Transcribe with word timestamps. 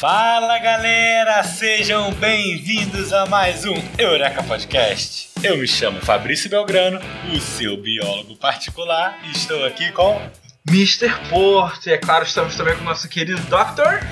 Fala 0.00 0.58
galera, 0.58 1.42
sejam 1.42 2.10
bem-vindos 2.12 3.12
a 3.12 3.26
mais 3.26 3.66
um 3.66 3.74
Eureka 3.98 4.42
Podcast. 4.42 5.28
Eu 5.42 5.58
me 5.58 5.68
chamo 5.68 6.00
Fabrício 6.00 6.48
Belgrano, 6.48 6.98
o 7.30 7.38
seu 7.38 7.76
biólogo 7.76 8.34
particular, 8.36 9.18
e 9.26 9.30
estou 9.32 9.62
aqui 9.62 9.92
com 9.92 10.18
Mr. 10.66 11.12
Porto. 11.28 11.86
E 11.86 11.92
é 11.92 11.98
claro, 11.98 12.24
estamos 12.24 12.56
também 12.56 12.74
com 12.76 12.80
o 12.80 12.84
nosso 12.86 13.10
querido 13.10 13.42
Dr. 13.42 14.02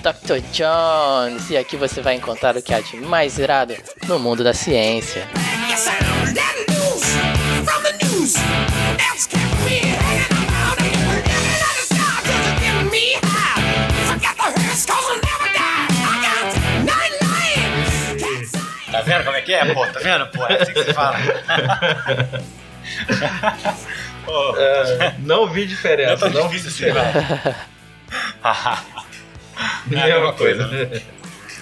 Dr. 0.00 0.40
Jones, 0.50 1.50
e 1.50 1.58
aqui 1.58 1.76
você 1.76 2.00
vai 2.00 2.14
encontrar 2.14 2.56
o 2.56 2.62
que 2.62 2.72
há 2.72 2.80
de 2.80 2.96
mais 2.96 3.38
irado 3.38 3.76
no 4.08 4.18
mundo 4.18 4.42
da 4.42 4.54
ciência. 4.54 5.28
Tá 6.34 6.43
que 19.44 19.52
é, 19.52 19.72
pô? 19.72 19.86
Tá 19.86 20.00
vendo, 20.00 20.26
pô? 20.28 20.46
É 20.46 20.62
assim 20.62 20.72
que 20.72 20.84
se 20.84 20.92
fala. 20.92 21.16
Pô, 24.24 24.56
É, 24.56 25.14
não 25.18 25.46
vi 25.46 25.60
não 25.60 25.64
é 25.64 25.66
diferença. 25.66 26.16
tão 26.30 26.30
Não 26.30 26.48
vi 26.48 26.56
difícil 26.58 26.88
assim, 26.88 26.94
não. 29.90 29.98
É 29.98 30.02
a 30.02 30.06
mesma 30.06 30.32
coisa. 30.32 31.02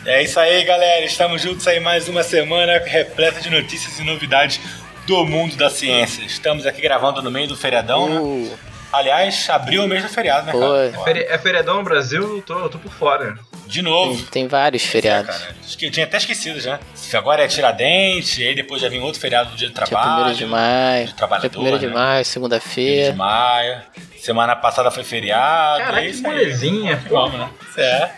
É 0.07 0.23
isso 0.23 0.39
aí, 0.39 0.65
galera. 0.65 1.05
Estamos 1.05 1.43
juntos 1.43 1.67
aí 1.67 1.81
mais 1.81 2.09
uma 2.09 2.23
semana 2.23 2.79
repleta 2.79 3.41
de 3.41 3.51
notícias 3.51 3.99
e 3.99 4.05
novidades 4.05 4.61
do 5.07 5.25
mundo 5.25 5.57
da 5.57 5.71
ciência. 5.71 6.25
Estamos 6.25 6.67
aqui 6.67 6.81
gravando 6.81 7.21
no 7.23 7.31
meio 7.31 7.49
do 7.49 7.57
feriadão, 7.57 8.09
né? 8.09 8.57
Aliás, 8.93 9.49
abriu 9.49 9.85
o 9.85 9.89
mês 9.89 10.03
do 10.03 10.09
feriado, 10.09 10.47
né, 10.47 10.53
Foi. 10.53 10.91
cara? 10.91 11.05
Feri- 11.05 11.27
É 11.29 11.39
feriadão 11.39 11.77
no 11.77 11.83
Brasil, 11.83 12.37
eu 12.37 12.43
tô, 12.43 12.59
eu 12.59 12.69
tô 12.69 12.79
por 12.79 12.93
fora. 12.93 13.39
De 13.67 13.81
novo. 13.81 14.23
tem 14.27 14.47
vários 14.49 14.84
É, 14.84 14.87
feriados. 14.87 15.34
eu 15.81 15.91
tinha 15.91 16.05
até 16.05 16.19
esquecido 16.19 16.61
já. 16.61 16.79
Agora 17.15 17.43
é 17.43 17.49
Tiradentes, 17.49 18.39
aí 18.39 18.55
depois 18.55 18.83
já 18.83 18.89
vem 18.91 19.01
outro 19.01 19.19
feriado 19.19 19.51
do 19.51 19.57
dia 19.57 19.69
do 19.69 19.73
Dia 19.75 19.87
trabalho. 19.87 20.27
1 20.27 20.34
de 20.34 20.45
maio, 20.45 21.07
de 21.07 21.15
trabalhador, 21.15 21.49
dia 21.51 21.73
1 21.75 21.79
de 21.79 21.87
né? 21.87 21.93
maio, 21.95 22.21
1 22.21 22.25
segunda-feira. 22.25 23.12
de 23.12 23.17
maio. 23.17 23.81
Semana 24.21 24.55
passada 24.55 24.91
foi 24.91 25.05
feriado. 25.05 25.79
Caraca, 25.84 26.01
é 26.01 26.05
que 26.05 26.11
isso 26.11 26.27
aí. 26.27 26.33
molezinha, 26.33 27.03
pô. 27.09 27.15
Vamos, 27.15 27.39
né? 27.41 27.49
É. 27.79 28.11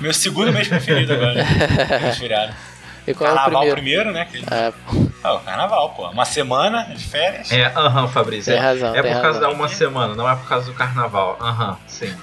Meu 0.00 0.12
segundo 0.12 0.52
mês 0.52 0.68
preferido 0.68 1.14
agora. 1.14 1.34
mês 2.02 2.14
de 2.14 2.20
feriado. 2.20 2.54
E 3.06 3.14
qual 3.14 3.30
é 3.30 3.32
o 3.32 3.36
Carnaval 3.36 3.62
primeiro? 3.72 4.10
primeiro, 4.10 4.12
né? 4.12 4.28
Que- 4.30 4.44
Ah, 4.50 4.72
Ah, 5.22 5.34
o 5.34 5.40
carnaval, 5.40 5.90
pô. 5.90 6.08
Uma 6.10 6.24
semana 6.24 6.84
de 6.94 7.04
férias. 7.04 7.50
É, 7.50 7.66
aham, 7.66 8.06
Fabrício. 8.08 8.52
Tem 8.52 8.62
é, 8.62 8.64
razão, 8.64 8.94
É 8.94 9.02
tem 9.02 9.12
por 9.12 9.20
causa 9.20 9.38
razão. 9.40 9.40
da 9.40 9.56
uma 9.56 9.68
semana, 9.68 10.14
não 10.14 10.28
é 10.30 10.36
por 10.36 10.48
causa 10.48 10.66
do 10.66 10.74
carnaval. 10.74 11.36
Aham, 11.40 11.76
sim. 11.86 12.16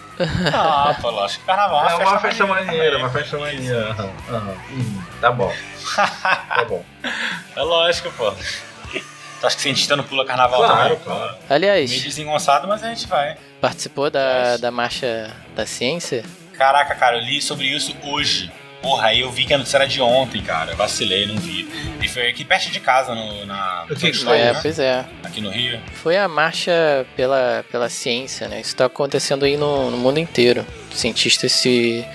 Ah, 0.54 0.96
pô, 1.02 1.10
lógico 1.10 1.42
que 1.42 1.46
carnaval 1.46 1.90
É 1.90 1.96
uma 1.96 2.20
festa 2.20 2.46
maneira 2.48 2.72
maneira, 2.72 2.98
uma 3.00 3.10
festa 3.10 3.38
maneira. 3.38 3.90
Aham, 3.92 4.12
aham. 4.30 4.56
Hum, 4.72 5.02
tá 5.20 5.32
bom, 5.32 5.54
tá 5.96 6.66
bom. 6.68 6.84
É 7.56 7.62
lógico, 7.62 8.12
pô. 8.12 8.32
Tu 8.32 9.48
acha 9.48 9.56
que 9.56 9.62
cientista 9.62 9.96
não 9.96 10.04
pula 10.04 10.26
carnaval 10.26 10.64
Claro, 10.64 10.96
também? 10.96 11.00
claro. 11.04 11.32
Meio 11.34 11.44
aliás, 11.50 11.90
desengonçado, 12.04 12.68
mas 12.68 12.84
a 12.84 12.88
gente 12.90 13.08
vai. 13.08 13.38
participou 13.62 14.10
da, 14.10 14.58
da 14.58 14.72
Marcha 14.72 15.32
da 15.56 15.66
Ciência? 15.66 16.24
Caraca, 16.58 16.96
cara, 16.96 17.18
eu 17.18 17.22
li 17.22 17.42
sobre 17.42 17.66
isso 17.68 17.96
hoje. 18.04 18.52
Porra, 18.86 19.08
aí 19.08 19.22
eu 19.22 19.32
vi 19.32 19.46
que 19.46 19.54
a 19.56 19.58
notícia 19.58 19.78
era 19.78 19.88
de 19.88 20.00
ontem, 20.00 20.44
cara. 20.44 20.74
Eu 20.74 20.78
vacilei, 20.78 21.26
não 21.26 21.38
vi. 21.38 21.68
E 22.04 22.08
foi 22.08 22.30
aqui 22.30 22.46
perto 22.46 22.70
de 22.70 22.80
casa, 22.80 23.16
no, 23.16 23.44
na. 23.44 23.84
O 23.90 23.96
que 23.96 24.12
que 24.12 24.20
no 24.20 24.26
foi, 24.26 24.38
É, 24.38 24.54
né? 24.54 24.60
pois 24.62 24.78
é. 24.78 25.04
Aqui 25.24 25.42
no 25.42 25.50
Rio. 25.50 25.80
Foi 25.92 26.16
a 26.16 26.28
marcha 26.28 27.04
pela, 27.16 27.66
pela 27.72 27.90
ciência, 27.90 28.48
né? 28.48 28.62
Isso 28.62 28.70
está 28.70 28.86
acontecendo 28.86 29.44
aí 29.44 29.58
no, 29.58 29.90
no 29.90 29.98
mundo 29.98 30.20
inteiro. 30.20 30.64
Cientistas 30.94 31.52
se, 31.52 32.06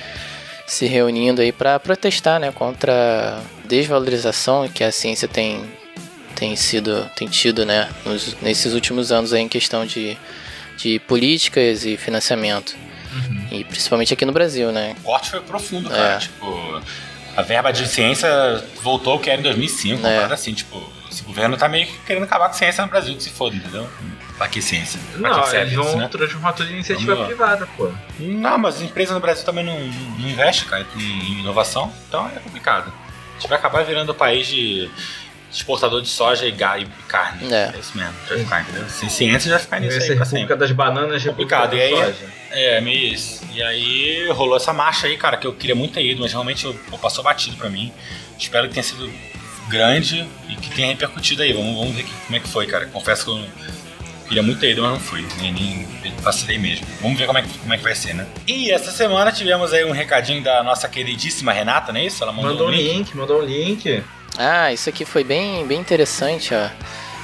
se 0.64 0.86
reunindo 0.86 1.40
aí 1.40 1.50
para 1.50 1.76
protestar, 1.80 2.38
né? 2.38 2.52
Contra 2.52 2.92
a 2.92 3.66
desvalorização 3.66 4.68
que 4.68 4.84
a 4.84 4.92
ciência 4.92 5.26
tem, 5.26 5.64
tem 6.36 6.54
sido, 6.54 7.10
tem 7.16 7.26
tido, 7.26 7.66
né? 7.66 7.88
Nos, 8.04 8.36
nesses 8.40 8.74
últimos 8.74 9.10
anos 9.10 9.32
aí 9.32 9.42
em 9.42 9.48
questão 9.48 9.84
de, 9.84 10.16
de 10.76 11.00
políticas 11.00 11.84
e 11.84 11.96
financiamento. 11.96 12.76
Uhum. 13.12 13.46
E 13.50 13.64
principalmente 13.64 14.12
aqui 14.14 14.24
no 14.24 14.32
Brasil, 14.32 14.70
né? 14.72 14.94
O 15.00 15.02
corte 15.02 15.30
foi 15.30 15.40
profundo, 15.40 15.88
cara. 15.90 16.14
É. 16.14 16.18
Tipo, 16.18 16.80
a 17.36 17.42
verba 17.42 17.72
de 17.72 17.86
ciência 17.88 18.28
voltou 18.82 19.14
ao 19.14 19.18
que 19.18 19.30
era 19.30 19.38
em 19.40 19.42
2005. 19.42 19.98
Uma 20.00 20.08
É. 20.08 20.24
assim, 20.32 20.52
tipo, 20.54 20.92
esse 21.10 21.22
governo 21.22 21.56
tá 21.56 21.68
meio 21.68 21.86
que 21.86 21.98
querendo 22.06 22.24
acabar 22.24 22.46
com 22.48 22.54
a 22.54 22.58
ciência 22.58 22.84
no 22.84 22.90
Brasil, 22.90 23.14
que 23.16 23.22
se 23.22 23.30
foda, 23.30 23.56
entendeu? 23.56 23.88
Pra 24.38 24.48
que 24.48 24.62
ciência? 24.62 24.98
Pra 25.12 25.20
Não, 25.30 25.42
que 25.42 25.56
eles 25.56 25.74
vão 25.74 25.96
né? 25.98 26.08
transformar 26.08 26.52
tudo 26.54 26.70
em 26.70 26.74
iniciativa 26.74 27.12
Vamos 27.14 27.26
privada, 27.28 27.68
pô. 27.76 27.90
Não, 28.18 28.56
mas 28.58 28.76
as 28.76 28.82
empresas 28.82 29.12
no 29.14 29.20
Brasil 29.20 29.44
também 29.44 29.64
não, 29.64 29.78
não 29.78 30.28
investem, 30.28 30.66
cara, 30.68 30.86
em 30.96 31.40
inovação, 31.40 31.92
então 32.08 32.26
é 32.34 32.38
complicado. 32.40 32.90
A 32.90 33.34
gente 33.40 33.48
vai 33.48 33.58
acabar 33.58 33.84
virando 33.84 34.10
o 34.12 34.14
país 34.14 34.46
de 34.46 34.90
exportador 35.52 36.00
de 36.00 36.08
soja 36.08 36.46
e, 36.46 36.50
e 36.50 36.86
carne. 37.08 37.52
É. 37.52 37.74
isso 37.78 37.96
mesmo, 37.96 38.14
vai 38.28 38.38
ficar, 38.38 38.60
entendeu? 38.62 38.88
Sem 38.88 39.08
ciência 39.08 39.50
já 39.50 39.56
vai 39.56 39.64
ficar 39.64 39.80
nisso 39.80 39.98
Vai 39.98 40.08
aí 40.10 40.16
pra 40.16 40.24
sempre. 40.24 40.56
das 40.56 40.70
Bananas, 40.72 41.22
República 41.22 41.56
Complicado, 41.58 41.70
da 41.70 41.76
e 41.76 41.80
aí- 41.82 41.90
Soja. 42.14 42.39
É, 42.50 42.80
meio 42.80 43.12
isso. 43.14 43.42
E 43.52 43.62
aí 43.62 44.28
rolou 44.30 44.56
essa 44.56 44.72
marcha 44.72 45.06
aí, 45.06 45.16
cara, 45.16 45.36
que 45.36 45.46
eu 45.46 45.52
queria 45.52 45.74
muito 45.74 45.94
ter 45.94 46.04
ido, 46.04 46.20
mas 46.20 46.32
realmente 46.32 46.64
eu, 46.64 46.74
passou 47.00 47.22
batido 47.22 47.56
pra 47.56 47.68
mim. 47.70 47.92
Espero 48.38 48.66
que 48.68 48.74
tenha 48.74 48.82
sido 48.84 49.10
grande 49.68 50.26
e 50.48 50.56
que 50.56 50.70
tenha 50.74 50.88
repercutido 50.88 51.42
aí. 51.42 51.52
Vamos, 51.52 51.74
vamos 51.78 51.94
ver 51.94 52.02
que- 52.04 52.12
como 52.26 52.36
é 52.36 52.40
que 52.40 52.48
foi, 52.48 52.66
cara. 52.66 52.86
Confesso 52.86 53.24
que 53.24 53.30
eu 53.30 53.44
queria 54.28 54.42
muito 54.42 54.58
ter 54.60 54.72
ido, 54.72 54.82
mas 54.82 54.92
não 54.92 55.00
fui. 55.00 55.24
Nem, 55.40 55.52
nem 55.52 55.86
vacilei 56.22 56.58
mesmo. 56.58 56.86
Vamos 57.00 57.18
ver 57.18 57.26
como 57.26 57.38
é, 57.38 57.42
que, 57.42 57.58
como 57.58 57.72
é 57.72 57.76
que 57.76 57.82
vai 57.84 57.94
ser, 57.94 58.14
né? 58.14 58.26
E 58.46 58.70
essa 58.70 58.90
semana 58.90 59.30
tivemos 59.30 59.72
aí 59.72 59.84
um 59.84 59.92
recadinho 59.92 60.42
da 60.42 60.62
nossa 60.62 60.88
queridíssima 60.88 61.52
Renata, 61.52 61.92
não 61.92 62.00
é 62.00 62.06
isso? 62.06 62.22
Ela 62.22 62.32
mandou, 62.32 62.50
Mandou 62.50 62.66
um 62.66 62.70
um 62.70 62.74
link. 62.74 62.92
link, 62.94 63.16
mandou 63.16 63.40
um 63.40 63.44
link. 63.44 64.02
Ah, 64.38 64.72
isso 64.72 64.88
aqui 64.88 65.04
foi 65.04 65.22
bem, 65.24 65.66
bem 65.66 65.78
interessante, 65.78 66.52
ó. 66.54 66.68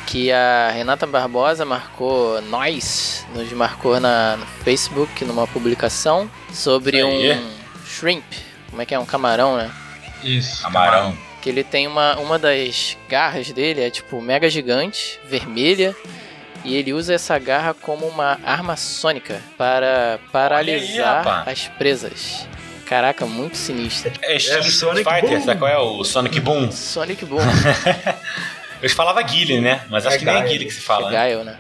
Que 0.07 0.31
a 0.31 0.71
Renata 0.71 1.07
Barbosa 1.07 1.65
marcou 1.65 2.41
nós, 2.43 3.27
nos 3.35 3.51
marcou 3.53 3.99
na, 3.99 4.37
no 4.37 4.47
Facebook 4.65 5.25
numa 5.25 5.47
publicação 5.47 6.31
sobre 6.53 7.03
aí. 7.03 7.33
um 7.33 7.51
shrimp. 7.87 8.25
Como 8.71 8.81
é 8.81 8.87
que 8.87 8.95
é? 8.95 8.99
Um 8.99 9.05
camarão, 9.07 9.57
né? 9.57 9.71
Isso. 10.23 10.63
Camarão. 10.63 11.17
Que 11.43 11.51
ele 11.51 11.65
tem 11.65 11.87
uma, 11.87 12.17
uma 12.19 12.39
das 12.39 12.97
garras 13.09 13.51
dele, 13.53 13.83
é 13.83 13.91
tipo 13.91 14.21
mega 14.21 14.49
gigante, 14.49 15.19
vermelha. 15.29 15.95
E 16.65 16.75
ele 16.75 16.93
usa 16.93 17.15
essa 17.15 17.39
garra 17.39 17.75
como 17.75 18.07
uma 18.07 18.41
arma 18.45 18.77
sônica 18.77 19.41
para 19.57 20.19
paralisar 20.33 21.25
rapaz. 21.25 21.49
as 21.49 21.69
presas. 21.79 22.49
Caraca, 22.87 23.27
muito 23.27 23.57
sinistro. 23.57 24.13
É 24.23 24.35
É 24.35 24.37
Street 24.37 24.65
Sonic 24.71 25.05
Fighter, 25.09 25.39
Boom. 25.39 25.45
sabe 25.45 25.59
qual 25.61 25.71
é? 25.71 25.79
O 25.79 26.05
Sonic 26.05 26.41
Boom. 26.41 26.71
Sonic 26.73 27.25
Boom. 27.25 27.39
Eu 28.83 28.91
falava 28.91 29.21
Guile, 29.23 29.61
né? 29.61 29.83
Mas 29.89 30.07
acho 30.07 30.17
É 30.17 30.19
que 30.19 30.25
nem 30.25 30.35
é 30.35 30.39
Gaio. 30.39 30.51
Guile 30.51 30.65
que 30.67 30.73
se 30.75 30.81
fala, 30.81 31.07
né? 31.11 31.17
Gaio, 31.17 31.45
né? 31.45 31.59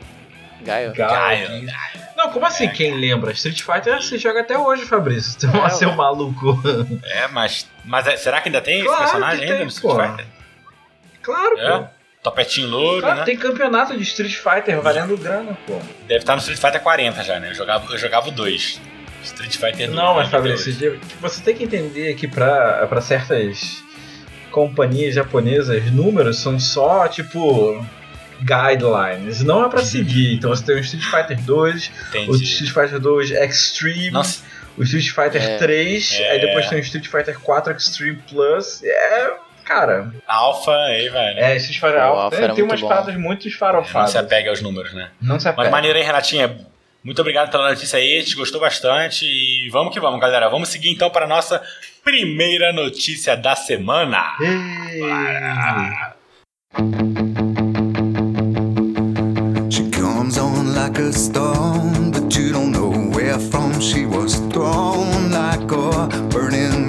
Gaio. 0.62 0.92
Gaio. 0.94 1.48
Gaio. 1.48 2.06
Não, 2.16 2.30
como 2.30 2.46
assim? 2.46 2.68
Quem 2.68 2.94
lembra? 2.94 3.30
Street 3.32 3.62
Fighter 3.62 4.02
se 4.02 4.16
joga 4.18 4.40
até 4.40 4.56
hoje, 4.58 4.84
Fabrício. 4.84 5.36
Tu 5.40 5.46
É, 5.56 5.66
é, 5.66 5.70
seu 5.70 5.90
ué. 5.90 5.94
maluco. 5.96 6.60
É, 7.04 7.28
mas, 7.28 7.68
mas 7.84 8.06
é- 8.06 8.16
será 8.16 8.40
que 8.40 8.48
ainda 8.48 8.60
tem 8.60 8.82
Claro 8.82 9.02
esse 9.02 9.02
personagem 9.12 9.38
que 9.38 9.44
ainda 9.44 9.56
tem, 9.56 9.64
no 9.64 9.70
Street 9.70 9.94
pô. 9.96 10.02
Fighter? 10.02 10.26
Claro, 11.22 11.58
É? 11.58 11.78
pô. 11.78 11.84
Topetinho 12.22 12.68
louro, 12.68 13.02
Claro, 13.02 13.18
né? 13.20 13.24
tem 13.24 13.36
campeonato 13.36 13.96
de 13.96 14.02
Street 14.02 14.34
Fighter 14.34 14.80
valendo 14.80 15.16
grana, 15.16 15.56
pô. 15.66 15.78
Deve 16.08 16.20
estar 16.20 16.32
no 16.34 16.40
Street 16.40 16.58
Fighter 16.58 16.80
40 16.80 17.22
já, 17.22 17.38
né? 17.38 17.50
Eu 17.50 17.54
jogava, 17.54 17.92
eu 17.92 17.98
jogava 17.98 18.28
o 18.28 18.32
2. 18.32 18.80
Street 19.22 19.52
Fighter 19.52 19.86
2. 19.86 19.90
Não, 19.90 20.14
mas? 20.14 20.28
Fabrício, 20.28 21.00
você 21.20 21.40
tem 21.42 21.54
que 21.54 21.64
entender 21.64 22.14
que 22.14 22.26
pra, 22.26 22.84
pra 22.88 23.00
certas 23.00 23.84
companhias 24.56 25.14
japonesas, 25.14 25.92
números 25.92 26.38
são 26.38 26.58
só, 26.58 27.06
tipo, 27.08 27.84
guidelines. 28.40 29.42
Não 29.44 29.62
é 29.66 29.68
pra 29.68 29.84
seguir. 29.84 30.32
Então 30.34 30.48
você 30.48 30.64
tem 30.64 30.76
o 30.76 30.78
Street 30.78 31.04
Fighter 31.04 31.38
2, 31.44 31.90
o 32.14 32.16
Entendi. 32.18 32.44
Street 32.44 32.72
Fighter 32.72 32.98
2 32.98 33.30
Extreme, 33.32 34.10
Nossa, 34.12 34.42
o 34.78 34.82
Street 34.82 35.10
Fighter 35.10 35.42
É. 35.42 35.58
3, 35.58 36.12
É. 36.20 36.30
aí 36.30 36.40
depois 36.40 36.68
tem 36.70 36.78
o 36.78 36.80
Street 36.80 37.06
Fighter 37.06 37.38
4 37.38 37.74
Extreme 37.76 38.16
Plus. 38.30 38.82
É, 38.82 39.30
cara, 39.62 40.10
Alpha 40.26 40.72
aí, 40.72 41.06
velho. 41.10 41.38
é 41.38 41.56
Street 41.56 41.78
Fighter 41.78 41.98
O 41.98 42.00
Alpha. 42.02 42.22
Alpha 42.36 42.54
Tem, 42.54 42.64
umas 42.64 42.80
paradas 42.80 43.14
muito 43.14 43.44
Não 43.44 43.50
esfarofadas. 43.50 44.10
se 44.12 44.16
apega 44.18 44.48
aos 44.48 44.62
números, 44.62 44.94
né? 44.94 45.10
Não 45.20 45.38
se 45.38 45.44
Mas 45.46 45.54
apega. 45.54 45.70
maneiro 45.70 45.98
aí, 45.98 46.04
Renatinha. 46.04 46.56
Muito 47.06 47.20
obrigado 47.20 47.52
pela 47.52 47.70
notícia 47.70 48.00
aí, 48.00 48.18
a 48.18 48.20
gente 48.20 48.34
gostou 48.34 48.60
bastante. 48.60 49.24
E 49.24 49.70
vamos 49.70 49.94
que 49.94 50.00
vamos, 50.00 50.18
galera. 50.18 50.48
Vamos 50.48 50.70
seguir 50.70 50.90
então 50.90 51.08
para 51.08 51.24
a 51.24 51.28
nossa 51.28 51.62
primeira 52.02 52.72
notícia 52.72 53.36
da 53.36 53.54
semana. 53.54 54.34
She 59.70 59.88
comes 59.92 60.36
on 60.36 60.74
like 60.74 60.98
a 60.98 61.12
but 62.10 62.36
you 62.36 62.52
don't 62.52 62.72
know 62.72 62.90
where 63.14 63.38
from 63.38 63.80
she 63.80 64.04
was 64.04 64.40
thrown 64.50 65.30
like 65.30 65.72
a 65.72 66.08
burning 66.30 66.88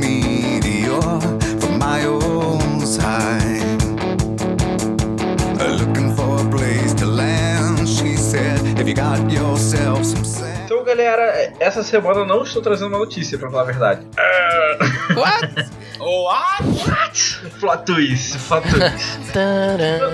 Então, 10.65 10.83
galera, 10.83 11.53
essa 11.59 11.83
semana 11.83 12.21
eu 12.21 12.25
não 12.25 12.41
estou 12.44 12.61
trazendo 12.61 12.88
uma 12.88 12.97
notícia, 12.97 13.38
pra 13.38 13.49
falar 13.49 13.61
a 13.61 13.65
verdade. 13.65 14.07
What? 15.15 15.69
Oh, 15.99 16.27
ah, 16.29 16.57
Plot 17.59 17.85
twist, 17.85 18.38
plot 18.47 18.67
twist. 18.69 19.31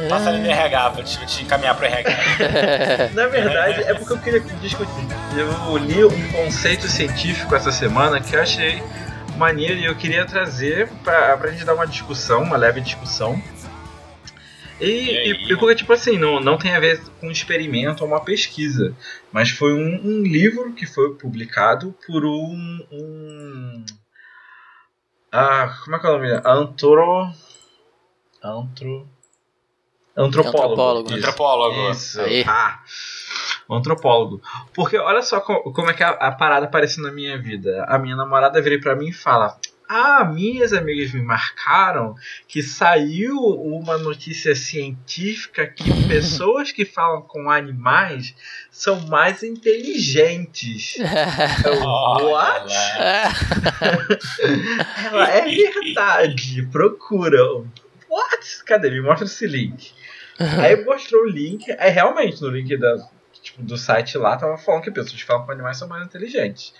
Passa 0.09 0.29
ali 0.29 0.39
no 0.39 0.49
RH 0.49 0.89
pra 0.91 1.03
te, 1.03 1.25
te 1.25 1.43
encaminhar 1.43 1.75
pro 1.75 1.85
RH. 1.85 3.09
Na 3.15 3.27
verdade, 3.27 3.81
é 3.83 3.93
porque 3.93 4.13
eu 4.13 4.17
queria 4.17 4.39
discutir. 4.61 5.07
Eu 5.35 5.77
li 5.77 6.03
um 6.03 6.31
conceito 6.31 6.87
científico 6.87 7.55
essa 7.55 7.71
semana 7.71 8.19
que 8.21 8.35
eu 8.35 8.41
achei 8.41 8.81
maneiro 9.37 9.75
e 9.75 9.85
eu 9.85 9.95
queria 9.95 10.25
trazer 10.25 10.89
pra, 11.03 11.35
pra 11.37 11.51
gente 11.51 11.65
dar 11.65 11.73
uma 11.73 11.87
discussão, 11.87 12.43
uma 12.43 12.57
leve 12.57 12.81
discussão. 12.81 13.41
E, 14.83 15.11
E 15.11 15.17
aí? 15.17 15.29
e, 15.49 15.57
porque, 15.57 15.75
tipo 15.75 15.93
assim, 15.93 16.17
não, 16.17 16.39
não 16.39 16.57
tem 16.57 16.75
a 16.75 16.79
ver 16.79 17.01
com 17.19 17.27
um 17.27 17.31
experimento 17.31 18.03
ou 18.03 18.09
uma 18.09 18.23
pesquisa, 18.23 18.95
mas 19.31 19.49
foi 19.49 19.73
um, 19.73 20.01
um 20.03 20.21
livro 20.23 20.73
que 20.73 20.85
foi 20.85 21.13
publicado 21.15 21.95
por 22.05 22.25
um. 22.25 22.85
um 22.91 23.85
ah, 25.31 25.75
como 25.83 25.95
é 25.95 25.99
que 25.99 26.05
é 26.05 26.09
o 26.09 26.13
nome? 26.13 26.31
Antro. 26.45 27.31
Antro. 28.43 29.07
Antropólogo. 30.15 30.73
Antropólogo. 30.73 31.09
Isso. 31.09 31.17
Antropólogo. 31.17 31.91
Isso. 31.91 32.21
Aí. 32.21 32.43
Ah, 32.47 32.79
antropólogo. 33.69 34.41
Porque 34.73 34.97
olha 34.97 35.23
só 35.23 35.39
co- 35.41 35.71
como 35.73 35.89
é 35.89 35.93
que 35.93 36.03
a, 36.03 36.09
a 36.09 36.31
parada 36.31 36.65
apareceu 36.67 37.01
na 37.03 37.11
minha 37.11 37.41
vida. 37.41 37.83
A 37.87 37.97
minha 37.97 38.15
namorada 38.15 38.61
vira 38.61 38.79
pra 38.79 38.95
mim 38.95 39.07
e 39.07 39.13
fala: 39.13 39.57
Ah, 39.87 40.25
minhas 40.25 40.73
amigas 40.73 41.13
me 41.13 41.21
marcaram 41.21 42.15
que 42.47 42.63
saiu 42.63 43.37
uma 43.37 43.97
notícia 43.97 44.55
científica 44.55 45.67
que 45.67 45.83
pessoas 46.07 46.71
que 46.71 46.85
falam 46.85 47.21
com 47.21 47.49
animais 47.49 48.35
são 48.71 48.99
mais 49.07 49.43
inteligentes. 49.43 50.95
Eu, 51.65 51.81
Olha 51.81 52.25
What? 52.25 52.73
Ela 55.05 55.29
é 55.29 55.45
verdade. 55.45 56.67
Procura. 56.71 57.39
What? 58.09 58.63
Cadê? 58.65 58.89
Me 58.89 59.01
mostra 59.01 59.25
esse 59.25 59.47
link. 59.47 59.93
Aí 60.39 60.83
mostrou 60.83 61.23
o 61.23 61.29
link. 61.29 61.69
Aí 61.77 61.91
realmente 61.91 62.41
no 62.41 62.49
link 62.49 62.75
da, 62.77 62.97
tipo, 63.41 63.61
do 63.61 63.77
site 63.77 64.17
lá 64.17 64.37
tava 64.37 64.57
falando 64.57 64.83
que 64.83 64.91
pessoas 64.91 65.21
que 65.21 65.27
falam 65.27 65.45
com 65.45 65.51
animais 65.51 65.77
são 65.77 65.87
mais 65.87 66.05
inteligentes. 66.05 66.73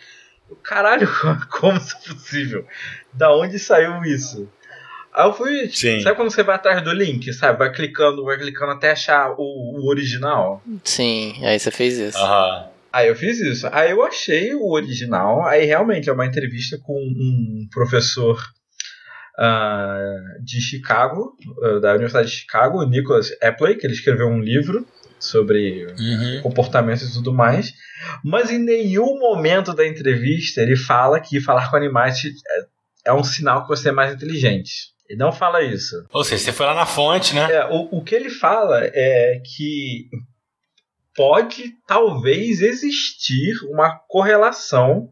Caralho, 0.64 1.08
como 1.50 1.78
isso 1.78 1.96
é 1.96 2.14
possível? 2.14 2.68
Da 3.14 3.36
onde 3.36 3.60
saiu 3.60 4.04
isso? 4.04 4.50
Aí 5.14 5.28
eu 5.28 5.34
fui. 5.34 5.70
Sim. 5.70 6.00
Sabe 6.02 6.16
quando 6.16 6.32
você 6.32 6.44
vai 6.44 6.56
atrás 6.56 6.82
do 6.84 6.92
link? 6.92 7.32
Sabe? 7.34 7.60
Vai 7.60 7.72
clicando, 7.72 8.24
vai 8.24 8.38
clicando 8.38 8.72
até 8.72 8.92
achar 8.92 9.32
o, 9.38 9.38
o 9.38 9.88
original. 9.88 10.64
Sim, 10.84 11.36
aí 11.46 11.60
você 11.60 11.70
fez 11.70 11.98
isso. 11.98 12.18
Aham. 12.18 12.70
Aí 12.92 13.08
eu 13.08 13.16
fiz 13.16 13.40
isso. 13.40 13.68
Aí 13.72 13.92
eu 13.92 14.04
achei 14.04 14.54
o 14.54 14.70
original. 14.70 15.46
Aí 15.46 15.66
realmente 15.66 16.10
é 16.10 16.14
uma 16.14 16.26
entrevista 16.26 16.78
com 16.84 16.94
um 16.94 17.68
professor 17.72 18.40
ah, 19.38 20.16
de 20.44 20.62
Chicago, 20.62 21.36
ah, 21.64 21.80
da 21.80 21.92
Universidade 21.92 22.30
de 22.30 22.36
Chicago, 22.36 22.80
o 22.80 22.88
Nicholas 22.88 23.32
Epley, 23.42 23.76
que 23.76 23.88
ele 23.88 23.94
escreveu 23.94 24.28
um 24.28 24.40
livro 24.40 24.86
sobre 25.26 25.86
Uhum. 26.00 26.42
comportamento 26.42 27.04
e 27.04 27.12
tudo 27.14 27.34
mais. 27.34 27.72
Mas 28.24 28.50
em 28.52 28.60
nenhum 28.60 29.18
momento 29.20 29.74
da 29.74 29.88
entrevista 29.88 30.62
ele 30.62 30.76
fala 30.76 31.20
que 31.20 31.40
falar 31.42 31.70
com 31.70 31.78
animais 31.78 32.22
é, 33.06 33.10
é 33.12 33.14
um 33.14 33.24
sinal 33.24 33.64
que 33.64 33.70
você 33.70 33.90
é 33.90 33.92
mais 33.92 34.14
inteligente. 34.14 34.72
Ele 35.10 35.20
não 35.20 35.32
fala 35.32 35.62
isso. 35.62 35.96
Ou 36.12 36.24
seja, 36.24 36.44
você 36.46 36.52
foi 36.54 36.66
lá 36.66 36.74
na 36.74 36.86
fonte, 36.86 37.36
né? 37.36 37.52
É, 37.52 37.66
o, 37.66 37.98
o 37.98 38.04
que 38.04 38.16
ele 38.16 38.30
fala 38.30 38.82
é 38.84 39.42
que 39.56 40.08
pode 41.16 41.74
talvez 41.88 42.62
existir 42.62 43.54
uma 43.70 44.00
correlação 44.08 45.10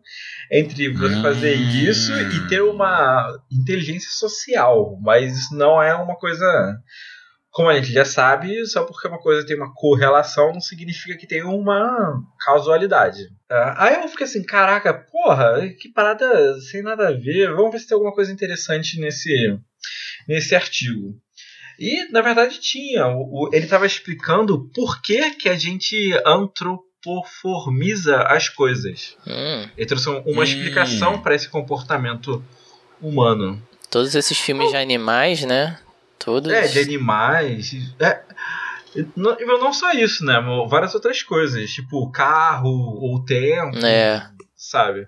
entre 0.51 0.89
você 0.89 1.15
Hum. 1.15 1.21
fazer 1.21 1.53
isso 1.53 2.11
e 2.13 2.47
ter 2.47 2.61
uma 2.61 3.27
inteligência 3.51 4.09
social, 4.11 4.97
mas 5.01 5.37
isso 5.37 5.55
não 5.55 5.81
é 5.81 5.93
uma 5.93 6.15
coisa. 6.17 6.45
Como 7.51 7.67
a 7.69 7.75
gente 7.75 7.91
já 7.91 8.05
sabe, 8.05 8.65
só 8.65 8.85
porque 8.85 9.07
uma 9.09 9.19
coisa 9.19 9.45
tem 9.45 9.57
uma 9.57 9.73
correlação 9.73 10.53
não 10.53 10.61
significa 10.61 11.17
que 11.17 11.27
tem 11.27 11.43
uma 11.43 12.23
causalidade. 12.45 13.27
tá? 13.47 13.75
Aí 13.77 13.95
eu 14.01 14.07
fiquei 14.07 14.25
assim, 14.25 14.41
caraca, 14.41 14.93
porra, 14.93 15.67
que 15.79 15.89
parada 15.91 16.57
sem 16.61 16.81
nada 16.81 17.09
a 17.09 17.11
ver. 17.11 17.53
Vamos 17.53 17.71
ver 17.73 17.79
se 17.79 17.87
tem 17.87 17.95
alguma 17.95 18.13
coisa 18.13 18.31
interessante 18.31 18.97
nesse, 19.01 19.35
nesse 20.29 20.55
artigo. 20.55 21.13
E, 21.77 22.09
na 22.11 22.21
verdade, 22.21 22.59
tinha. 22.61 23.03
Ele 23.51 23.65
estava 23.65 23.85
explicando 23.85 24.69
por 24.73 25.01
que, 25.01 25.31
que 25.31 25.49
a 25.49 25.55
gente 25.57 26.13
antropoformiza 26.25 28.21
as 28.23 28.47
coisas. 28.49 29.17
Hum, 29.27 29.67
Ele 29.75 29.85
trouxe 29.87 30.09
um- 30.09 30.21
uma 30.21 30.41
Hum. 30.41 30.43
explicação 30.43 31.21
para 31.21 31.35
esse 31.35 31.49
comportamento 31.49 32.43
humano. 33.01 33.61
todos 33.89 34.15
esses 34.15 34.37
filmes 34.37 34.69
de 34.69 34.77
animais, 34.77 35.43
né? 35.43 35.77
É, 36.51 36.67
de 36.67 36.79
animais. 36.79 37.71
É, 37.99 38.21
não, 39.15 39.37
não 39.59 39.73
só 39.73 39.91
isso, 39.91 40.25
né? 40.25 40.39
Várias 40.67 40.93
outras 40.93 41.23
coisas. 41.23 41.69
Tipo, 41.71 42.11
carro, 42.11 42.69
ou 42.69 43.23
tempo. 43.23 43.77
É. 43.85 44.29
sabe? 44.55 45.07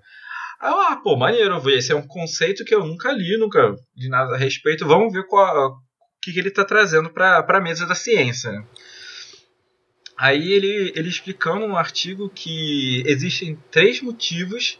Eu, 0.62 0.80
ah, 0.80 0.95
pô, 1.04 1.18
maneiro, 1.18 1.62
esse 1.69 1.92
é 1.92 1.95
um 1.95 2.07
conceito 2.07 2.63
que 2.63 2.74
eu 2.74 2.86
nunca 2.86 3.12
li, 3.12 3.38
nunca 3.38 3.75
li 3.98 4.07
nada 4.07 4.36
a 4.36 4.38
respeito. 4.38 4.88
Vamos 4.88 5.12
ver 5.12 5.25
o 5.30 5.75
que, 6.21 6.31
que 6.31 6.39
ele 6.39 6.48
está 6.48 6.63
trazendo 6.63 7.10
para 7.10 7.45
a 7.45 7.62
mesa 7.62 7.86
da 7.86 7.95
ciência. 7.95 8.51
né? 8.51 8.63
Aí 10.18 10.54
ele, 10.54 10.94
ele 10.95 11.09
explicando 11.09 11.68
no 11.68 11.75
artigo 11.75 12.30
que 12.30 13.04
existem 13.06 13.59
três 13.69 14.01
motivos 14.01 14.80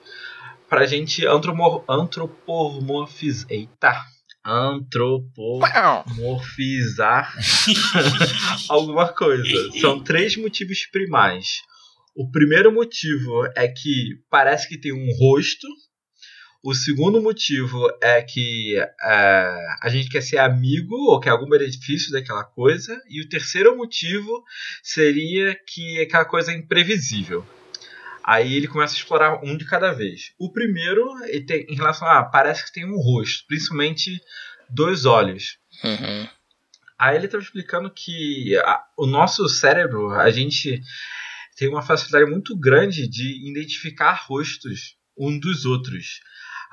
para 0.70 0.82
a 0.82 0.86
gente 0.86 1.26
antropomorfizar. 1.28 3.48
Eita! 3.50 4.13
Antropomorfizar 4.46 7.34
alguma 8.68 9.08
coisa. 9.14 9.72
São 9.80 10.04
três 10.04 10.36
motivos 10.36 10.86
primais. 10.92 11.62
O 12.16 12.30
primeiro 12.30 12.72
motivo 12.72 13.46
é 13.56 13.68
que 13.68 14.20
parece 14.30 14.68
que 14.68 14.78
tem 14.78 14.92
um 14.92 15.18
rosto. 15.18 15.68
O 16.62 16.74
segundo 16.74 17.22
motivo 17.22 17.90
é 18.02 18.22
que 18.22 18.78
é, 18.78 19.68
a 19.82 19.90
gente 19.90 20.10
quer 20.10 20.22
ser 20.22 20.38
amigo 20.38 20.96
ou 20.96 21.20
quer 21.20 21.32
algum 21.32 21.50
benefício 21.50 22.12
daquela 22.12 22.44
coisa. 22.44 23.02
E 23.10 23.22
o 23.22 23.30
terceiro 23.30 23.76
motivo 23.76 24.44
seria 24.84 25.58
que 25.68 26.02
aquela 26.02 26.26
coisa 26.26 26.52
é 26.52 26.56
imprevisível. 26.56 27.46
Aí 28.24 28.54
ele 28.56 28.68
começa 28.68 28.94
a 28.94 28.98
explorar 28.98 29.44
um 29.44 29.58
de 29.58 29.66
cada 29.66 29.92
vez. 29.92 30.34
O 30.40 30.52
primeiro, 30.52 31.04
tem, 31.46 31.66
em 31.70 31.76
relação 31.76 32.08
a. 32.08 32.24
parece 32.24 32.66
que 32.66 32.72
tem 32.72 32.86
um 32.86 32.98
rosto, 32.98 33.46
principalmente 33.48 34.22
dois 34.70 35.06
olhos. 35.06 35.58
Uhum. 35.84 36.28
Aí 36.98 37.16
ele 37.18 37.26
estava 37.26 37.44
explicando 37.44 37.92
que 37.92 38.56
a- 38.60 38.84
o 38.98 39.06
nosso 39.06 39.48
cérebro, 39.50 40.12
a 40.12 40.32
gente 40.32 40.82
tem 41.58 41.68
uma 41.68 41.82
facilidade 41.82 42.30
muito 42.30 42.58
grande 42.58 43.08
de 43.08 43.50
identificar 43.50 44.14
rostos 44.14 44.96
um 45.18 45.38
dos 45.38 45.66
outros. 45.66 46.22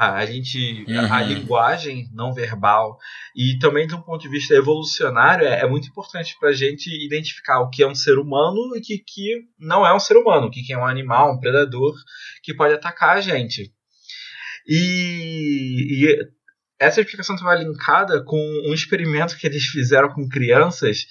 A, 0.00 0.14
a 0.14 0.24
gente, 0.24 0.86
a, 0.96 1.18
a 1.18 1.20
Uhum. 1.20 1.28
linguagem 1.28 2.08
não 2.14 2.32
verbal 2.32 2.96
e 3.36 3.58
também 3.58 3.86
de 3.86 3.94
um 3.94 4.00
ponto 4.00 4.22
de 4.22 4.30
vista 4.30 4.54
evolucionário 4.54 5.46
é, 5.46 5.60
é 5.60 5.68
muito 5.68 5.88
importante 5.88 6.34
para 6.40 6.48
a 6.48 6.54
gente 6.54 6.88
identificar 7.04 7.60
o 7.60 7.68
que 7.68 7.82
é 7.82 7.86
um 7.86 7.94
ser 7.94 8.18
humano 8.18 8.74
e 8.74 8.78
o 8.78 8.82
que, 8.82 8.96
que 8.96 9.42
não 9.58 9.86
é 9.86 9.94
um 9.94 10.00
ser 10.00 10.16
humano, 10.16 10.46
o 10.46 10.50
que, 10.50 10.62
que 10.62 10.72
é 10.72 10.78
um 10.78 10.86
animal, 10.86 11.34
um 11.34 11.38
predador 11.38 11.94
que 12.42 12.54
pode 12.54 12.72
atacar 12.72 13.18
a 13.18 13.20
gente. 13.20 13.70
E, 14.66 16.06
e 16.06 16.28
essa 16.80 17.00
explicação 17.02 17.34
estava 17.36 17.54
linkada 17.54 18.22
com 18.24 18.38
um 18.66 18.72
experimento 18.72 19.36
que 19.36 19.46
eles 19.46 19.64
fizeram 19.66 20.08
com 20.08 20.26
crianças 20.26 21.06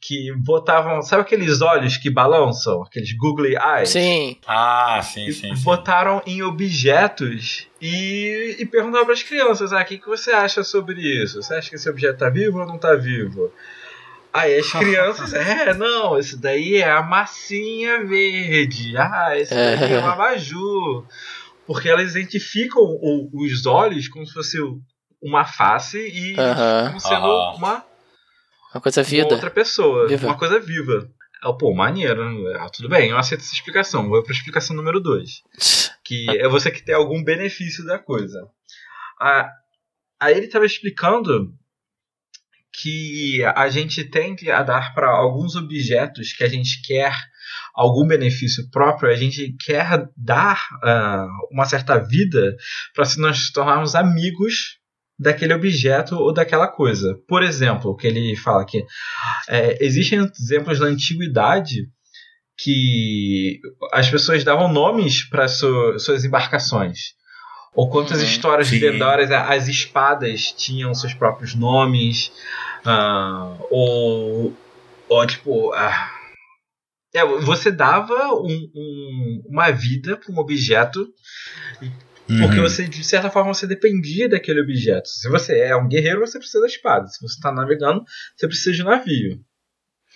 que 0.00 0.32
botavam, 0.32 1.00
sabe 1.00 1.22
aqueles 1.22 1.60
olhos 1.62 1.96
que 1.96 2.10
balançam, 2.10 2.82
aqueles 2.82 3.12
googly 3.16 3.54
eyes? 3.56 3.90
Sim. 3.90 4.36
Ah, 4.46 5.00
sim, 5.02 5.30
sim, 5.30 5.54
sim. 5.54 5.62
botaram 5.62 6.20
em 6.26 6.42
objetos 6.42 7.68
e, 7.80 8.56
e 8.58 8.66
perguntaram 8.66 9.04
para 9.04 9.14
as 9.14 9.22
crianças: 9.22 9.72
ah, 9.72 9.80
o 9.80 9.84
que, 9.84 9.98
que 9.98 10.08
você 10.08 10.32
acha 10.32 10.64
sobre 10.64 11.00
isso? 11.00 11.40
Você 11.40 11.54
acha 11.54 11.70
que 11.70 11.76
esse 11.76 11.88
objeto 11.88 12.14
está 12.14 12.28
vivo 12.28 12.58
ou 12.58 12.66
não 12.66 12.74
está 12.76 12.94
vivo? 12.96 13.52
Aí 14.32 14.58
as 14.58 14.70
crianças, 14.72 15.32
é, 15.34 15.72
não, 15.72 16.18
esse 16.18 16.36
daí 16.36 16.76
é 16.76 16.90
a 16.90 17.02
massinha 17.02 18.04
verde. 18.04 18.96
Ah, 18.96 19.38
esse 19.38 19.54
daí 19.54 19.92
é 19.92 19.98
o 20.00 20.06
abajur. 20.06 21.06
Porque 21.64 21.88
elas 21.88 22.10
identificam 22.16 22.82
o- 22.82 23.30
os 23.34 23.66
olhos 23.66 24.08
como 24.08 24.26
se 24.26 24.32
fosse 24.32 24.58
uma 25.22 25.44
face 25.44 25.98
e 25.98 26.34
como 26.34 27.00
sendo 27.00 27.26
uma, 27.56 27.84
Uma 28.74 28.80
coisa 28.80 29.00
uma 29.00 29.06
vida. 29.06 29.28
outra 29.34 29.50
pessoa, 29.50 30.08
Viva. 30.08 30.26
uma 30.26 30.36
coisa 30.36 30.58
viva. 30.58 31.08
É, 31.44 31.52
pô, 31.58 31.74
maneiro. 31.74 32.28
né? 32.42 32.58
Ah, 32.60 32.68
tudo 32.68 32.88
bem, 32.88 33.10
eu 33.10 33.18
aceito 33.18 33.40
essa 33.40 33.54
explicação. 33.54 34.08
Vou 34.08 34.22
para 34.22 34.32
a 34.32 34.36
explicação 34.36 34.76
número 34.76 35.00
2 35.00 35.42
que 36.04 36.26
é 36.30 36.48
você 36.48 36.70
que 36.70 36.84
tem 36.84 36.94
algum 36.94 37.22
benefício 37.22 37.84
da 37.84 37.98
coisa. 37.98 38.46
Ah, 39.20 39.48
aí 40.20 40.36
ele 40.36 40.46
estava 40.46 40.66
explicando 40.66 41.54
que 42.72 43.44
a 43.54 43.68
gente 43.68 44.02
tende 44.04 44.50
a 44.50 44.62
dar 44.62 44.94
para 44.94 45.08
alguns 45.10 45.54
objetos 45.56 46.32
que 46.32 46.42
a 46.42 46.48
gente 46.48 46.82
quer 46.82 47.14
algum 47.74 48.06
benefício 48.06 48.68
próprio, 48.70 49.10
a 49.10 49.16
gente 49.16 49.54
quer 49.64 50.08
dar 50.16 50.58
uh, 50.82 51.28
uma 51.50 51.66
certa 51.66 51.98
vida 51.98 52.56
para 52.94 53.04
se 53.04 53.20
nós 53.20 53.50
tornarmos 53.50 53.94
amigos 53.94 54.78
daquele 55.22 55.54
objeto 55.54 56.16
ou 56.16 56.32
daquela 56.32 56.68
coisa. 56.68 57.18
Por 57.26 57.42
exemplo, 57.42 57.90
o 57.90 57.96
que 57.96 58.06
ele 58.06 58.36
fala 58.36 58.62
aqui, 58.62 58.84
é, 59.48 59.82
existem 59.84 60.18
exemplos 60.40 60.80
na 60.80 60.86
antiguidade 60.86 61.88
que 62.58 63.60
as 63.92 64.08
pessoas 64.10 64.44
davam 64.44 64.72
nomes 64.72 65.24
para 65.28 65.48
su 65.48 65.98
suas 65.98 66.24
embarcações. 66.24 67.14
Ou 67.74 67.88
quantas 67.88 68.18
uhum, 68.18 68.26
histórias 68.26 68.68
sim. 68.68 68.78
lendárias 68.78 69.30
as 69.30 69.66
espadas 69.66 70.52
tinham 70.52 70.92
seus 70.94 71.14
próprios 71.14 71.54
nomes. 71.54 72.30
Uh, 72.84 73.66
ou, 73.70 74.56
ou, 75.08 75.26
tipo. 75.26 75.74
Uh, 75.74 76.22
é, 77.14 77.24
você 77.24 77.70
dava 77.70 78.14
um, 78.34 78.70
um, 78.74 79.42
uma 79.46 79.70
vida 79.70 80.16
para 80.16 80.32
um 80.34 80.38
objeto 80.38 81.06
porque 82.40 82.58
uhum. 82.58 82.62
você, 82.62 82.86
de 82.86 83.04
certa 83.04 83.30
forma, 83.30 83.52
você 83.52 83.66
dependia 83.66 84.28
daquele 84.28 84.60
objeto. 84.60 85.08
Se 85.08 85.28
você 85.28 85.58
é 85.60 85.76
um 85.76 85.88
guerreiro, 85.88 86.20
você 86.20 86.38
precisa 86.38 86.60
da 86.60 86.66
espada. 86.66 87.06
Se 87.08 87.20
você 87.20 87.34
está 87.34 87.52
navegando, 87.52 88.04
você 88.36 88.46
precisa 88.46 88.72
de 88.72 88.82
um 88.82 88.86
navio. 88.86 89.40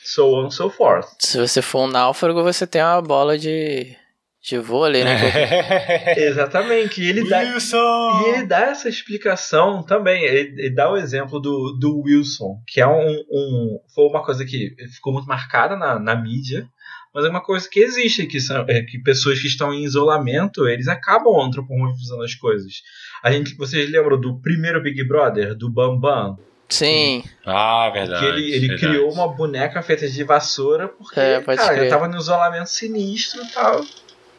So 0.04 0.34
on 0.36 0.50
so 0.50 0.70
forth. 0.70 1.08
Se 1.18 1.38
você 1.38 1.60
for 1.60 1.86
um 1.86 1.90
náufrago, 1.90 2.42
você 2.42 2.66
tem 2.66 2.80
uma 2.80 3.02
bola 3.02 3.36
de, 3.36 3.96
de 4.40 4.56
vôlei, 4.56 5.02
né? 5.02 5.18
Exatamente. 6.16 7.02
E 7.02 7.08
ele, 7.08 7.28
dá, 7.28 7.42
e 7.42 8.28
ele 8.28 8.46
dá 8.46 8.60
essa 8.66 8.88
explicação 8.88 9.82
também. 9.82 10.22
Ele, 10.22 10.60
ele, 10.60 10.74
dá 10.74 10.90
o 10.90 10.96
exemplo 10.96 11.40
do, 11.40 11.76
do 11.80 12.02
Wilson, 12.02 12.62
que 12.68 12.80
é 12.80 12.86
um, 12.86 13.16
um. 13.30 13.80
Foi 13.92 14.04
uma 14.04 14.24
coisa 14.24 14.44
que 14.44 14.76
ficou 14.94 15.12
muito 15.12 15.26
marcada 15.26 15.76
na, 15.76 15.98
na 15.98 16.14
mídia 16.14 16.68
mas 17.16 17.24
é 17.24 17.30
uma 17.30 17.40
coisa 17.40 17.66
que 17.66 17.80
existe, 17.80 18.26
que 18.26 18.38
são 18.38 18.66
é, 18.68 18.82
que 18.82 18.98
pessoas 18.98 19.40
que 19.40 19.46
estão 19.46 19.72
em 19.72 19.84
isolamento, 19.84 20.68
eles 20.68 20.86
acabam 20.86 21.40
antropomorfizando 21.40 22.22
as 22.22 22.34
coisas. 22.34 22.82
A 23.22 23.32
gente, 23.32 23.56
vocês 23.56 23.90
lembram 23.90 24.20
do 24.20 24.38
primeiro 24.38 24.82
Big 24.82 25.02
Brother, 25.02 25.54
do 25.54 25.70
Bambam? 25.70 26.38
Sim. 26.68 27.24
Ah, 27.46 27.88
verdade. 27.88 28.20
Que 28.20 28.26
ele, 28.26 28.52
ele 28.52 28.68
verdade. 28.68 28.86
criou 28.86 29.10
uma 29.10 29.28
boneca 29.28 29.80
feita 29.82 30.06
de 30.06 30.24
vassoura 30.24 30.88
porque, 30.88 31.18
é, 31.18 31.40
cara, 31.40 31.78
ele 31.78 31.88
tava 31.88 32.06
no 32.06 32.18
isolamento 32.18 32.68
sinistro 32.68 33.42
e 33.42 33.48
tal, 33.48 33.82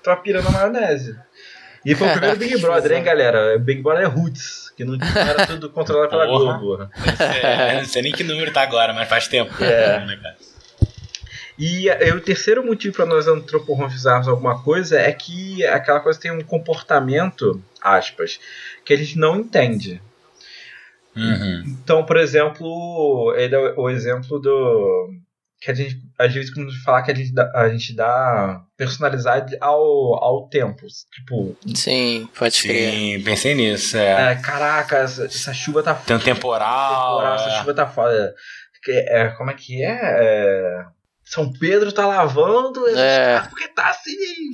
tava 0.04 0.22
pirando 0.22 0.52
maionese. 0.52 1.18
E 1.84 1.96
foi 1.96 2.08
o 2.08 2.12
primeiro 2.12 2.38
Big 2.38 2.58
Brother, 2.62 2.92
hein, 2.92 3.04
galera? 3.04 3.58
Big 3.58 3.82
Brother 3.82 4.08
Roots, 4.08 4.72
que 4.78 4.86
não 4.86 5.00
era 5.16 5.48
tudo 5.48 5.72
controlado 5.72 6.12
pela 6.12 6.28
Globo. 6.28 6.88
É, 7.42 7.78
não 7.78 7.86
sei 7.86 8.04
nem 8.04 8.12
que 8.12 8.24
número 8.24 8.54
tá 8.54 8.62
agora, 8.62 8.94
mas 8.94 9.10
faz 9.10 9.28
tempo. 9.28 9.52
É. 9.64 10.06
Né, 10.06 10.36
e, 11.58 11.88
e 11.88 12.12
o 12.12 12.22
terceiro 12.22 12.64
motivo 12.64 12.96
para 12.96 13.06
nós 13.06 13.28
antropomorfizarmos 13.28 14.28
alguma 14.28 14.62
coisa 14.62 15.00
é 15.00 15.12
que 15.12 15.66
aquela 15.66 16.00
coisa 16.00 16.20
tem 16.20 16.32
um 16.32 16.42
comportamento, 16.42 17.62
aspas, 17.82 18.40
que 18.86 18.94
a 18.94 18.98
gente 18.98 19.18
não 19.18 19.38
entende. 19.38 20.02
Uhum. 21.16 21.64
Então, 21.66 22.06
por 22.06 22.18
exemplo, 22.18 23.34
ele 23.36 23.56
é 23.56 23.74
o 23.76 23.90
exemplo 23.90 24.40
do. 24.40 25.10
Que 25.60 25.72
a 25.72 25.74
gente, 25.74 26.00
às 26.20 26.32
vezes, 26.32 26.54
quando 26.54 26.68
a 26.68 26.72
gente 26.72 26.84
fala 26.84 27.02
que 27.02 27.10
a 27.10 27.16
gente 27.16 27.34
dá, 27.34 27.52
a 27.56 27.70
gente 27.70 27.96
dá 27.96 28.62
personalidade 28.78 29.58
ao, 29.60 30.24
ao 30.24 30.48
tempo. 30.48 30.86
Tipo. 31.12 31.58
Sim, 31.74 32.30
pode 32.38 32.62
crer. 32.62 32.92
Sim, 32.92 33.24
pensei 33.24 33.56
nisso. 33.56 33.98
É. 33.98 34.34
é 34.34 34.36
caraca, 34.36 34.98
essa, 34.98 35.26
essa, 35.26 35.54
chuva 35.56 35.82
tá 35.82 35.96
Tem 35.96 36.16
um 36.16 36.20
temporal. 36.20 37.18
temporal 37.18 37.34
é. 37.34 37.36
Essa 37.36 37.60
chuva 37.60 37.74
tá 37.74 37.88
foda. 37.88 38.36
É, 38.88 39.30
como 39.30 39.50
é 39.50 39.54
que 39.56 39.84
é? 39.84 40.86
São 41.30 41.52
Pedro 41.52 41.92
tá 41.92 42.06
lavando, 42.06 42.88
é. 42.88 43.42
porque 43.50 43.68
tá 43.68 43.90
assim. 43.90 44.52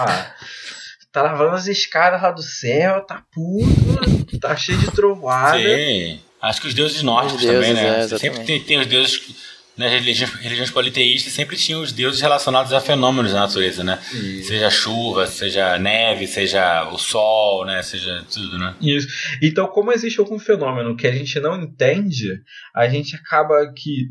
tá 1.10 1.22
lavando 1.22 1.56
as 1.56 1.66
escadas 1.66 2.20
lá 2.20 2.30
do 2.30 2.42
céu, 2.42 3.00
tá 3.06 3.24
puto, 3.32 4.38
tá 4.38 4.54
cheio 4.54 4.78
de 4.78 4.90
trovoada. 4.90 5.58
Sim. 5.58 6.20
Acho 6.40 6.60
que 6.60 6.68
os 6.68 6.74
deuses 6.74 7.02
nórdicos 7.02 7.44
também, 7.44 7.72
né? 7.72 8.00
É, 8.00 8.08
sempre 8.08 8.44
tem, 8.44 8.60
tem 8.62 8.78
os 8.78 8.86
deuses 8.86 9.34
nas 9.76 9.90
religiões, 9.90 10.34
religiões 10.34 10.70
politeístas 10.70 11.32
sempre 11.32 11.56
tinham 11.56 11.80
os 11.80 11.92
deuses 11.92 12.20
relacionados 12.20 12.72
a 12.72 12.80
fenômenos 12.80 13.32
da 13.32 13.40
natureza, 13.40 13.82
né? 13.82 13.98
Isso. 14.12 14.48
Seja 14.48 14.68
chuva, 14.68 15.26
seja 15.26 15.78
neve, 15.78 16.26
seja 16.26 16.90
o 16.90 16.98
sol, 16.98 17.64
né? 17.64 17.82
Seja 17.82 18.22
tudo, 18.30 18.58
né? 18.58 18.74
Isso. 18.82 19.08
Então, 19.42 19.66
como 19.68 19.92
existe 19.92 20.20
algum 20.20 20.38
fenômeno 20.38 20.94
que 20.94 21.06
a 21.06 21.12
gente 21.12 21.40
não 21.40 21.62
entende, 21.62 22.42
a 22.74 22.86
gente 22.86 23.16
acaba 23.16 23.72
que 23.74 24.08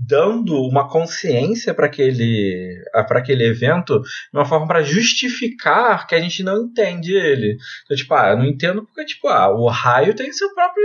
dando 0.00 0.56
uma 0.62 0.88
consciência 0.88 1.74
para 1.74 1.86
aquele, 1.86 2.82
para 3.06 3.18
aquele 3.18 3.44
evento 3.44 4.00
de 4.00 4.38
uma 4.38 4.46
forma 4.46 4.66
para 4.66 4.82
justificar 4.82 6.06
que 6.06 6.14
a 6.14 6.20
gente 6.20 6.42
não 6.42 6.62
entende 6.62 7.14
ele. 7.14 7.56
Então, 7.84 7.96
tipo, 7.96 8.14
ah, 8.14 8.30
eu 8.30 8.38
não 8.38 8.46
entendo 8.46 8.82
porque, 8.84 9.04
tipo, 9.04 9.28
ah, 9.28 9.50
o 9.50 9.68
raio 9.68 10.14
tem 10.14 10.32
seu 10.32 10.52
próprio 10.54 10.84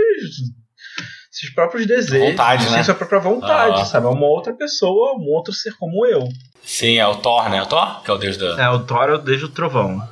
seus 1.30 1.52
próprios 1.52 1.86
desejos, 1.86 2.30
vontade, 2.30 2.64
né? 2.64 2.74
tem 2.76 2.84
sua 2.84 2.94
própria 2.94 3.20
vontade, 3.20 3.80
ah. 3.82 3.84
sabe? 3.84 4.06
É 4.06 4.08
uma 4.08 4.26
outra 4.26 4.54
pessoa, 4.54 5.18
um 5.18 5.34
outro 5.34 5.52
ser 5.52 5.74
como 5.74 6.06
eu. 6.06 6.26
Sim, 6.62 6.98
é 6.98 7.06
o 7.06 7.16
Thor, 7.16 7.50
né? 7.50 7.62
O 7.62 7.66
Thor, 7.66 8.02
que 8.02 8.10
é 8.10 8.14
o 8.14 8.16
deus 8.16 8.38
do... 8.38 8.58
É, 8.58 8.70
o 8.70 8.80
Thor 8.80 9.10
é 9.10 9.14
o 9.14 9.18
deus 9.18 9.40
do 9.42 9.50
trovão. 9.50 10.02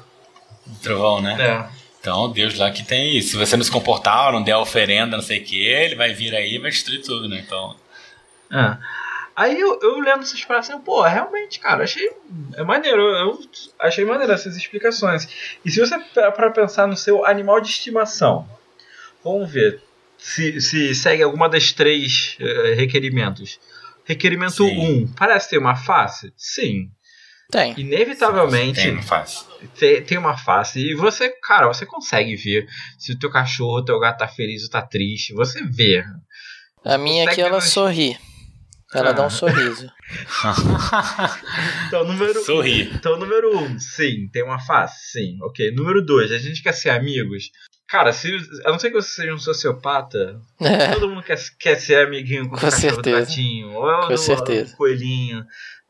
O 0.66 0.82
trovão, 0.82 1.22
né? 1.22 1.36
É. 1.40 1.84
Então, 1.98 2.30
Deus 2.30 2.58
lá 2.58 2.70
que 2.70 2.84
tem 2.84 3.16
isso. 3.16 3.30
Se 3.30 3.36
você 3.38 3.56
não 3.56 3.64
se 3.64 3.70
comportar, 3.70 4.30
não 4.32 4.42
der 4.42 4.56
oferenda, 4.56 5.16
não 5.16 5.24
sei 5.24 5.40
o 5.40 5.44
que, 5.44 5.56
ele 5.56 5.94
vai 5.94 6.12
vir 6.12 6.34
aí 6.34 6.56
e 6.56 6.58
vai 6.58 6.70
destruir 6.70 7.02
tudo, 7.02 7.26
né? 7.26 7.42
Então... 7.44 7.74
É. 8.50 8.78
Aí 9.36 9.58
eu, 9.58 9.80
eu 9.82 9.98
lendo 9.98 10.22
essas 10.22 10.40
frases, 10.42 10.70
assim, 10.70 10.80
pô, 10.80 11.02
realmente, 11.02 11.58
cara, 11.58 11.82
achei 11.82 12.08
é 12.54 12.62
maneiro. 12.62 13.02
Eu 13.02 13.40
achei 13.80 14.04
maneiro 14.04 14.32
essas 14.32 14.56
explicações. 14.56 15.28
E 15.64 15.70
se 15.70 15.80
você 15.80 15.98
para 15.98 16.50
pensar 16.50 16.86
no 16.86 16.96
seu 16.96 17.26
animal 17.26 17.60
de 17.60 17.68
estimação, 17.68 18.48
vamos 19.24 19.50
ver 19.50 19.82
se, 20.16 20.60
se 20.60 20.94
segue 20.94 21.22
alguma 21.22 21.48
das 21.48 21.72
três 21.72 22.38
uh, 22.40 22.76
requerimentos. 22.76 23.58
Requerimento 24.04 24.64
1, 24.64 24.68
um, 24.68 25.12
parece 25.16 25.50
ter 25.50 25.58
uma 25.58 25.74
face? 25.74 26.32
Sim. 26.36 26.90
Tem. 27.50 27.74
Inevitavelmente. 27.78 28.80
Tem 28.80 28.92
uma 28.92 29.02
face. 29.02 29.44
Tem, 29.78 30.02
tem, 30.02 30.18
uma 30.18 30.36
face. 30.36 30.78
E 30.78 30.94
você, 30.94 31.30
cara, 31.30 31.66
você 31.66 31.86
consegue 31.86 32.36
ver 32.36 32.66
se 32.98 33.12
o 33.12 33.18
teu 33.18 33.30
cachorro, 33.30 33.78
o 33.78 33.84
teu 33.84 33.98
gato 33.98 34.18
tá 34.18 34.28
feliz 34.28 34.62
ou 34.64 34.70
tá 34.70 34.82
triste. 34.82 35.34
Você 35.34 35.62
vê. 35.64 36.04
A 36.84 36.98
minha 36.98 37.28
aqui, 37.28 37.40
ela 37.40 37.60
sorri. 37.60 38.18
Ela 38.94 39.12
dá 39.12 39.26
um 39.26 39.30
sorriso. 39.30 39.90
então, 41.88 42.04
número 42.04 42.44
Sorri. 42.44 42.90
Então, 42.94 43.18
número 43.18 43.58
um, 43.58 43.78
sim, 43.78 44.28
tem 44.32 44.44
uma 44.44 44.60
face, 44.60 45.12
sim. 45.12 45.38
Ok. 45.42 45.72
Número 45.72 46.04
dois, 46.04 46.30
a 46.30 46.38
gente 46.38 46.62
quer 46.62 46.72
ser 46.72 46.90
amigos. 46.90 47.50
Cara, 47.88 48.12
se, 48.12 48.34
a 48.64 48.70
não 48.70 48.78
ser 48.78 48.90
que 48.90 48.96
você 48.96 49.22
seja 49.22 49.34
um 49.34 49.38
sociopata, 49.38 50.40
é. 50.60 50.92
todo 50.92 51.08
mundo 51.08 51.22
quer, 51.22 51.38
quer 51.58 51.76
ser 51.76 52.06
amiguinho 52.06 52.44
com, 52.44 52.50
com 52.50 52.56
o 52.56 52.60
cachorro 52.60 53.02
do 53.02 53.10
gatinho. 53.10 53.72
Ou 53.72 54.06
com 54.06 54.16
certeza. 54.16 54.76
coelhinho. 54.76 55.44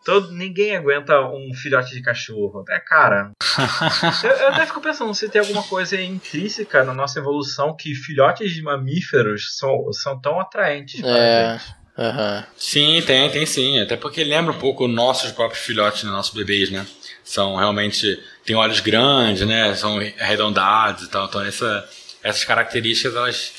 Todo, 0.04 0.32
ninguém 0.32 0.76
aguenta 0.76 1.18
um 1.28 1.54
filhote 1.54 1.94
de 1.94 2.02
cachorro. 2.02 2.62
É, 2.68 2.78
cara. 2.78 3.30
eu, 4.22 4.30
eu 4.30 4.48
até 4.48 4.66
fico 4.66 4.80
pensando 4.82 5.14
se 5.14 5.30
tem 5.30 5.40
alguma 5.40 5.62
coisa 5.62 5.98
intrínseca 5.98 6.84
na 6.84 6.92
nossa 6.92 7.18
evolução 7.20 7.74
que 7.74 7.94
filhotes 7.94 8.52
de 8.52 8.62
mamíferos 8.62 9.56
são, 9.56 9.90
são 9.92 10.20
tão 10.20 10.38
atraentes 10.38 11.00
pra 11.00 11.18
é. 11.18 11.58
gente. 11.58 11.83
Uhum. 11.96 12.42
Sim, 12.56 13.02
tem, 13.06 13.30
tem 13.30 13.46
sim. 13.46 13.80
Até 13.80 13.96
porque 13.96 14.24
lembra 14.24 14.52
um 14.52 14.58
pouco 14.58 14.88
nossos 14.88 15.30
próprios 15.30 15.64
filhotes, 15.64 16.02
né, 16.02 16.10
nossos 16.10 16.34
bebês, 16.34 16.70
né? 16.70 16.84
São 17.22 17.56
realmente. 17.56 18.20
tem 18.44 18.56
olhos 18.56 18.80
grandes, 18.80 19.46
né? 19.46 19.74
São 19.74 19.98
arredondados 20.20 21.04
e 21.04 21.08
tal. 21.08 21.26
Então, 21.26 21.44
essa, 21.44 21.88
essas 22.22 22.44
características 22.44 23.14
elas 23.14 23.52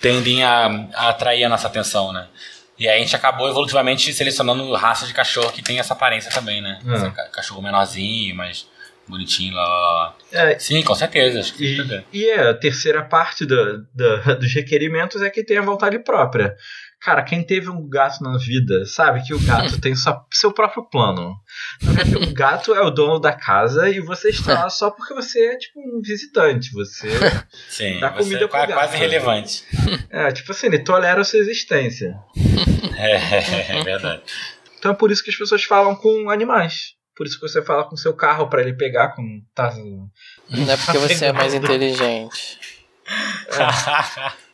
tendem 0.00 0.44
a, 0.44 0.88
a 0.94 1.08
atrair 1.08 1.44
a 1.44 1.48
nossa 1.48 1.66
atenção, 1.66 2.12
né? 2.12 2.28
E 2.78 2.88
aí 2.88 2.98
a 2.98 3.02
gente 3.02 3.16
acabou 3.16 3.48
evolutivamente 3.48 4.12
selecionando 4.12 4.72
raças 4.74 5.08
de 5.08 5.14
cachorro 5.14 5.50
que 5.50 5.62
tem 5.62 5.80
essa 5.80 5.94
aparência 5.94 6.30
também, 6.30 6.60
né? 6.60 6.78
Uhum. 6.84 7.12
Cachorro 7.32 7.60
menorzinho, 7.60 8.36
mas 8.36 8.68
bonitinho 9.08 9.54
lá. 9.54 10.14
É, 10.30 10.58
Sim, 10.58 10.82
com 10.82 10.94
certeza. 10.94 11.40
Acho 11.40 11.54
que 11.54 12.04
e, 12.12 12.20
e 12.20 12.28
é, 12.28 12.50
a 12.50 12.54
terceira 12.54 13.02
parte 13.02 13.44
do, 13.44 13.84
do, 13.92 14.36
dos 14.38 14.54
requerimentos 14.54 15.22
é 15.22 15.30
que 15.30 15.42
tem 15.42 15.58
a 15.58 15.62
vontade 15.62 15.98
própria. 15.98 16.54
Cara, 17.00 17.22
quem 17.22 17.44
teve 17.44 17.70
um 17.70 17.88
gato 17.88 18.22
na 18.22 18.36
vida 18.36 18.84
sabe 18.84 19.22
que 19.22 19.32
o 19.32 19.40
gato 19.40 19.78
tem 19.80 19.94
só, 19.94 20.26
seu 20.32 20.52
próprio 20.52 20.82
plano. 20.84 21.36
O 22.28 22.34
gato 22.34 22.74
é 22.74 22.80
o 22.80 22.90
dono 22.90 23.20
da 23.20 23.32
casa 23.32 23.88
e 23.88 24.00
você 24.00 24.30
está 24.30 24.64
lá 24.64 24.70
só 24.70 24.90
porque 24.90 25.14
você 25.14 25.46
é 25.46 25.56
tipo 25.56 25.78
um 25.80 26.00
visitante. 26.02 26.72
Você 26.72 27.08
Sim, 27.70 28.00
dá 28.00 28.10
comida 28.10 28.44
é 28.44 28.48
pro 28.48 28.58
gato. 28.58 28.72
quase 28.72 28.96
relevante. 28.96 29.64
É, 30.10 30.32
tipo 30.32 30.50
assim, 30.50 30.66
ele 30.66 30.80
tolera 30.80 31.20
a 31.20 31.24
sua 31.24 31.38
existência. 31.38 32.14
É, 33.00 33.76
é 33.78 33.84
verdade. 33.84 34.22
Então 34.76 34.90
é 34.90 34.94
por 34.94 35.12
isso 35.12 35.22
que 35.22 35.30
as 35.30 35.36
pessoas 35.36 35.62
falam 35.62 35.94
com 35.94 36.28
animais. 36.28 36.94
Por 37.16 37.26
isso 37.26 37.36
que 37.38 37.48
você 37.48 37.62
fala 37.62 37.84
com 37.84 37.96
seu 37.96 38.12
carro 38.12 38.48
para 38.48 38.60
ele 38.60 38.72
pegar 38.72 39.10
com 39.10 39.40
tá 39.54 39.72
Não 40.50 40.68
é 40.68 40.76
porque 40.76 40.98
você 40.98 41.26
é 41.26 41.32
mais 41.32 41.54
inteligente. 41.54 42.58
É. 43.06 44.47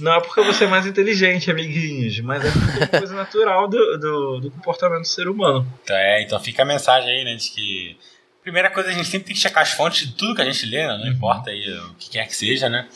Não 0.00 0.14
é 0.14 0.20
porque 0.20 0.40
você 0.42 0.64
é 0.64 0.66
mais 0.66 0.86
inteligente, 0.86 1.50
amiguinhos, 1.50 2.20
mas 2.20 2.44
é 2.44 2.50
porque 2.50 2.70
é 2.70 2.78
uma 2.78 2.86
coisa 2.86 3.14
natural 3.14 3.68
do, 3.68 3.98
do, 3.98 4.40
do 4.40 4.50
comportamento 4.50 5.02
do 5.02 5.08
ser 5.08 5.28
humano. 5.28 5.66
Então, 5.84 5.96
é, 5.96 6.22
então 6.22 6.40
fica 6.40 6.62
a 6.62 6.66
mensagem 6.66 7.10
aí, 7.10 7.24
né, 7.24 7.34
de 7.34 7.50
que. 7.50 7.96
Primeira 8.42 8.70
coisa, 8.70 8.88
a 8.88 8.92
gente 8.92 9.06
sempre 9.06 9.28
tem 9.28 9.36
que 9.36 9.40
checar 9.40 9.62
as 9.62 9.70
fontes 9.70 10.08
de 10.08 10.14
tudo 10.14 10.34
que 10.34 10.42
a 10.42 10.44
gente 10.44 10.66
lê, 10.66 10.84
né? 10.84 10.98
Não 10.98 11.06
importa 11.06 11.50
aí 11.50 11.78
o 11.78 11.94
que 11.94 12.10
quer 12.10 12.26
que 12.26 12.34
seja, 12.34 12.68
né? 12.68 12.88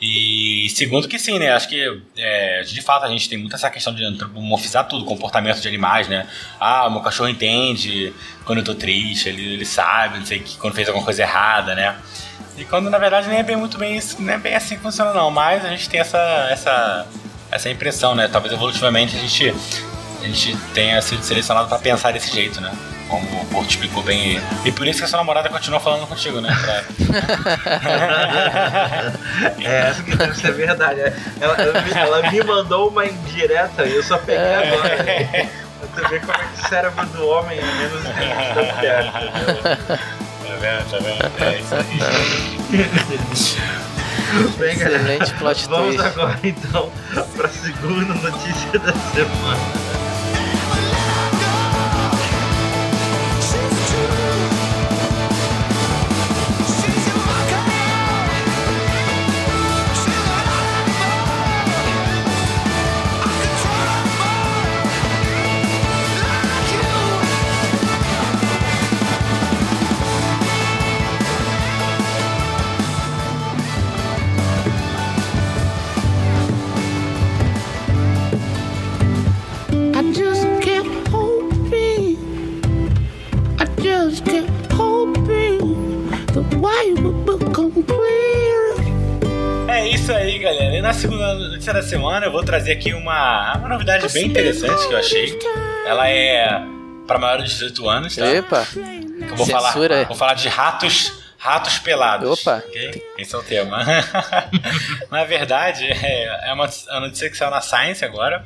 E 0.00 0.68
segundo 0.70 1.06
que 1.06 1.18
sim, 1.18 1.38
né? 1.38 1.52
Acho 1.52 1.68
que 1.68 2.02
é, 2.16 2.62
de 2.62 2.80
fato 2.80 3.04
a 3.04 3.08
gente 3.08 3.28
tem 3.28 3.38
muito 3.38 3.54
essa 3.54 3.68
questão 3.68 3.94
de 3.94 4.02
antropomorfizar 4.02 4.88
tudo, 4.88 5.04
comportamento 5.04 5.60
de 5.60 5.68
animais, 5.68 6.08
né? 6.08 6.26
Ah, 6.58 6.86
o 6.86 6.90
meu 6.90 7.02
cachorro 7.02 7.28
entende 7.28 8.12
quando 8.46 8.60
eu 8.60 8.64
tô 8.64 8.74
triste, 8.74 9.28
ele, 9.28 9.54
ele 9.54 9.66
sabe, 9.66 10.18
não 10.18 10.24
sei 10.24 10.40
que 10.40 10.56
quando 10.56 10.74
fez 10.74 10.88
alguma 10.88 11.04
coisa 11.04 11.22
errada, 11.22 11.74
né? 11.74 11.96
E 12.60 12.64
quando 12.66 12.90
na 12.90 12.98
verdade 12.98 13.26
nem 13.28 13.38
é 13.38 13.42
bem 13.42 13.56
muito 13.56 13.78
bem 13.78 13.96
isso, 13.96 14.20
não 14.20 14.34
é 14.34 14.38
bem 14.38 14.54
assim 14.54 14.76
que 14.76 14.82
funciona 14.82 15.14
não, 15.14 15.30
mas 15.30 15.64
a 15.64 15.68
gente 15.70 15.88
tem 15.88 15.98
essa 15.98 16.18
essa 16.50 17.06
essa 17.50 17.70
impressão, 17.70 18.14
né? 18.14 18.28
Talvez 18.28 18.52
evolutivamente 18.52 19.16
a 19.16 19.18
gente 19.18 19.54
a 20.22 20.26
gente 20.26 20.54
tenha 20.74 21.00
sido 21.00 21.22
selecionado 21.22 21.68
para 21.68 21.78
pensar 21.78 22.12
desse 22.12 22.30
jeito, 22.32 22.60
né? 22.60 22.70
Como 23.08 23.24
o 23.40 23.46
Porto 23.46 23.70
explicou 23.70 24.02
bem. 24.04 24.40
E 24.64 24.70
por 24.70 24.86
isso 24.86 24.98
que 24.98 25.04
a 25.04 25.08
sua 25.08 25.16
namorada 25.18 25.48
continua 25.48 25.80
falando 25.80 26.06
contigo, 26.06 26.40
né? 26.40 26.54
Pra... 26.62 26.84
É, 29.64 29.88
essa 29.88 30.02
que 30.02 30.14
deve 30.16 30.34
ser 30.34 30.52
verdade. 30.52 31.00
Ela, 31.40 31.54
ela 31.60 31.80
me- 31.82 31.92
ela 31.92 32.30
me 32.30 32.42
mandou 32.44 32.88
uma 32.88 33.06
indireta 33.06 33.84
e 33.86 33.94
eu 33.96 34.02
só 34.02 34.18
peguei 34.18 34.54
agora. 34.54 34.96
Pra 34.98 36.04
você 36.04 36.08
ver 36.08 36.20
como 36.20 36.32
é 36.32 36.38
que 36.38 36.62
o 36.62 36.68
cérebro 36.68 37.06
do 37.06 37.26
homem 37.26 37.58
é 37.58 37.62
menos 37.62 38.02
mulher, 38.76 39.06
entendeu? 39.06 39.98
Vendo? 40.60 40.90
Tá 40.90 40.98
vendo? 40.98 41.42
É 41.42 41.58
isso 41.58 41.74
aí. 41.74 41.98
Bem, 44.58 44.76
galera, 44.78 45.02
Excelente 45.14 45.34
plot 45.34 45.68
vamos 45.68 45.96
twist. 45.96 46.06
agora 46.06 46.38
então 46.44 46.92
pra 47.36 47.48
segunda 47.48 48.14
notícia 48.14 48.78
da 48.78 48.92
semana. 48.92 49.89
Notícia 91.08 91.72
da 91.72 91.82
semana 91.82 92.26
eu 92.26 92.32
vou 92.32 92.44
trazer 92.44 92.72
aqui 92.72 92.92
uma, 92.92 93.56
uma 93.56 93.68
novidade 93.68 94.08
bem 94.12 94.26
interessante 94.26 94.86
que 94.86 94.94
eu 94.94 94.98
achei. 94.98 95.38
Ela 95.86 96.08
é 96.08 96.60
para 97.06 97.18
maiores 97.18 97.44
de 97.50 97.54
18 97.58 97.88
anos, 97.88 98.16
tá? 98.16 98.26
Epa, 98.26 98.66
Eu 98.76 99.36
vou 99.36 99.46
Censura 99.46 99.60
falar, 99.88 100.04
vou 100.06 100.16
falar 100.16 100.34
de 100.34 100.48
ratos, 100.48 101.12
ratos 101.38 101.78
pelados. 101.78 102.40
Opa. 102.40 102.62
ok? 102.66 103.02
Esse 103.18 103.34
é 103.34 103.38
o 103.38 103.42
tema. 103.42 103.84
na 105.10 105.24
verdade, 105.24 105.86
é, 105.86 106.48
é 106.48 106.52
uma, 106.52 106.66
é 106.66 106.92
uma 106.92 107.00
notícia 107.00 107.28
que 107.30 107.36
saiu 107.36 107.50
na 107.50 107.60
Science 107.60 108.04
agora 108.04 108.44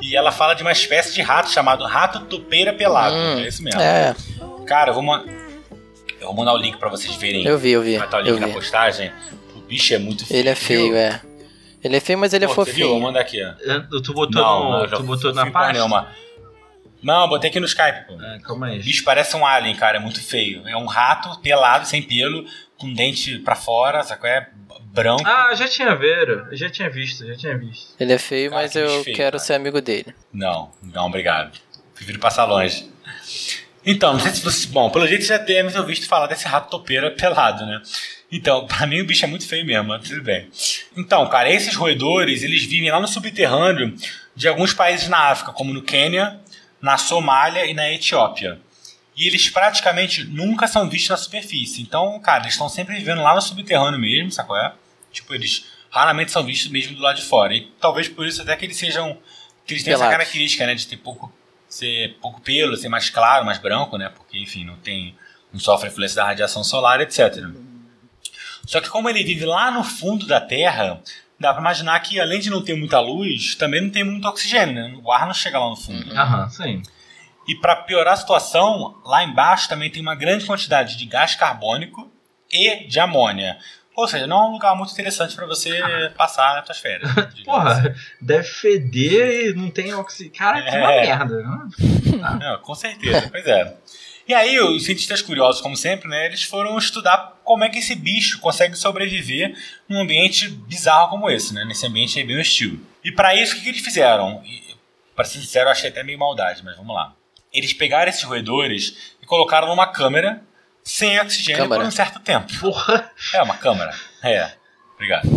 e 0.00 0.16
ela 0.16 0.32
fala 0.32 0.54
de 0.54 0.62
uma 0.62 0.72
espécie 0.72 1.12
de 1.14 1.22
rato 1.22 1.50
chamado 1.50 1.84
rato 1.84 2.20
tupeira 2.20 2.72
pelado. 2.72 3.14
Hum, 3.16 3.40
é 3.40 3.48
isso 3.48 3.62
mesmo. 3.62 3.80
é, 3.80 4.14
Cara, 4.66 4.90
eu 4.90 4.94
vou, 4.94 5.02
ma- 5.02 5.24
eu 6.20 6.26
vou 6.28 6.34
mandar 6.34 6.54
o 6.54 6.56
link 6.58 6.76
pra 6.78 6.88
vocês 6.88 7.14
verem. 7.16 7.44
eu 7.46 7.58
vi, 7.58 7.70
eu 7.72 7.82
vi, 7.82 7.98
Vai 7.98 8.06
estar 8.06 8.18
o 8.18 8.20
link 8.22 8.40
na 8.40 8.46
vi. 8.46 8.52
postagem. 8.54 9.12
O 9.54 9.60
bicho 9.60 9.92
é 9.94 9.98
muito 9.98 10.24
feio. 10.26 10.40
Ele 10.40 10.48
é 10.48 10.54
feio, 10.54 10.86
viu? 10.88 10.96
é. 10.96 11.20
Ele 11.86 11.96
é 11.96 12.00
feio, 12.00 12.18
mas 12.18 12.32
ele 12.34 12.44
é 12.44 12.48
Pô, 12.48 12.54
você 12.54 12.72
viu? 12.72 12.86
Vou 12.88 12.94
fofinho. 12.96 13.06
mandar 13.06 13.20
aqui, 13.20 13.42
ó. 13.42 13.52
Eu- 13.60 14.02
Tu 14.02 14.12
botou, 14.12 14.42
Não, 14.42 14.64
no, 14.64 14.70
não, 14.80 14.88
já 14.88 14.96
tu 14.96 15.02
botou 15.02 15.32
na 15.32 15.50
pasta? 15.50 15.72
nenhuma. 15.72 16.08
Não, 17.02 17.28
botei 17.28 17.50
aqui 17.50 17.60
no 17.60 17.66
Skype, 17.66 18.06
pô. 18.08 18.20
É, 18.20 18.38
calma 18.40 18.66
aí. 18.66 18.80
O 18.80 18.82
bicho 18.82 19.04
parece 19.04 19.36
um 19.36 19.46
alien, 19.46 19.76
cara, 19.76 19.98
é 19.98 20.00
muito 20.00 20.20
feio. 20.22 20.66
É 20.66 20.76
um 20.76 20.86
rato 20.86 21.38
pelado, 21.40 21.86
sem 21.86 22.02
pelo, 22.02 22.44
com 22.78 22.92
dente 22.92 23.38
pra 23.38 23.54
fora, 23.54 24.02
sacou? 24.02 24.28
É 24.28 24.48
branco. 24.86 25.22
Ah, 25.26 25.54
já 25.54 25.68
tinha 25.68 25.94
visto, 25.94 26.30
eu 26.50 26.56
já 26.56 26.70
tinha 26.70 26.90
visto, 26.90 27.26
já 27.26 27.36
tinha 27.36 27.56
visto. 27.58 27.94
Ele 28.00 28.12
é 28.14 28.18
feio, 28.18 28.50
Cara, 28.50 28.62
mas 28.62 28.72
que 28.72 28.78
eu 28.78 29.04
feio, 29.04 29.16
quero 29.16 29.32
cara. 29.32 29.38
ser 29.38 29.54
amigo 29.54 29.80
dele. 29.80 30.14
Não, 30.32 30.70
não, 30.82 31.06
obrigado. 31.06 31.56
Prefiro 31.94 32.18
passar 32.18 32.44
longe. 32.46 32.90
Então, 33.84 34.14
não 34.14 34.20
sei 34.20 34.32
se 34.32 34.42
você. 34.42 34.66
Bom, 34.68 34.90
pelo 34.90 35.06
jeito 35.06 35.22
você 35.22 35.28
já 35.28 35.38
deve 35.38 35.70
ter 35.70 35.78
ouvido 35.78 36.06
falar 36.06 36.26
desse 36.26 36.46
rato 36.48 36.70
topeira 36.70 37.10
pelado, 37.12 37.64
né? 37.66 37.80
Então, 38.36 38.66
pra 38.66 38.86
mim 38.86 39.00
o 39.00 39.06
bicho 39.06 39.24
é 39.24 39.28
muito 39.28 39.46
feio 39.46 39.64
mesmo, 39.64 39.88
mas 39.88 40.06
tudo 40.06 40.22
bem. 40.22 40.46
Então, 40.94 41.26
cara, 41.28 41.50
esses 41.50 41.74
roedores, 41.74 42.42
eles 42.42 42.64
vivem 42.64 42.90
lá 42.90 43.00
no 43.00 43.08
subterrâneo 43.08 43.96
de 44.34 44.46
alguns 44.46 44.74
países 44.74 45.08
na 45.08 45.30
África, 45.30 45.52
como 45.52 45.72
no 45.72 45.80
Quênia, 45.82 46.38
na 46.80 46.98
Somália 46.98 47.64
e 47.64 47.72
na 47.72 47.90
Etiópia. 47.90 48.60
E 49.16 49.26
eles 49.26 49.48
praticamente 49.48 50.24
nunca 50.24 50.66
são 50.66 50.86
vistos 50.88 51.08
na 51.08 51.16
superfície. 51.16 51.80
Então, 51.80 52.20
cara, 52.20 52.42
eles 52.42 52.52
estão 52.52 52.68
sempre 52.68 52.94
vivendo 52.94 53.22
lá 53.22 53.34
no 53.34 53.40
subterrâneo 53.40 53.98
mesmo, 53.98 54.30
sacou? 54.30 54.56
É? 54.56 54.74
Tipo, 55.10 55.34
eles 55.34 55.64
raramente 55.88 56.30
são 56.30 56.44
vistos 56.44 56.70
mesmo 56.70 56.94
do 56.94 57.02
lado 57.02 57.16
de 57.16 57.22
fora. 57.22 57.54
E 57.54 57.72
talvez 57.80 58.06
por 58.06 58.26
isso 58.26 58.42
até 58.42 58.54
que 58.54 58.66
eles 58.66 58.76
sejam. 58.76 59.16
que 59.64 59.72
eles 59.72 59.82
essa 59.82 59.96
Pelados. 59.96 60.12
característica, 60.12 60.66
né? 60.66 60.74
De 60.74 60.86
ter 60.86 60.98
pouco. 60.98 61.32
ser 61.66 62.18
pouco 62.20 62.42
pelo, 62.42 62.76
ser 62.76 62.90
mais 62.90 63.08
claro, 63.08 63.46
mais 63.46 63.56
branco, 63.56 63.96
né? 63.96 64.10
Porque, 64.14 64.38
enfim, 64.38 64.62
não 64.62 64.76
tem. 64.76 65.14
não 65.50 65.58
sofre 65.58 65.88
influência 65.88 66.16
da 66.16 66.26
radiação 66.26 66.62
solar, 66.62 67.00
etc. 67.00 67.36
Só 68.66 68.80
que 68.80 68.88
como 68.90 69.08
ele 69.08 69.22
vive 69.24 69.44
lá 69.46 69.70
no 69.70 69.82
fundo 69.84 70.26
da 70.26 70.40
Terra, 70.40 71.00
dá 71.38 71.52
pra 71.52 71.60
imaginar 71.60 71.98
que 72.00 72.20
além 72.20 72.40
de 72.40 72.50
não 72.50 72.62
ter 72.62 72.76
muita 72.76 72.98
luz, 73.00 73.54
também 73.54 73.80
não 73.80 73.90
tem 73.90 74.04
muito 74.04 74.26
oxigênio, 74.28 74.74
né? 74.74 74.98
O 75.02 75.10
ar 75.12 75.26
não 75.26 75.34
chega 75.34 75.58
lá 75.58 75.70
no 75.70 75.76
fundo. 75.76 76.12
Aham, 76.12 76.48
sim. 76.50 76.82
E 77.48 77.54
para 77.54 77.76
piorar 77.76 78.14
a 78.14 78.16
situação, 78.16 78.96
lá 79.04 79.22
embaixo 79.22 79.68
também 79.68 79.88
tem 79.90 80.02
uma 80.02 80.16
grande 80.16 80.44
quantidade 80.44 80.96
de 80.96 81.06
gás 81.06 81.36
carbônico 81.36 82.10
e 82.50 82.86
de 82.88 82.98
amônia. 82.98 83.56
Ou 83.94 84.06
seja, 84.06 84.26
não 84.26 84.36
é 84.44 84.48
um 84.48 84.52
lugar 84.52 84.76
muito 84.76 84.92
interessante 84.92 85.34
para 85.34 85.46
você 85.46 85.80
passar 86.18 86.58
as 86.58 86.66
suas 86.66 86.78
férias. 86.78 87.08
digamos 87.34 87.66
assim. 87.70 87.82
Porra, 87.82 87.94
deve 88.20 88.48
feder 88.48 89.50
e 89.50 89.54
não 89.54 89.70
tem 89.70 89.94
oxigênio. 89.94 90.36
Cara, 90.36 90.60
que 90.62 90.76
uma 90.76 90.92
É. 90.92 91.00
merda. 91.06 91.36
né? 91.42 92.38
Não, 92.40 92.58
com 92.58 92.74
certeza, 92.74 93.28
pois 93.30 93.46
é. 93.46 93.74
E 94.28 94.34
aí, 94.34 94.58
os 94.58 94.84
cientistas 94.84 95.22
curiosos, 95.22 95.60
como 95.60 95.76
sempre, 95.76 96.08
né, 96.08 96.26
eles 96.26 96.42
foram 96.42 96.76
estudar 96.76 97.40
como 97.44 97.62
é 97.62 97.68
que 97.68 97.78
esse 97.78 97.94
bicho 97.94 98.40
consegue 98.40 98.76
sobreviver 98.76 99.56
num 99.88 100.00
ambiente 100.00 100.48
bizarro 100.48 101.10
como 101.10 101.30
esse, 101.30 101.54
né, 101.54 101.64
nesse 101.64 101.86
ambiente 101.86 102.18
aí 102.18 102.24
bem 102.24 102.40
hostil. 102.40 102.80
E 103.04 103.12
para 103.12 103.36
isso, 103.36 103.52
o 103.52 103.56
que, 103.56 103.62
que 103.62 103.68
eles 103.68 103.82
fizeram? 103.82 104.42
Para 105.14 105.24
ser 105.24 105.38
sincero, 105.38 105.68
eu 105.68 105.72
achei 105.72 105.90
até 105.90 106.02
meio 106.02 106.18
maldade, 106.18 106.64
mas 106.64 106.76
vamos 106.76 106.94
lá. 106.94 107.14
Eles 107.52 107.72
pegaram 107.72 108.10
esses 108.10 108.24
roedores 108.24 109.14
e 109.22 109.26
colocaram 109.26 109.68
numa 109.68 109.86
câmera 109.86 110.42
sem 110.82 111.18
oxigênio 111.20 111.62
Câmara. 111.62 111.82
por 111.82 111.88
um 111.88 111.90
certo 111.90 112.20
tempo. 112.20 112.52
Porra. 112.58 113.10
É, 113.32 113.42
uma 113.42 113.56
câmera. 113.56 113.94
É, 114.22 114.52
obrigado. 114.94 115.28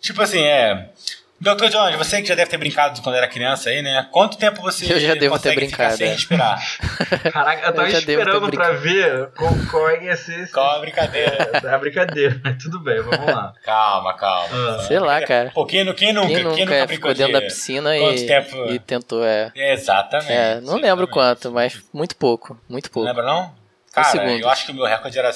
Tipo 0.00 0.22
assim, 0.22 0.40
é... 0.40 0.90
Dr. 1.38 1.68
Jones, 1.68 1.96
você 1.96 2.22
que 2.22 2.28
já 2.28 2.34
deve 2.34 2.50
ter 2.50 2.56
brincado 2.56 3.00
quando 3.02 3.14
era 3.14 3.28
criança 3.28 3.68
aí, 3.68 3.82
né? 3.82 4.08
Quanto 4.10 4.38
tempo 4.38 4.62
você 4.62 4.90
Eu 4.90 4.98
já 4.98 5.14
devo 5.14 5.38
ter 5.38 5.54
brincado, 5.54 5.94
sem 5.94 6.08
é. 6.08 6.12
respirar? 6.12 6.58
Caraca, 7.30 7.66
eu 7.66 7.72
tava 7.74 7.88
Eu 7.88 7.92
já 7.92 8.00
devo 8.00 8.06
ter 8.24 8.30
esperando 8.30 8.50
pra 8.50 8.70
ver 8.72 9.28
qual, 9.36 9.52
qual 9.70 9.90
é 9.90 10.04
ia 10.04 10.16
ser 10.16 10.40
esse. 10.40 10.52
Qual 10.52 10.66
a 10.76 10.78
brincadeira? 10.78 11.50
É 11.62 11.68
a 11.68 11.76
brincadeira, 11.78 12.40
mas 12.42 12.56
tudo 12.62 12.80
bem, 12.80 13.02
vamos 13.02 13.26
lá. 13.26 13.52
Calma, 13.62 14.14
calma. 14.16 14.48
Ah. 14.78 14.82
Sei 14.88 14.98
lá, 14.98 15.20
cara. 15.20 15.50
Pô, 15.54 15.66
quem, 15.66 15.84
quem 15.94 16.12
nunca? 16.14 16.28
Quem 16.28 16.42
nunca, 16.42 16.56
brincou 16.64 16.88
ficou 16.88 17.14
dentro 17.14 17.32
da 17.34 17.40
de- 17.40 17.46
piscina 17.46 17.90
quanto 17.98 18.18
e, 18.22 18.26
tempo? 18.26 18.56
e 18.72 18.78
tentou, 18.78 19.22
é. 19.24 19.52
Exatamente. 19.54 20.32
É, 20.32 20.54
não 20.62 20.76
lembro 20.76 21.04
exatamente. 21.04 21.10
quanto, 21.12 21.52
mas 21.52 21.82
muito 21.92 22.16
pouco, 22.16 22.58
muito 22.66 22.86
Não 22.86 22.92
pouco. 22.92 23.06
lembra 23.08 23.24
não? 23.24 23.54
Cara, 23.92 24.08
segundos. 24.08 24.40
eu 24.40 24.48
acho 24.48 24.64
que 24.66 24.72
o 24.72 24.74
meu 24.74 24.84
recorde 24.86 25.18
era, 25.18 25.30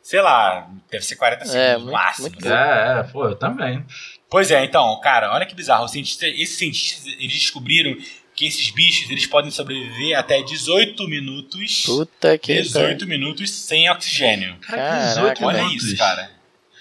sei 0.00 0.20
lá, 0.20 0.68
deve 0.90 1.04
ser 1.04 1.16
40 1.16 1.44
segundos 1.44 1.60
É, 1.68 1.72
no 1.74 1.80
muito- 1.80 1.92
máximo. 1.92 2.28
muito 2.28 2.48
né? 2.48 2.54
É, 2.96 3.00
é, 3.00 3.02
pô, 3.02 3.24
eu 3.26 3.34
também. 3.34 3.84
Pois 4.30 4.50
é, 4.50 4.64
então, 4.64 4.98
cara, 5.00 5.32
olha 5.34 5.44
que 5.44 5.54
bizarro. 5.54 5.84
Os 5.84 5.90
cientistas, 5.90 6.32
esses 6.34 6.56
cientistas, 6.56 7.04
eles 7.18 7.32
descobriram 7.32 7.96
que 8.34 8.46
esses 8.46 8.70
bichos, 8.70 9.10
eles 9.10 9.26
podem 9.26 9.50
sobreviver 9.50 10.16
até 10.16 10.40
18 10.40 11.06
minutos. 11.08 11.82
Puta 11.84 12.38
que 12.38 12.54
18 12.54 13.06
minutos 13.06 13.50
sem 13.50 13.90
oxigênio. 13.90 14.56
Cara, 14.60 14.82
que 14.82 14.88
Caraca, 14.88 15.08
18 15.08 15.44
Olha 15.44 15.64
minutos. 15.64 15.84
isso, 15.84 15.96
cara. 15.96 16.30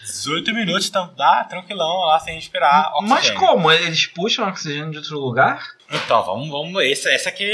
18 0.06 0.54
minutos, 0.54 0.88
então 0.88 1.14
dá 1.18 1.44
tranquilão 1.44 2.06
lá 2.06 2.20
sem 2.20 2.36
respirar 2.36 2.92
Mas 3.02 3.26
oxigênio. 3.26 3.40
como? 3.40 3.72
Eles 3.72 4.06
puxam 4.06 4.48
oxigênio 4.48 4.92
de 4.92 4.98
outro 4.98 5.20
lugar? 5.20 5.76
Então, 5.92 6.24
vamos, 6.24 6.50
vamos. 6.50 6.84
Essa, 6.84 7.10
essa 7.10 7.30
aqui 7.30 7.50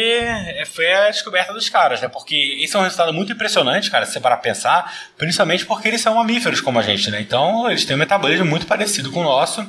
foi 0.73 0.91
a 0.91 1.09
descoberta 1.09 1.53
dos 1.53 1.69
caras, 1.69 2.01
né? 2.01 2.07
Porque 2.09 2.59
esse 2.61 2.75
é 2.75 2.79
um 2.79 2.83
resultado 2.83 3.13
muito 3.13 3.31
impressionante, 3.31 3.89
cara, 3.89 4.05
se 4.05 4.11
você 4.13 4.19
parar 4.19 4.35
pra 4.37 4.43
pensar, 4.43 4.93
principalmente 5.17 5.65
porque 5.65 5.87
eles 5.87 6.01
são 6.01 6.15
mamíferos 6.15 6.59
como 6.59 6.77
a 6.77 6.81
gente, 6.81 7.09
né? 7.09 7.21
Então, 7.21 7.69
eles 7.69 7.85
têm 7.85 7.95
um 7.95 7.99
metabolismo 7.99 8.45
muito 8.45 8.65
parecido 8.65 9.11
com 9.11 9.21
o 9.21 9.23
nosso. 9.23 9.65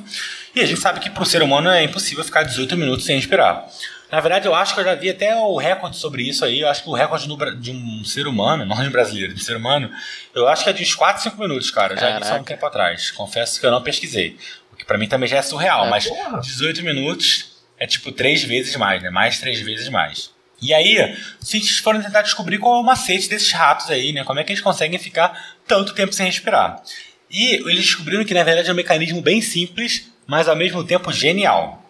E 0.55 0.59
a 0.61 0.65
gente 0.65 0.81
sabe 0.81 0.99
que 0.99 1.09
pro 1.09 1.25
ser 1.25 1.41
humano 1.41 1.69
é 1.69 1.83
impossível 1.83 2.23
ficar 2.23 2.43
18 2.43 2.75
minutos 2.75 3.05
sem 3.05 3.15
respirar. 3.15 3.65
Na 4.11 4.19
verdade, 4.21 4.47
eu 4.47 4.55
acho 4.55 4.73
que 4.73 4.79
eu 4.79 4.85
já 4.85 4.95
vi 4.95 5.09
até 5.09 5.35
o 5.35 5.57
recorde 5.57 5.97
sobre 5.97 6.23
isso 6.23 6.43
aí. 6.45 6.61
Eu 6.61 6.69
acho 6.69 6.81
que 6.83 6.89
o 6.89 6.93
recorde 6.93 7.27
Bra- 7.35 7.51
de 7.51 7.71
um 7.71 8.03
ser 8.05 8.25
humano, 8.25 8.65
não 8.65 8.75
de 8.81 8.87
um 8.87 8.91
brasileiro, 8.91 9.33
de 9.33 9.41
um 9.41 9.43
ser 9.43 9.55
humano, 9.57 9.91
eu 10.33 10.47
acho 10.47 10.63
que 10.63 10.69
é 10.69 10.73
de 10.73 10.81
uns 10.81 10.95
4, 10.95 11.23
5 11.23 11.37
minutos, 11.39 11.69
cara. 11.71 11.93
Eu 11.93 11.97
Já 11.99 12.15
vi 12.17 12.21
isso 12.23 12.31
há 12.33 12.35
um 12.37 12.43
tempo 12.43 12.65
atrás. 12.65 13.11
Confesso 13.11 13.59
que 13.59 13.65
eu 13.65 13.71
não 13.71 13.81
pesquisei. 13.81 14.37
O 14.73 14.75
que 14.77 14.85
pra 14.85 14.97
mim 14.97 15.07
também 15.07 15.27
já 15.29 15.37
é 15.37 15.41
surreal, 15.41 15.85
É, 15.85 15.89
mas 15.89 16.07
porra. 16.07 16.39
18 16.39 16.83
minutos 16.83 17.56
é 17.79 17.85
tipo 17.87 18.11
três 18.11 18.43
vezes 18.43 18.75
mais, 18.75 19.01
né? 19.01 19.09
Mais 19.09 19.39
três 19.39 19.59
vezes 19.61 19.89
mais. 19.89 20.31
E 20.61 20.73
aí, 20.73 21.15
os 21.39 21.47
cientistas 21.47 21.77
foram 21.79 22.01
tentar 22.01 22.23
descobrir 22.23 22.57
qual 22.57 22.77
é 22.77 22.79
o 22.79 22.83
macete 22.83 23.29
desses 23.29 23.51
ratos 23.51 23.89
aí, 23.91 24.11
né? 24.11 24.23
Como 24.23 24.39
é 24.39 24.43
que 24.43 24.51
eles 24.51 24.61
conseguem 24.61 24.97
ficar 24.97 25.55
tanto 25.67 25.93
tempo 25.93 26.13
sem 26.13 26.25
respirar. 26.25 26.81
E 27.29 27.55
eles 27.69 27.85
descobriram 27.85 28.25
que, 28.25 28.33
na 28.33 28.43
verdade, 28.43 28.69
é 28.69 28.73
um 28.73 28.75
mecanismo 28.75 29.21
bem 29.21 29.41
simples, 29.41 30.09
mas 30.25 30.47
ao 30.47 30.55
mesmo 30.55 30.83
tempo 30.83 31.11
genial. 31.11 31.83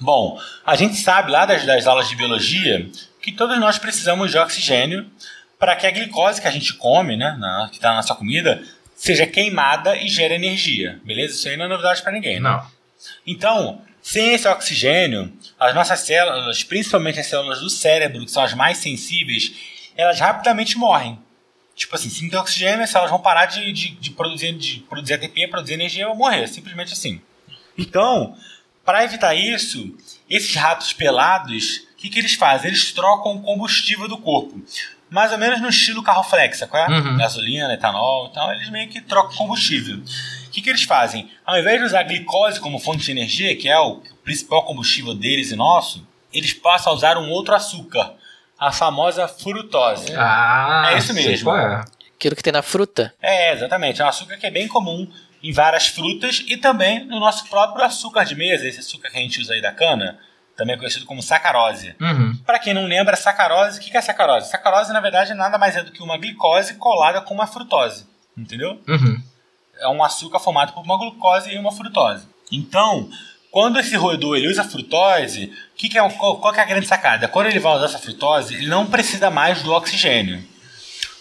Bom, 0.00 0.40
a 0.64 0.74
gente 0.74 0.96
sabe 0.96 1.30
lá 1.30 1.46
das, 1.46 1.64
das 1.64 1.86
aulas 1.86 2.08
de 2.08 2.16
biologia 2.16 2.88
que 3.22 3.30
todos 3.32 3.58
nós 3.58 3.78
precisamos 3.78 4.30
de 4.30 4.38
oxigênio 4.38 5.08
para 5.58 5.76
que 5.76 5.86
a 5.86 5.90
glicose 5.90 6.40
que 6.40 6.48
a 6.48 6.50
gente 6.50 6.74
come, 6.74 7.16
né, 7.16 7.36
na- 7.38 7.68
que 7.70 7.76
está 7.76 7.90
na 7.90 7.96
nossa 7.96 8.14
comida, 8.14 8.62
seja 8.96 9.26
queimada 9.26 9.96
e 9.96 10.08
gere 10.08 10.34
energia. 10.34 10.98
Beleza? 11.04 11.34
Isso 11.34 11.48
aí 11.48 11.56
não 11.56 11.66
é 11.66 11.68
novidade 11.68 12.02
para 12.02 12.12
ninguém. 12.12 12.40
né? 12.40 12.50
Não. 12.50 12.66
Então, 13.26 13.80
sem 14.06 14.34
esse 14.34 14.46
oxigênio, 14.46 15.32
as 15.58 15.74
nossas 15.74 15.98
células, 15.98 16.62
principalmente 16.62 17.18
as 17.18 17.26
células 17.26 17.58
do 17.58 17.68
cérebro, 17.68 18.24
que 18.24 18.30
são 18.30 18.44
as 18.44 18.54
mais 18.54 18.78
sensíveis, 18.78 19.52
elas 19.96 20.20
rapidamente 20.20 20.78
morrem. 20.78 21.18
Tipo 21.74 21.96
assim, 21.96 22.08
se 22.08 22.22
não 22.22 22.30
tem 22.30 22.38
oxigênio, 22.38 22.84
as 22.84 22.90
células 22.90 23.10
vão 23.10 23.20
parar 23.20 23.46
de, 23.46 23.72
de, 23.72 23.90
de 23.96 24.10
produzir, 24.12 24.52
de 24.52 24.78
produzir 24.88 25.14
ATP, 25.14 25.48
produzir 25.48 25.74
energia 25.74 26.04
e 26.04 26.14
morrer. 26.14 26.46
Simplesmente 26.46 26.92
assim. 26.92 27.20
Então, 27.76 28.36
para 28.84 29.02
evitar 29.02 29.34
isso, 29.34 29.92
esses 30.30 30.54
ratos 30.54 30.92
pelados, 30.92 31.78
o 31.92 31.96
que, 31.96 32.08
que 32.08 32.20
eles 32.20 32.34
fazem? 32.34 32.68
Eles 32.68 32.92
trocam 32.92 33.34
o 33.34 33.42
combustível 33.42 34.06
do 34.06 34.18
corpo. 34.18 34.62
Mais 35.08 35.30
ou 35.32 35.38
menos 35.38 35.60
no 35.60 35.68
estilo 35.68 36.02
carro 36.02 36.24
flex, 36.24 36.64
qual 36.68 36.84
é? 36.84 36.88
Uhum. 36.90 37.16
Gasolina, 37.16 37.72
etanol 37.72 38.28
e 38.28 38.34
tal, 38.34 38.52
eles 38.52 38.68
meio 38.70 38.88
que 38.88 39.00
trocam 39.00 39.36
combustível. 39.36 39.98
O 39.98 40.50
que, 40.50 40.60
que 40.60 40.68
eles 40.70 40.82
fazem? 40.82 41.30
Ao 41.44 41.58
invés 41.58 41.78
de 41.78 41.84
usar 41.86 42.00
a 42.00 42.02
glicose 42.02 42.58
como 42.58 42.78
fonte 42.78 43.04
de 43.04 43.10
energia, 43.12 43.56
que 43.56 43.68
é 43.68 43.78
o 43.78 44.02
principal 44.24 44.64
combustível 44.64 45.14
deles 45.14 45.52
e 45.52 45.56
nosso, 45.56 46.06
eles 46.32 46.52
passam 46.52 46.92
a 46.92 46.96
usar 46.96 47.16
um 47.18 47.30
outro 47.30 47.54
açúcar, 47.54 48.14
a 48.58 48.72
famosa 48.72 49.28
frutose. 49.28 50.12
Ah, 50.16 50.90
É 50.92 50.98
isso 50.98 51.14
mesmo. 51.14 51.44
qual 51.50 51.58
é. 51.58 51.84
Aquilo 52.16 52.34
que 52.34 52.42
tem 52.42 52.52
na 52.52 52.62
fruta. 52.62 53.14
É, 53.20 53.52
exatamente. 53.52 54.00
É 54.00 54.04
um 54.04 54.08
açúcar 54.08 54.36
que 54.38 54.46
é 54.46 54.50
bem 54.50 54.66
comum 54.66 55.06
em 55.42 55.52
várias 55.52 55.86
frutas 55.86 56.42
e 56.48 56.56
também 56.56 57.04
no 57.04 57.20
nosso 57.20 57.46
próprio 57.48 57.84
açúcar 57.84 58.24
de 58.24 58.34
mesa, 58.34 58.66
esse 58.66 58.80
açúcar 58.80 59.10
que 59.10 59.18
a 59.18 59.20
gente 59.20 59.40
usa 59.40 59.52
aí 59.52 59.60
da 59.60 59.70
cana, 59.70 60.18
também 60.56 60.78
conhecido 60.78 61.04
como 61.04 61.22
sacarose. 61.22 61.94
Uhum. 62.00 62.36
Para 62.44 62.58
quem 62.58 62.72
não 62.72 62.86
lembra, 62.86 63.14
sacarose, 63.14 63.78
o 63.78 63.82
que 63.82 63.96
é 63.96 64.00
sacarose? 64.00 64.50
Sacarose, 64.50 64.92
na 64.92 65.00
verdade, 65.00 65.34
nada 65.34 65.58
mais 65.58 65.76
é 65.76 65.82
do 65.82 65.92
que 65.92 66.02
uma 66.02 66.16
glicose 66.16 66.74
colada 66.74 67.20
com 67.20 67.34
uma 67.34 67.46
frutose. 67.46 68.06
Entendeu? 68.36 68.80
Uhum. 68.88 69.22
É 69.78 69.88
um 69.88 70.02
açúcar 70.02 70.38
formado 70.38 70.72
por 70.72 70.82
uma 70.82 70.96
glucose 70.96 71.50
e 71.50 71.58
uma 71.58 71.72
frutose. 71.72 72.26
Então, 72.50 73.08
quando 73.50 73.78
esse 73.78 73.96
roedor 73.96 74.36
ele 74.36 74.48
usa 74.48 74.64
frutose, 74.64 75.52
que 75.76 75.88
que 75.88 75.98
é, 75.98 76.08
qual, 76.10 76.38
qual 76.38 76.52
que 76.52 76.60
é 76.60 76.62
a 76.62 76.66
grande 76.66 76.86
sacada? 76.86 77.28
Quando 77.28 77.46
ele 77.46 77.58
vai 77.58 77.74
usar 77.74 77.86
essa 77.86 77.98
frutose, 77.98 78.54
ele 78.54 78.66
não 78.66 78.86
precisa 78.86 79.30
mais 79.30 79.62
do 79.62 79.72
oxigênio. 79.72 80.42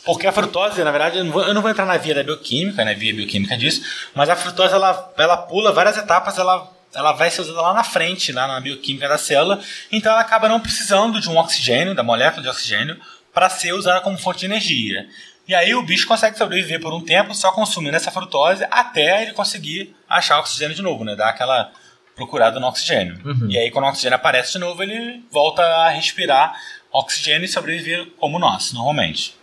Porque 0.06 0.28
a 0.28 0.32
frutose, 0.32 0.84
na 0.84 0.92
verdade, 0.92 1.18
eu 1.18 1.24
não 1.24 1.32
vou, 1.32 1.44
eu 1.44 1.54
não 1.54 1.62
vou 1.62 1.72
entrar 1.72 1.86
na 1.86 1.98
via 1.98 2.14
da 2.14 2.24
bioquímica, 2.24 2.86
né, 2.86 2.94
via 2.94 3.14
bioquímica 3.14 3.58
disso, 3.58 3.82
mas 4.14 4.30
a 4.30 4.36
frutose 4.36 4.74
ela, 4.74 5.14
ela 5.18 5.36
pula 5.36 5.72
várias 5.72 5.98
etapas, 5.98 6.38
ela, 6.38 6.72
ela 6.96 7.12
vai 7.12 7.30
ser 7.30 7.42
usada 7.42 7.62
lá 7.62 7.74
na 7.74 7.84
frente, 7.84 8.32
lá 8.32 8.48
na 8.48 8.60
bioquímica 8.60 9.08
da 9.08 9.18
célula, 9.18 9.62
então 9.92 10.12
ela 10.12 10.22
acaba 10.22 10.50
não 10.50 10.60
precisando 10.60 11.20
de 11.20 11.30
um 11.30 11.38
oxigênio, 11.38 11.94
da 11.94 12.04
molécula 12.04 12.42
de 12.42 12.50
oxigênio, 12.50 13.00
para 13.34 13.50
ser 13.50 13.74
usada 13.74 14.02
como 14.02 14.18
fonte 14.18 14.40
de 14.40 14.46
energia. 14.46 15.08
E 15.48 15.54
aí 15.54 15.76
o 15.76 15.84
bicho 15.84 16.08
consegue 16.08 16.38
sobreviver 16.38 16.80
por 16.80 16.94
um 16.94 17.02
tempo 17.02 17.36
só 17.36 17.52
consumindo 17.52 17.96
essa 17.96 18.10
frutose 18.10 18.66
até 18.72 19.22
ele 19.22 19.34
conseguir 19.34 19.96
achar 20.10 20.40
oxigênio 20.40 20.76
de 20.76 20.82
novo, 20.82 21.04
né? 21.04 21.16
Dar 21.16 21.30
aquela 21.30 21.72
procurada 22.16 22.60
no 22.60 22.68
oxigênio. 22.68 23.20
Uhum. 23.24 23.48
E 23.50 23.58
aí 23.58 23.70
quando 23.70 23.86
o 23.86 23.90
oxigênio 23.90 24.16
aparece 24.16 24.54
de 24.54 24.60
novo, 24.60 24.82
ele 24.82 25.24
volta 25.30 25.62
a 25.62 25.90
respirar 25.90 26.56
oxigênio 26.92 27.46
e 27.46 27.50
sobreviver 27.50 28.08
como 28.18 28.40
nós, 28.40 28.72
normalmente. 28.74 29.36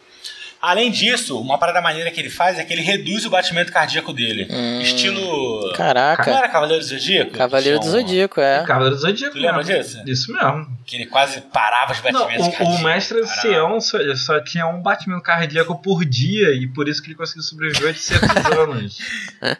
Além 0.63 0.93
disso, 0.93 1.41
uma 1.41 1.59
parada 1.59 1.81
maneira 1.81 2.09
que 2.13 2.21
ele 2.21 2.31
faz 2.31 2.57
é 2.57 2.63
que 2.65 2.73
ele 2.73 2.83
reduz 2.83 3.27
o 3.27 3.31
batimento 3.31 3.73
cardíaco 3.73 4.13
dele. 4.13 4.47
Hum. 4.49 4.81
Estilo. 4.81 5.67
Não 5.67 5.73
Caraca. 5.73 6.31
era 6.31 6.49
Cavaleiro 6.49 6.81
do 6.85 6.89
Zodíaco? 6.89 7.33
Cavaleiro 7.33 7.81
do 7.81 7.87
um- 7.87 7.91
Zodíaco, 7.91 8.41
é. 8.41 8.65
Cavaleiro 8.65 8.95
do 8.95 9.01
Zodíaco. 9.03 9.35
Tu 9.35 9.41
lembra 9.43 9.65
mesmo. 9.65 9.83
disso? 9.83 10.03
Isso 10.07 10.33
mesmo. 10.33 10.79
Que 10.87 10.95
ele 10.97 11.07
quase 11.07 11.41
parava 11.41 11.91
os 11.91 12.01
Não, 12.05 12.13
batimentos 12.13 12.47
o, 12.47 12.51
cardíacos. 12.53 12.81
o 12.81 12.85
mestre 12.85 13.21
ancião 13.21 13.81
só, 13.81 13.99
só 14.15 14.41
tinha 14.41 14.69
um 14.69 14.81
batimento 14.81 15.23
cardíaco 15.23 15.75
por 15.83 16.05
dia 16.05 16.55
e 16.55 16.69
por 16.69 16.89
isso 16.89 17.03
que 17.03 17.09
ele 17.09 17.17
conseguiu 17.17 17.43
sobreviver 17.43 17.83
a 17.83 17.89
800 17.91 18.47
anos. 18.59 18.99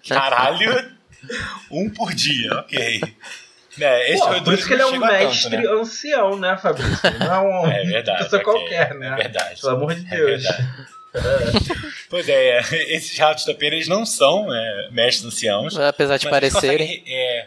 Caralho, 0.09 0.93
um 1.71 1.91
por 1.91 2.15
dia, 2.15 2.53
ok. 2.61 3.01
É, 3.81 4.11
esse 4.13 4.21
Pô, 4.21 4.27
roedor 4.27 4.45
por 4.45 4.55
isso 4.55 4.67
que 4.67 4.73
ele 4.75 4.83
é 4.83 4.87
um 4.87 4.89
a 4.89 4.93
tanto, 4.93 5.07
mestre 5.13 5.57
né? 5.57 5.69
ancião, 5.69 6.39
né, 6.39 6.57
Fabrício? 6.59 7.19
Não 7.19 7.35
é 7.35 7.41
um 7.41 7.67
É 7.73 7.85
verdade. 7.85 8.25
pessoa 8.25 8.43
qualquer, 8.43 8.95
né? 8.95 9.09
É 9.09 9.15
verdade. 9.23 9.61
Pelo 9.61 9.73
amor 9.77 9.95
de 9.95 10.07
É 10.07 10.17
Deus. 10.17 10.43
verdade. 10.43 10.69
Pois 12.09 12.29
é, 12.29 12.59
esses 12.95 13.17
ratos 13.19 13.45
da 13.47 13.55
pena 13.55 13.77
eles 13.77 13.89
não 13.89 14.05
são 14.05 14.55
é, 14.55 14.89
mestres 14.91 15.25
anciãos. 15.27 15.79
Apesar 15.79 16.17
de 16.19 16.29
parecerem. 16.29 17.03
É, 17.07 17.47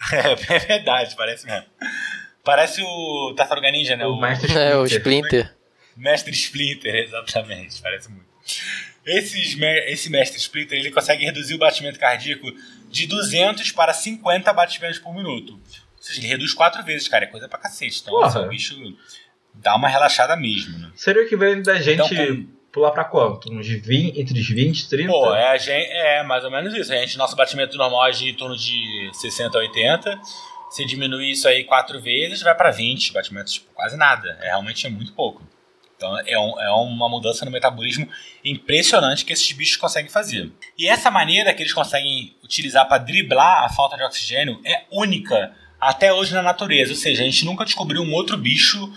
é, 0.12 0.34
verdade, 0.58 1.14
parece 1.16 1.46
mesmo. 1.46 1.66
Parece 2.44 2.82
o 2.82 3.34
Tartaruga 3.36 3.70
Ninja, 3.70 3.96
né? 3.96 4.06
O 4.06 4.16
mestre 4.20 4.52
É, 4.56 4.74
o 4.76 4.84
Splinter. 4.84 5.40
Splinter. 5.40 5.54
Mestre 5.96 6.32
Splinter, 6.32 6.94
exatamente, 6.94 7.80
parece 7.82 8.08
muito. 8.10 8.26
Esses, 9.06 9.56
esse 9.86 10.10
mestre 10.10 10.38
Splinter 10.38 10.78
ele 10.78 10.90
consegue 10.90 11.24
reduzir 11.24 11.54
o 11.54 11.58
batimento 11.58 11.98
cardíaco 11.98 12.46
de 12.90 13.06
200 13.06 13.72
para 13.72 13.92
50 13.94 14.52
batimentos 14.52 14.98
por 14.98 15.14
minuto. 15.14 15.54
Ou 15.54 15.60
seja, 16.02 16.18
ele 16.20 16.26
reduz 16.28 16.52
quatro 16.54 16.82
vezes, 16.82 17.08
cara, 17.08 17.24
é 17.24 17.28
coisa 17.28 17.48
pra 17.48 17.58
cacete. 17.58 18.00
Então, 18.02 18.22
assim, 18.24 18.38
o 18.38 18.48
bicho 18.48 18.76
dá 19.54 19.76
uma 19.76 19.88
relaxada 19.88 20.34
mesmo, 20.36 20.78
né? 20.78 20.90
Seria 20.94 21.22
o 21.22 21.24
equivalente 21.24 21.62
da 21.62 21.74
gente 21.80 22.12
Então, 22.14 22.26
com- 22.36 22.46
pular 22.72 22.90
pra 22.92 23.04
quanto? 23.04 23.52
Uns 23.52 23.66
20, 23.66 24.20
entre 24.20 24.38
os 24.38 24.48
20 24.48 24.80
e 24.80 24.88
30? 24.88 25.12
Pô, 25.12 25.34
é, 25.34 25.58
gente, 25.58 25.90
é 25.90 26.22
mais 26.22 26.44
ou 26.44 26.50
menos 26.50 26.72
isso. 26.74 26.92
A 26.92 26.96
gente, 26.96 27.18
nosso 27.18 27.36
batimento 27.36 27.76
normal 27.76 28.08
é 28.08 28.10
de 28.12 28.30
em 28.30 28.34
torno 28.34 28.56
de 28.56 29.10
60 29.12 29.56
a 29.58 29.60
80. 29.60 30.20
Se 30.70 30.84
diminuir 30.86 31.32
isso 31.32 31.48
aí 31.48 31.64
quatro 31.64 32.00
vezes, 32.00 32.42
vai 32.42 32.54
para 32.54 32.70
20 32.70 33.12
batimentos, 33.12 33.54
tipo, 33.54 33.66
quase 33.74 33.96
nada. 33.96 34.38
É 34.40 34.46
realmente 34.46 34.86
é 34.86 34.90
muito 34.90 35.12
pouco. 35.12 35.42
Então 36.00 36.18
é, 36.26 36.38
um- 36.38 36.58
é 36.58 36.70
uma 36.72 37.10
mudança 37.10 37.44
no 37.44 37.50
metabolismo 37.50 38.08
impressionante 38.42 39.22
que 39.22 39.34
esses 39.34 39.52
bichos 39.52 39.76
conseguem 39.76 40.10
fazer. 40.10 40.50
E 40.78 40.88
essa 40.88 41.10
maneira 41.10 41.52
que 41.52 41.62
eles 41.62 41.74
conseguem 41.74 42.34
utilizar 42.42 42.88
para 42.88 42.96
driblar 42.96 43.64
a 43.64 43.68
falta 43.68 43.98
de 43.98 44.02
oxigênio 44.02 44.58
é 44.64 44.84
única 44.90 45.52
até 45.78 46.10
hoje 46.10 46.32
na 46.32 46.40
natureza. 46.40 46.92
Ou 46.92 46.96
seja, 46.96 47.20
a 47.22 47.26
gente 47.26 47.44
nunca 47.44 47.66
descobriu 47.66 48.00
um 48.00 48.12
outro 48.14 48.38
bicho 48.38 48.90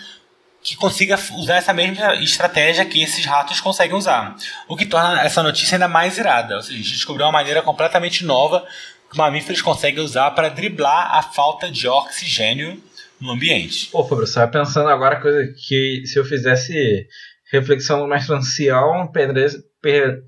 que 0.63 0.77
consiga 0.77 1.19
usar 1.33 1.55
essa 1.57 1.73
mesma 1.73 2.15
estratégia 2.15 2.85
que 2.85 3.01
esses 3.03 3.25
ratos 3.25 3.59
conseguem 3.59 3.97
usar. 3.97 4.37
O 4.69 4.77
que 4.77 4.85
torna 4.85 5.21
essa 5.21 5.43
notícia 5.43 5.75
ainda 5.75 5.89
mais 5.89 6.17
irada. 6.17 6.55
Ou 6.55 6.61
seja, 6.61 6.75
a 6.75 6.81
gente 6.81 6.91
descobriu 6.93 7.25
uma 7.25 7.33
maneira 7.33 7.61
completamente 7.61 8.23
nova 8.23 8.65
que 9.11 9.17
mamíferos 9.17 9.61
conseguem 9.61 10.01
usar 10.01 10.31
para 10.31 10.47
driblar 10.49 11.13
a 11.17 11.21
falta 11.21 11.69
de 11.69 11.85
oxigênio 11.85 12.81
no 13.23 13.31
ambiente. 13.31 13.89
Pô, 13.91 14.03
Fabrício, 14.03 14.33
eu 14.33 14.47
tava 14.47 14.65
pensando 14.65 14.89
agora 14.89 15.21
coisa 15.21 15.51
que 15.67 16.03
se 16.05 16.19
eu 16.19 16.25
fizesse 16.25 17.07
reflexão 17.51 17.99
no 17.99 18.07
mestre 18.07 18.36
ancião, 18.36 19.07
prendesse, 19.12 19.63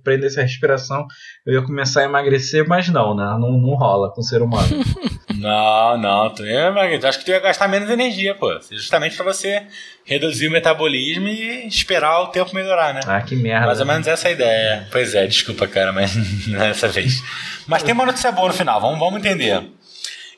prendesse 0.03 0.39
a 0.39 0.43
respiração, 0.43 1.05
eu 1.45 1.55
ia 1.55 1.61
começar 1.61 2.01
a 2.01 2.05
emagrecer, 2.05 2.67
mas 2.67 2.87
não, 2.89 3.15
né? 3.15 3.25
Não, 3.39 3.51
não 3.51 3.75
rola 3.75 4.11
com 4.11 4.21
o 4.21 4.23
ser 4.23 4.41
humano. 4.41 4.67
Não, 5.37 5.97
não, 5.97 6.33
tu 6.33 6.45
ia, 6.45 6.71
Margarida, 6.71 7.09
acho 7.09 7.19
que 7.19 7.25
tu 7.25 7.31
ia 7.31 7.39
gastar 7.41 7.67
menos 7.67 7.89
energia, 7.89 8.33
pô. 8.33 8.57
Justamente 8.71 9.17
para 9.17 9.25
você 9.25 9.63
reduzir 10.05 10.47
o 10.47 10.51
metabolismo 10.51 11.27
e 11.27 11.67
esperar 11.67 12.21
o 12.21 12.27
tempo 12.27 12.55
melhorar, 12.55 12.93
né? 12.93 13.01
ah, 13.05 13.21
que 13.21 13.35
merda. 13.35 13.67
Mais 13.67 13.79
ou 13.81 13.85
menos 13.85 14.07
essa 14.07 14.27
é 14.27 14.29
a 14.29 14.33
ideia. 14.33 14.87
Pois 14.89 15.13
é, 15.13 15.27
desculpa, 15.27 15.67
cara, 15.67 15.91
mas 15.91 16.15
não 16.47 16.63
é 16.63 16.69
dessa 16.69 16.87
vez. 16.87 17.21
Mas 17.67 17.83
tem 17.83 17.93
uma 17.93 18.05
notícia 18.05 18.31
boa 18.31 18.47
no 18.47 18.53
final, 18.53 18.79
vamos, 18.79 18.97
vamos 18.97 19.19
entender. 19.19 19.61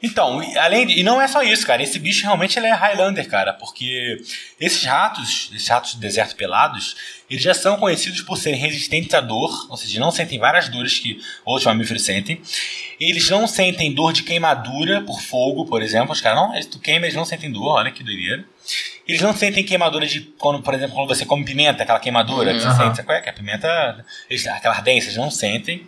Então, 0.08 0.41
além 0.58 0.88
de, 0.88 1.00
e 1.00 1.04
não 1.04 1.22
é 1.22 1.28
só 1.28 1.43
isso, 1.43 1.67
cara. 1.67 1.84
Esse 1.84 2.00
bicho 2.00 2.24
realmente 2.24 2.58
ele 2.58 2.67
é 2.67 2.74
Highlander, 2.74 3.28
cara, 3.28 3.52
porque 3.54 4.22
esses 4.60 4.84
ratos, 4.84 5.50
esses 5.54 5.67
ratos 5.67 5.96
do 5.96 6.00
deserto 6.00 6.36
pelados, 6.36 6.96
eles 7.30 7.43
já 7.43 7.54
são 7.54 7.76
conhecidos 7.78 8.22
por 8.22 8.38
serem 8.38 8.60
resistentes 8.60 9.13
à 9.13 9.20
dor, 9.20 9.67
ou 9.70 9.76
seja, 9.76 10.00
não 10.00 10.10
sentem 10.10 10.39
várias 10.39 10.70
dores 10.70 10.98
que 10.98 11.22
outros 11.43 11.65
mamíferos 11.65 12.04
sentem. 12.04 12.41
Eles 13.00 13.30
não 13.30 13.46
sentem 13.48 13.93
dor 13.93 14.13
de 14.13 14.24
queimadura 14.24 15.02
por 15.02 15.22
fogo, 15.22 15.65
por 15.65 15.82
exemplo. 15.82 16.13
Os 16.13 16.22
caras 16.22 16.39
não, 16.39 16.54
eles, 16.54 16.65
tu 16.65 16.80
queima, 16.80 17.06
eles 17.06 17.15
não 17.15 17.26
sentem 17.26 17.52
dor, 17.52 17.67
olha 17.67 17.91
que 17.91 18.04
doideira. 18.04 18.46
Eles 19.06 19.22
não 19.22 19.36
sentem 19.36 19.63
queimadura 19.63 20.06
de 20.06 20.22
quando, 20.38 20.62
por 20.62 20.74
exemplo, 20.74 20.96
quando 20.96 21.08
você 21.08 21.26
come 21.26 21.43
pimenta, 21.43 21.84
aquela 21.84 22.00
queimadura 22.00 22.54
que 22.54 22.60
você 22.60 22.76
sente, 22.76 22.96
sabe 22.96 23.04
qual 23.04 23.17
é? 23.17 23.22
Que 23.22 23.30
a 23.30 23.34
pimenta, 23.34 24.06
eles, 24.30 24.48
aquela 24.48 24.76
ardência, 24.76 25.08
eles 25.08 25.17
não 25.17 25.30
sentem. 25.30 25.86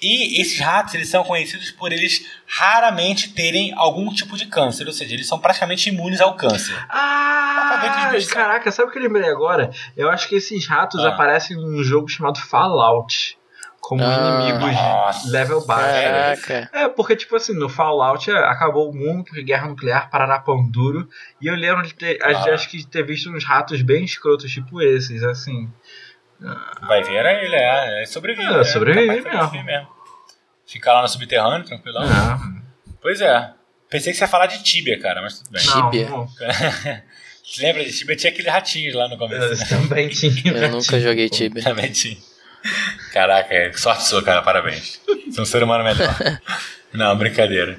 E 0.00 0.40
esses 0.40 0.60
ratos, 0.60 0.94
eles 0.94 1.08
são 1.08 1.24
conhecidos 1.24 1.70
por 1.72 1.92
eles 1.92 2.24
raramente 2.46 3.32
terem 3.32 3.72
algum 3.76 4.12
tipo 4.12 4.36
de 4.36 4.46
câncer, 4.46 4.86
ou 4.86 4.92
seja, 4.92 5.12
eles 5.14 5.26
são 5.26 5.38
praticamente 5.38 5.88
imunes 5.88 6.20
ao 6.20 6.36
câncer. 6.36 6.74
Ah, 6.88 8.24
caraca, 8.32 8.70
sabe 8.70 8.88
o 8.88 8.92
que 8.92 8.98
eu 8.98 9.02
lembrei 9.02 9.28
agora? 9.28 9.70
Eu 9.96 10.08
acho 10.10 10.28
que 10.28 10.36
esses 10.36 10.66
ratos 10.66 11.04
Ah. 11.04 11.08
aparecem 11.08 11.56
num 11.56 11.82
jogo 11.82 12.08
chamado 12.08 12.38
Fallout. 12.40 13.36
Como 13.80 14.02
Ah. 14.04 14.42
inimigos 14.42 14.74
Nossa. 14.74 15.30
level 15.30 15.64
baixo. 15.64 16.02
Caraca. 16.02 16.70
É, 16.74 16.88
porque, 16.88 17.16
tipo 17.16 17.34
assim, 17.36 17.54
no 17.54 17.68
Fallout 17.70 18.30
é, 18.30 18.36
acabou 18.36 18.90
o 18.90 18.94
mundo 18.94 19.24
porque 19.24 19.42
guerra 19.42 19.66
nuclear, 19.68 20.10
parará 20.10 20.38
pão 20.38 20.68
duro. 20.68 21.08
E 21.40 21.46
eu 21.46 21.54
lembro 21.54 21.86
de 21.86 21.94
ter, 21.94 22.18
Ah. 22.22 22.52
acho 22.52 22.68
que 22.68 22.76
de 22.76 22.86
ter 22.86 23.02
visto 23.06 23.30
uns 23.30 23.44
ratos 23.44 23.80
bem 23.80 24.04
escrotos, 24.04 24.50
tipo 24.50 24.82
esses, 24.82 25.22
assim. 25.22 25.70
Vai 26.86 27.02
ver, 27.02 27.24
é 27.26 27.44
ele, 27.44 27.56
é, 27.56 28.02
é 28.02 28.06
sobrevive. 28.06 28.46
É, 28.46 28.58
né? 28.58 28.64
sobrevive 28.64 29.22
mesmo. 29.22 29.64
mesmo. 29.64 29.88
Ficar 30.66 30.92
lá 30.92 31.02
no 31.02 31.08
subterrâneo, 31.08 31.66
tranquilão. 31.66 32.02
Ah, 32.04 32.38
Pois 33.00 33.20
é. 33.20 33.52
Pensei 33.88 34.12
que 34.12 34.18
você 34.18 34.24
ia 34.24 34.28
falar 34.28 34.46
de 34.46 34.62
Tibia, 34.62 35.00
cara, 35.00 35.22
mas 35.22 35.38
tudo 35.38 35.50
bem. 35.50 35.62
Tibia. 35.62 36.08
não. 36.10 36.28
Você 36.28 37.62
lembra 37.62 37.84
de 37.84 37.96
Tibia? 37.96 38.16
Tinha 38.16 38.30
aqueles 38.32 38.52
ratinhos 38.52 38.94
lá 38.94 39.08
no 39.08 39.16
começo. 39.16 39.44
Eu 39.44 39.56
né? 39.56 39.66
também 39.88 40.08
tinha. 40.10 40.52
Eu 40.52 40.68
nunca 40.70 41.00
joguei 41.00 41.28
Tibia. 41.28 41.62
Também 41.62 41.90
tinha. 41.90 42.18
Caraca, 43.12 43.54
é, 43.54 43.72
sorte 43.72 44.04
sua, 44.04 44.22
cara. 44.22 44.42
Parabéns. 44.42 45.00
Você 45.26 45.38
é 45.38 45.42
um 45.42 45.46
ser 45.46 45.62
humano 45.62 45.84
melhor. 45.84 46.14
Não, 46.92 47.14
brincadeira. 47.16 47.78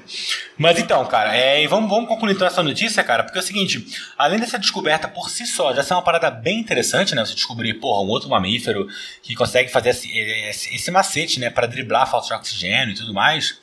Mas 0.56 0.78
então, 0.78 1.04
cara, 1.06 1.34
é, 1.34 1.66
vamos, 1.66 1.90
vamos 1.90 2.08
concluir 2.08 2.34
então 2.34 2.46
essa 2.46 2.62
notícia, 2.62 3.02
cara, 3.02 3.24
porque 3.24 3.38
é 3.38 3.42
o 3.42 3.44
seguinte: 3.44 3.84
além 4.16 4.38
dessa 4.38 4.58
descoberta 4.58 5.08
por 5.08 5.28
si 5.28 5.46
só, 5.46 5.74
já 5.74 5.82
ser 5.82 5.94
uma 5.94 6.02
parada 6.02 6.30
bem 6.30 6.60
interessante, 6.60 7.14
né? 7.14 7.24
Você 7.24 7.34
descobrir, 7.34 7.74
porra, 7.74 8.02
um 8.02 8.08
outro 8.08 8.28
mamífero 8.28 8.86
que 9.22 9.34
consegue 9.34 9.70
fazer 9.70 9.90
esse, 9.90 10.16
esse, 10.16 10.74
esse 10.74 10.90
macete, 10.90 11.40
né, 11.40 11.50
para 11.50 11.66
driblar 11.66 12.02
a 12.02 12.06
falta 12.06 12.28
de 12.28 12.34
oxigênio 12.34 12.92
e 12.92 12.96
tudo 12.96 13.12
mais. 13.12 13.58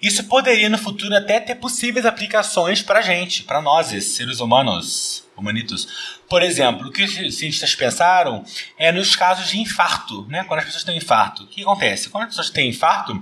Isso 0.00 0.22
poderia 0.24 0.68
no 0.68 0.78
futuro 0.78 1.16
até 1.16 1.40
ter 1.40 1.56
possíveis 1.56 2.06
aplicações 2.06 2.80
pra 2.80 3.00
gente, 3.00 3.42
pra 3.42 3.60
nós, 3.60 3.88
seres 4.04 4.38
humanos, 4.38 5.24
humanitos. 5.36 6.18
Por 6.28 6.40
exemplo, 6.40 6.86
o 6.86 6.92
que 6.92 7.02
os 7.02 7.12
cientistas 7.36 7.74
pensaram 7.74 8.44
é 8.78 8.92
nos 8.92 9.16
casos 9.16 9.50
de 9.50 9.58
infarto, 9.58 10.24
né? 10.28 10.44
Quando 10.44 10.60
as 10.60 10.66
pessoas 10.66 10.84
têm 10.84 10.96
infarto. 10.96 11.42
O 11.42 11.46
que 11.48 11.62
acontece? 11.62 12.10
Quando 12.10 12.24
as 12.24 12.28
pessoas 12.28 12.50
têm 12.50 12.68
infarto, 12.68 13.20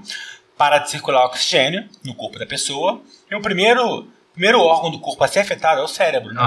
para 0.57 0.79
de 0.79 0.91
circular 0.91 1.25
oxigênio 1.27 1.89
no 2.05 2.15
corpo 2.15 2.39
da 2.39 2.47
pessoa. 2.47 3.01
E 3.31 3.35
o 3.35 3.41
primeiro, 3.41 4.09
primeiro 4.33 4.61
órgão 4.61 4.91
do 4.91 4.99
corpo 4.99 5.23
a 5.23 5.29
ser 5.29 5.41
afetado 5.41 5.81
é 5.81 5.85
o 5.85 5.89
cérebro, 5.89 6.33
né? 6.33 6.43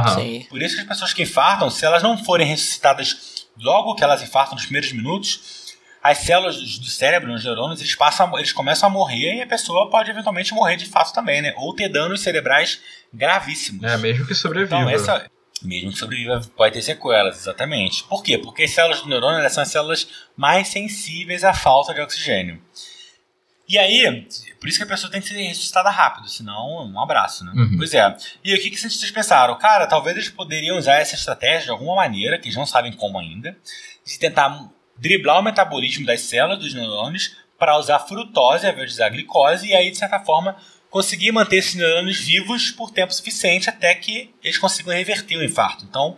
Por 0.49 0.61
isso 0.61 0.75
que 0.75 0.81
as 0.81 0.87
pessoas 0.87 1.13
que 1.13 1.23
infartam, 1.23 1.69
se 1.69 1.85
elas 1.85 2.01
não 2.01 2.17
forem 2.17 2.47
ressuscitadas 2.47 3.47
logo 3.57 3.95
que 3.95 4.03
elas 4.03 4.21
infartam 4.21 4.55
nos 4.55 4.63
primeiros 4.63 4.91
minutos, 4.91 5.59
as 6.01 6.19
células 6.19 6.55
do 6.79 6.85
cérebro, 6.85 7.33
os 7.33 7.43
neurônios, 7.43 7.81
eles, 7.81 7.93
passam, 7.95 8.37
eles 8.37 8.53
começam 8.53 8.87
a 8.87 8.91
morrer 8.91 9.35
e 9.35 9.41
a 9.41 9.47
pessoa 9.47 9.89
pode 9.89 10.09
eventualmente 10.09 10.53
morrer 10.53 10.77
de 10.77 10.85
fato 10.85 11.13
também, 11.13 11.41
né? 11.41 11.53
Ou 11.57 11.75
ter 11.75 11.89
danos 11.89 12.21
cerebrais 12.21 12.79
gravíssimos. 13.13 13.83
É, 13.83 13.97
mesmo 13.97 14.25
que 14.25 14.33
sobreviva. 14.33 14.77
Então, 14.77 14.89
essa. 14.89 15.29
Mesmo 15.61 15.91
que 15.91 15.99
sobreviva, 15.99 16.41
pode 16.55 16.73
ter 16.73 16.81
sequelas, 16.81 17.37
exatamente. 17.37 18.05
Por 18.05 18.23
quê? 18.23 18.37
Porque 18.37 18.63
as 18.63 18.71
células 18.71 19.01
do 19.01 19.09
neurônio 19.09 19.39
elas 19.39 19.51
são 19.51 19.61
as 19.61 19.69
células 19.69 20.07
mais 20.37 20.69
sensíveis 20.69 21.43
à 21.43 21.53
falta 21.53 21.93
de 21.93 21.99
oxigênio. 21.99 22.61
E 23.69 23.77
aí, 23.77 24.27
por 24.59 24.67
isso 24.67 24.79
que 24.79 24.83
a 24.83 24.87
pessoa 24.87 25.11
tem 25.11 25.21
que 25.21 25.27
ser 25.27 25.35
ressuscitada 25.35 25.91
rápido, 25.91 26.27
senão 26.27 26.91
um 26.91 26.99
abraço, 26.99 27.45
né? 27.45 27.51
Uhum. 27.55 27.77
Pois 27.77 27.93
é. 27.93 28.17
E 28.43 28.51
o 28.55 28.57
que, 28.59 28.71
que 28.71 28.75
os 28.75 28.81
cientistas 28.81 29.11
pensaram? 29.11 29.55
Cara, 29.59 29.85
talvez 29.85 30.17
eles 30.17 30.29
poderiam 30.29 30.75
usar 30.75 30.95
essa 30.95 31.13
estratégia 31.13 31.65
de 31.65 31.69
alguma 31.69 31.93
maneira, 31.93 32.39
que 32.39 32.47
eles 32.47 32.57
não 32.57 32.65
sabem 32.65 32.91
como 32.91 33.19
ainda, 33.19 33.55
de 34.03 34.17
tentar 34.17 34.67
driblar 34.97 35.39
o 35.39 35.43
metabolismo 35.43 36.03
das 36.03 36.21
células 36.21 36.57
dos 36.57 36.73
neurônios 36.73 37.37
para 37.59 37.77
usar 37.77 37.99
frutose 37.99 38.65
ao 38.65 38.73
invés 38.73 38.87
de 38.89 38.95
usar 38.95 39.09
glicose 39.09 39.67
e 39.67 39.75
aí, 39.75 39.91
de 39.91 39.97
certa 39.97 40.19
forma, 40.19 40.55
conseguir 40.89 41.31
manter 41.31 41.57
esses 41.57 41.75
neurônios 41.75 42.19
vivos 42.19 42.71
por 42.71 42.91
tempo 42.91 43.13
suficiente 43.13 43.69
até 43.69 43.93
que 43.93 44.31
eles 44.43 44.57
consigam 44.57 44.93
reverter 44.93 45.37
o 45.37 45.43
infarto. 45.43 45.85
Então, 45.87 46.17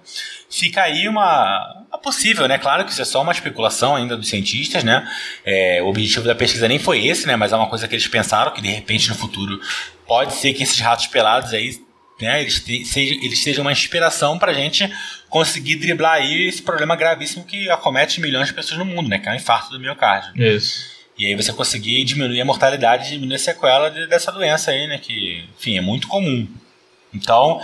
fica 0.50 0.84
aí 0.84 1.08
uma, 1.08 1.86
uma 1.90 1.98
possível, 1.98 2.48
né? 2.48 2.58
Claro 2.58 2.86
que 2.86 2.92
isso 2.92 3.02
é 3.02 3.06
só 3.06 3.22
uma 3.22 3.34
especulação 3.34 3.96
ainda 3.96 4.16
dos 4.16 4.30
cientistas, 4.30 4.84
né? 4.84 5.10
É, 5.46 5.82
o 5.84 5.88
objetivo 5.88 6.26
da 6.26 6.36
pesquisa 6.36 6.68
nem 6.68 6.80
foi 6.80 7.06
esse, 7.06 7.28
né? 7.28 7.36
Mas 7.36 7.52
é 7.52 7.56
uma 7.56 7.68
coisa 7.68 7.88
que 7.88 7.96
eles 7.96 8.08
pensaram 8.08 8.52
que 8.52 8.62
de 8.62 8.70
repente 8.70 9.10
no 9.10 9.16
futuro 9.16 9.60
pode 10.08 10.34
ser 10.36 10.54
que 10.54 10.64
esses 10.64 10.80
ratos 10.80 11.08
pelados 11.08 11.54
aí, 11.54 11.78
né? 12.22 12.42
Eles, 12.42 12.62
te, 12.62 12.86
sejam, 12.86 13.18
eles 13.22 13.40
sejam 13.44 13.64
uma 13.64 13.74
inspiração 13.74 14.40
pra 14.40 14.54
gente 14.54 14.90
conseguir 15.30 15.76
driblar 15.76 16.14
aí 16.14 16.48
esse 16.48 16.62
problema 16.62 16.96
gravíssimo 16.96 17.44
que 17.44 17.70
acomete 17.70 18.22
milhões 18.22 18.48
de 18.48 18.54
pessoas 18.54 18.80
no 18.80 18.86
mundo, 18.86 19.10
né? 19.10 19.20
Que 19.20 19.28
é 19.28 19.34
o 19.34 19.36
infarto 19.36 19.72
do 19.72 19.80
miocárdio. 19.80 20.42
Isso. 20.42 21.01
E 21.22 21.28
aí 21.28 21.36
você 21.36 21.54
conseguir 21.54 22.04
diminuir 22.04 22.42
a 22.42 22.46
mortalidade, 22.46 23.10
diminuir 23.12 23.36
a 23.36 23.40
sequela 23.40 23.90
de- 23.90 24.08
dessa 24.08 24.32
doença 24.32 24.72
aí, 24.72 24.88
né? 24.88 24.98
Que, 24.98 25.44
enfim, 25.56 25.78
é 25.78 25.82
muito 25.82 26.08
comum. 26.08 26.48
Então, 27.14 27.62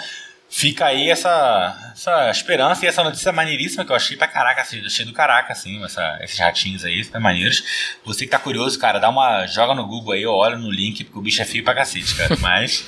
fica 0.50 0.86
aí 0.86 1.10
essa, 1.10 1.92
essa 1.94 2.32
esperança 2.32 2.86
e 2.86 2.88
essa 2.88 3.04
notícia 3.04 3.32
maneiríssima 3.32 3.86
que 3.86 3.92
eu 3.92 3.96
achei 3.96 4.16
pra 4.18 4.28
caraca, 4.28 4.62
assim, 4.62 4.84
achei 4.86 5.06
do 5.06 5.14
caraca, 5.14 5.54
assim, 5.54 5.84
essa- 5.84 6.18
esses 6.22 6.40
ratinhos 6.40 6.84
aí, 6.86 7.04
tá 7.06 7.20
maneiros. 7.20 7.64
Você 8.06 8.26
que 8.26 8.32
tá 8.32 8.40
curioso, 8.40 8.80
cara, 8.80 9.00
dá 9.00 9.10
uma. 9.10 9.46
joga 9.48 9.74
no 9.74 9.86
Google 9.86 10.14
aí, 10.14 10.26
ou 10.26 10.36
olha 10.36 10.58
no 10.58 10.72
link, 10.72 11.04
porque 11.04 11.20
o 11.20 11.22
bicho 11.22 11.42
é 11.42 11.46
feio 11.46 11.64
pra 11.64 11.74
cacete, 11.76 12.16
cara. 12.16 12.36
Mas. 12.42 12.86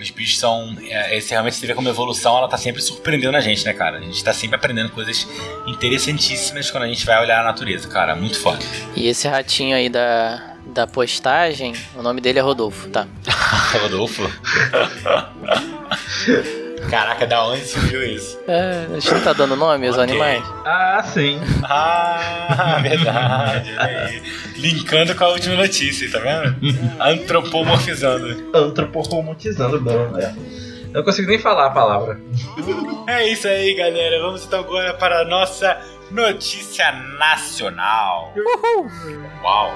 Os 0.00 0.10
bichos 0.10 0.40
são. 0.40 0.76
É, 0.82 1.16
esse 1.16 1.30
realmente 1.30 1.54
você 1.54 1.68
vê 1.68 1.74
como 1.74 1.88
evolução, 1.88 2.36
ela 2.36 2.48
tá 2.48 2.58
sempre 2.58 2.82
surpreendendo 2.82 3.36
a 3.36 3.40
gente, 3.40 3.64
né, 3.64 3.72
cara? 3.72 3.98
A 3.98 4.00
gente 4.00 4.22
tá 4.24 4.32
sempre 4.32 4.56
aprendendo 4.56 4.90
coisas 4.90 5.24
interessantíssimas 5.68 6.68
quando 6.68 6.82
a 6.82 6.88
gente 6.88 7.06
vai 7.06 7.20
olhar 7.22 7.40
a 7.40 7.44
natureza, 7.44 7.86
cara. 7.88 8.16
Muito 8.16 8.38
foda. 8.40 8.58
E 8.96 9.06
esse 9.06 9.28
ratinho 9.28 9.76
aí 9.76 9.88
da, 9.88 10.56
da 10.66 10.84
postagem, 10.88 11.74
o 11.94 12.02
nome 12.02 12.20
dele 12.20 12.40
é 12.40 12.42
Rodolfo, 12.42 12.88
tá? 12.90 13.06
Rodolfo? 13.80 14.24
Caraca, 16.90 17.26
da 17.26 17.44
onde 17.46 17.62
você 17.64 17.80
viu 17.80 18.02
isso? 18.04 18.38
É, 18.46 18.86
a 18.90 18.94
gente 19.00 19.12
não 19.14 19.20
tá 19.20 19.32
dando 19.32 19.56
nome 19.56 19.86
aos 19.86 19.96
Ok. 19.96 20.10
animais? 20.10 20.44
Ah, 20.64 21.02
sim. 21.04 21.40
Ah, 21.64 22.78
verdade. 22.82 24.22
Linkando 24.56 25.14
com 25.14 25.24
a 25.24 25.28
última 25.30 25.54
notícia, 25.56 26.10
tá 26.10 26.18
vendo? 26.20 26.56
Antropomorfizando. 27.00 28.50
Antropomorfizando 28.54 29.80
bom, 29.80 30.08
né? 30.12 30.34
Eu 30.92 30.98
não 30.98 31.04
consigo 31.04 31.28
nem 31.28 31.38
falar 31.40 31.66
a 31.66 31.70
palavra. 31.70 32.20
É 33.08 33.26
isso 33.26 33.48
aí, 33.48 33.74
galera. 33.74 34.20
Vamos 34.22 34.44
então 34.44 34.60
agora 34.60 34.94
para 34.94 35.22
a 35.22 35.24
nossa 35.24 35.76
notícia 36.12 36.92
nacional. 37.18 38.32
Uau! 39.42 39.72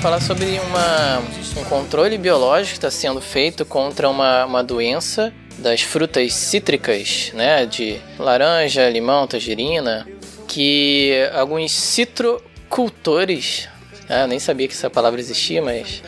Falar 0.00 0.20
sobre 0.20 0.60
uma, 0.60 1.18
um 1.60 1.64
controle 1.64 2.16
biológico 2.16 2.78
que 2.78 2.86
está 2.86 2.90
sendo 2.90 3.20
feito 3.20 3.64
contra 3.64 4.08
uma, 4.08 4.44
uma 4.44 4.62
doença 4.62 5.32
das 5.58 5.80
frutas 5.82 6.34
cítricas, 6.34 7.32
né? 7.34 7.66
De 7.66 7.98
laranja, 8.16 8.88
limão, 8.88 9.26
tangerina. 9.26 10.06
que 10.46 11.28
alguns 11.34 11.72
citrocultores, 11.72 13.68
eu 14.08 14.28
nem 14.28 14.38
sabia 14.38 14.68
que 14.68 14.74
essa 14.74 14.88
palavra 14.88 15.18
existia, 15.18 15.60
mas 15.60 16.00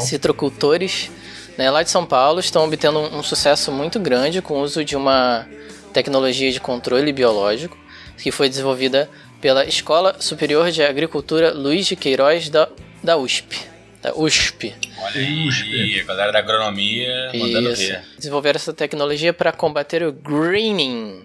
citrocultores 0.00 1.10
né, 1.58 1.70
lá 1.70 1.82
de 1.82 1.90
São 1.90 2.06
Paulo 2.06 2.40
estão 2.40 2.64
obtendo 2.64 2.98
um, 2.98 3.18
um 3.18 3.22
sucesso 3.22 3.70
muito 3.70 4.00
grande 4.00 4.40
com 4.40 4.54
o 4.54 4.62
uso 4.62 4.82
de 4.82 4.96
uma 4.96 5.46
tecnologia 5.92 6.50
de 6.50 6.60
controle 6.60 7.12
biológico 7.12 7.76
que 8.16 8.30
foi 8.30 8.48
desenvolvida 8.48 9.08
pela 9.40 9.64
Escola 9.64 10.16
Superior 10.20 10.70
de 10.70 10.82
Agricultura 10.82 11.52
Luiz 11.52 11.86
de 11.86 11.96
Queiroz 11.96 12.48
da, 12.48 12.68
da 13.02 13.16
USP. 13.16 13.56
Da 14.02 14.14
USP. 14.14 14.74
Olha 14.98 15.20
aí, 15.20 16.00
a 16.00 16.04
galera 16.04 16.32
da 16.32 16.38
agronomia 16.38 17.30
mandando 17.34 17.72
Isso. 17.72 17.82
ver. 17.82 18.04
Desenvolveram 18.16 18.56
essa 18.56 18.72
tecnologia 18.72 19.32
para 19.32 19.52
combater 19.52 20.02
o 20.02 20.12
greening, 20.12 21.24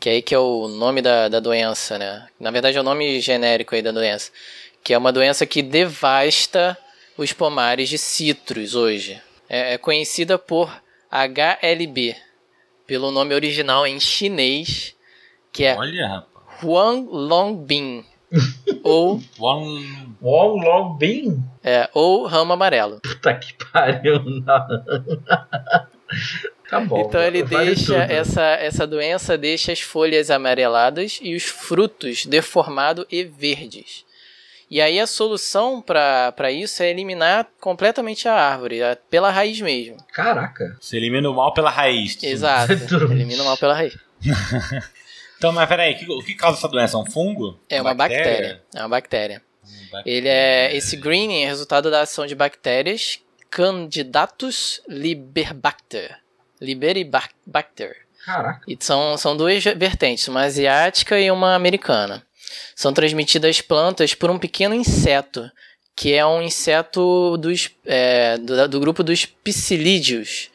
que 0.00 0.08
aí 0.08 0.22
que 0.22 0.34
é 0.34 0.38
o 0.38 0.68
nome 0.68 1.02
da, 1.02 1.28
da 1.28 1.40
doença, 1.40 1.98
né? 1.98 2.26
Na 2.38 2.50
verdade 2.50 2.76
é 2.76 2.80
o 2.80 2.84
nome 2.84 3.20
genérico 3.20 3.74
aí 3.74 3.82
da 3.82 3.92
doença, 3.92 4.30
que 4.82 4.94
é 4.94 4.98
uma 4.98 5.12
doença 5.12 5.46
que 5.46 5.62
devasta 5.62 6.76
os 7.16 7.32
pomares 7.32 7.88
de 7.88 7.98
citros 7.98 8.74
hoje. 8.74 9.20
É, 9.48 9.74
é 9.74 9.78
conhecida 9.78 10.38
por 10.38 10.70
HLB, 11.10 12.16
pelo 12.86 13.10
nome 13.10 13.34
original 13.34 13.86
em 13.86 13.98
chinês, 13.98 14.94
que 15.52 15.64
é 15.64 15.74
Olha, 15.76 16.24
Huang 16.62 17.06
Longbin, 17.10 18.04
ou, 18.82 19.20
One... 19.38 20.14
Wong 20.20 20.64
Long 20.64 20.96
Bin? 20.98 21.42
é, 21.64 21.88
ou 21.94 22.26
ramo 22.26 22.52
amarelo. 22.52 23.00
Puta 23.00 23.34
que 23.34 23.54
pariu, 23.72 24.20
não. 24.24 24.42
tá 26.70 26.80
bom. 26.80 27.00
Então 27.00 27.22
ele 27.22 27.42
vale 27.42 27.66
deixa 27.74 27.84
tudo. 27.86 28.12
essa, 28.12 28.42
essa 28.42 28.86
doença 28.86 29.38
deixa 29.38 29.72
as 29.72 29.80
folhas 29.80 30.30
amareladas 30.30 31.18
e 31.22 31.34
os 31.34 31.44
frutos 31.44 32.26
deformados 32.26 33.06
e 33.10 33.24
verdes. 33.24 34.04
E 34.70 34.82
aí 34.82 35.00
a 35.00 35.06
solução 35.06 35.80
para 35.80 36.52
isso 36.52 36.82
é 36.82 36.90
eliminar 36.90 37.48
completamente 37.58 38.28
a 38.28 38.34
árvore, 38.34 38.82
a- 38.82 38.98
pela 39.08 39.30
raiz 39.30 39.58
mesmo. 39.62 39.96
Caraca. 40.12 40.76
Você 40.78 40.98
elimina 40.98 41.30
o 41.30 41.34
mal 41.34 41.54
pela 41.54 41.70
raiz. 41.70 42.22
Exato. 42.22 42.72
Elimina 43.10 43.42
o 43.42 43.46
mal 43.46 43.56
pela 43.56 43.72
raiz. 43.74 43.96
Então, 45.38 45.52
mas 45.52 45.68
peraí, 45.68 45.94
o 45.94 45.98
que, 45.98 46.12
o 46.12 46.22
que 46.22 46.34
causa 46.34 46.58
essa 46.58 46.68
doença? 46.68 46.98
Um 46.98 47.06
fungo? 47.06 47.58
É 47.68 47.80
uma 47.80 47.94
bactéria. 47.94 48.62
É 48.74 48.80
uma 48.80 48.88
bactéria. 48.88 49.40
Ele 50.04 50.28
é 50.28 50.74
esse 50.74 50.96
greening 50.96 51.42
é 51.42 51.46
resultado 51.46 51.90
da 51.90 52.02
ação 52.02 52.26
de 52.26 52.34
bactérias 52.34 53.20
Candidatus 53.50 54.82
liberbacter. 54.88 56.18
Liberibacter. 56.60 57.96
Caraca. 58.24 58.60
E 58.68 58.76
são, 58.78 59.16
são 59.16 59.36
duas 59.36 59.64
vertentes, 59.64 60.28
uma 60.28 60.42
asiática 60.42 61.18
e 61.18 61.30
uma 61.30 61.54
americana. 61.54 62.22
São 62.74 62.92
transmitidas 62.92 63.60
plantas 63.60 64.14
por 64.14 64.30
um 64.30 64.38
pequeno 64.38 64.74
inseto, 64.74 65.50
que 65.96 66.12
é 66.12 66.26
um 66.26 66.42
inseto 66.42 67.36
dos, 67.38 67.70
é, 67.86 68.36
do, 68.36 68.68
do 68.68 68.80
grupo 68.80 69.02
dos 69.02 69.24
psilídeos. 69.24 70.50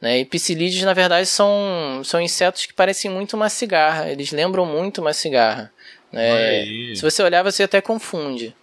Né? 0.00 0.20
E 0.20 0.24
psilídeos, 0.24 0.82
na 0.82 0.94
verdade, 0.94 1.26
são, 1.26 2.02
são 2.04 2.20
insetos 2.20 2.66
que 2.66 2.72
parecem 2.72 3.10
muito 3.10 3.34
uma 3.34 3.48
cigarra. 3.48 4.08
Eles 4.10 4.30
lembram 4.30 4.64
muito 4.64 5.00
uma 5.00 5.12
cigarra. 5.12 5.72
né? 6.12 6.64
Se 6.94 7.02
você 7.02 7.22
olhar, 7.22 7.42
você 7.42 7.64
até 7.64 7.80
confunde. 7.80 8.54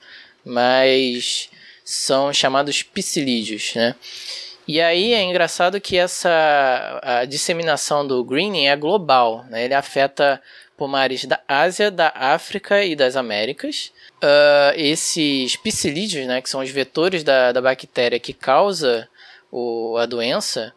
Mas 0.43 1.49
são 1.83 2.31
chamados 2.31 2.81
psilídeos, 2.83 3.73
né? 3.75 3.95
E 4.67 4.81
aí 4.81 5.13
é 5.13 5.21
engraçado 5.21 5.79
que 5.79 5.95
essa 5.95 6.99
a 7.03 7.25
disseminação 7.25 8.05
do 8.07 8.23
greening 8.23 8.65
é 8.65 8.75
global, 8.75 9.45
né? 9.49 9.65
Ele 9.65 9.75
afeta 9.75 10.41
pomares 10.75 11.25
da 11.25 11.39
Ásia, 11.47 11.91
da 11.91 12.11
África 12.15 12.83
e 12.83 12.95
das 12.95 13.15
Américas. 13.15 13.91
Ah, 14.21 14.73
esses 14.75 15.55
psilídeos, 15.55 16.25
né, 16.25 16.41
que 16.41 16.49
são 16.49 16.61
os 16.61 16.69
vetores 16.71 17.23
da, 17.23 17.51
da 17.51 17.61
bactéria 17.61 18.19
que 18.19 18.33
causa 18.33 19.07
o, 19.51 19.97
a 19.97 20.05
doença, 20.07 20.73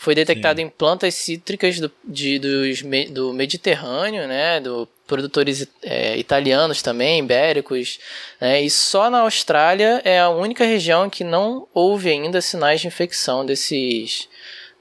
foi 0.00 0.14
detectado 0.14 0.60
em 0.60 0.68
plantas 0.68 1.12
cítricas 1.16 1.80
do, 1.80 1.90
de, 2.04 2.38
dos, 2.38 2.82
do 3.10 3.32
Mediterrâneo, 3.32 4.28
né, 4.28 4.60
do 4.60 4.88
produtores 5.08 5.66
é, 5.82 6.16
italianos 6.16 6.80
também, 6.82 7.18
ibéricos, 7.18 7.98
né, 8.40 8.60
e 8.62 8.70
só 8.70 9.10
na 9.10 9.22
Austrália 9.22 10.00
é 10.04 10.20
a 10.20 10.28
única 10.28 10.64
região 10.64 11.10
que 11.10 11.24
não 11.24 11.66
houve 11.74 12.10
ainda 12.10 12.40
sinais 12.40 12.80
de 12.80 12.86
infecção 12.86 13.44
desses, 13.44 14.28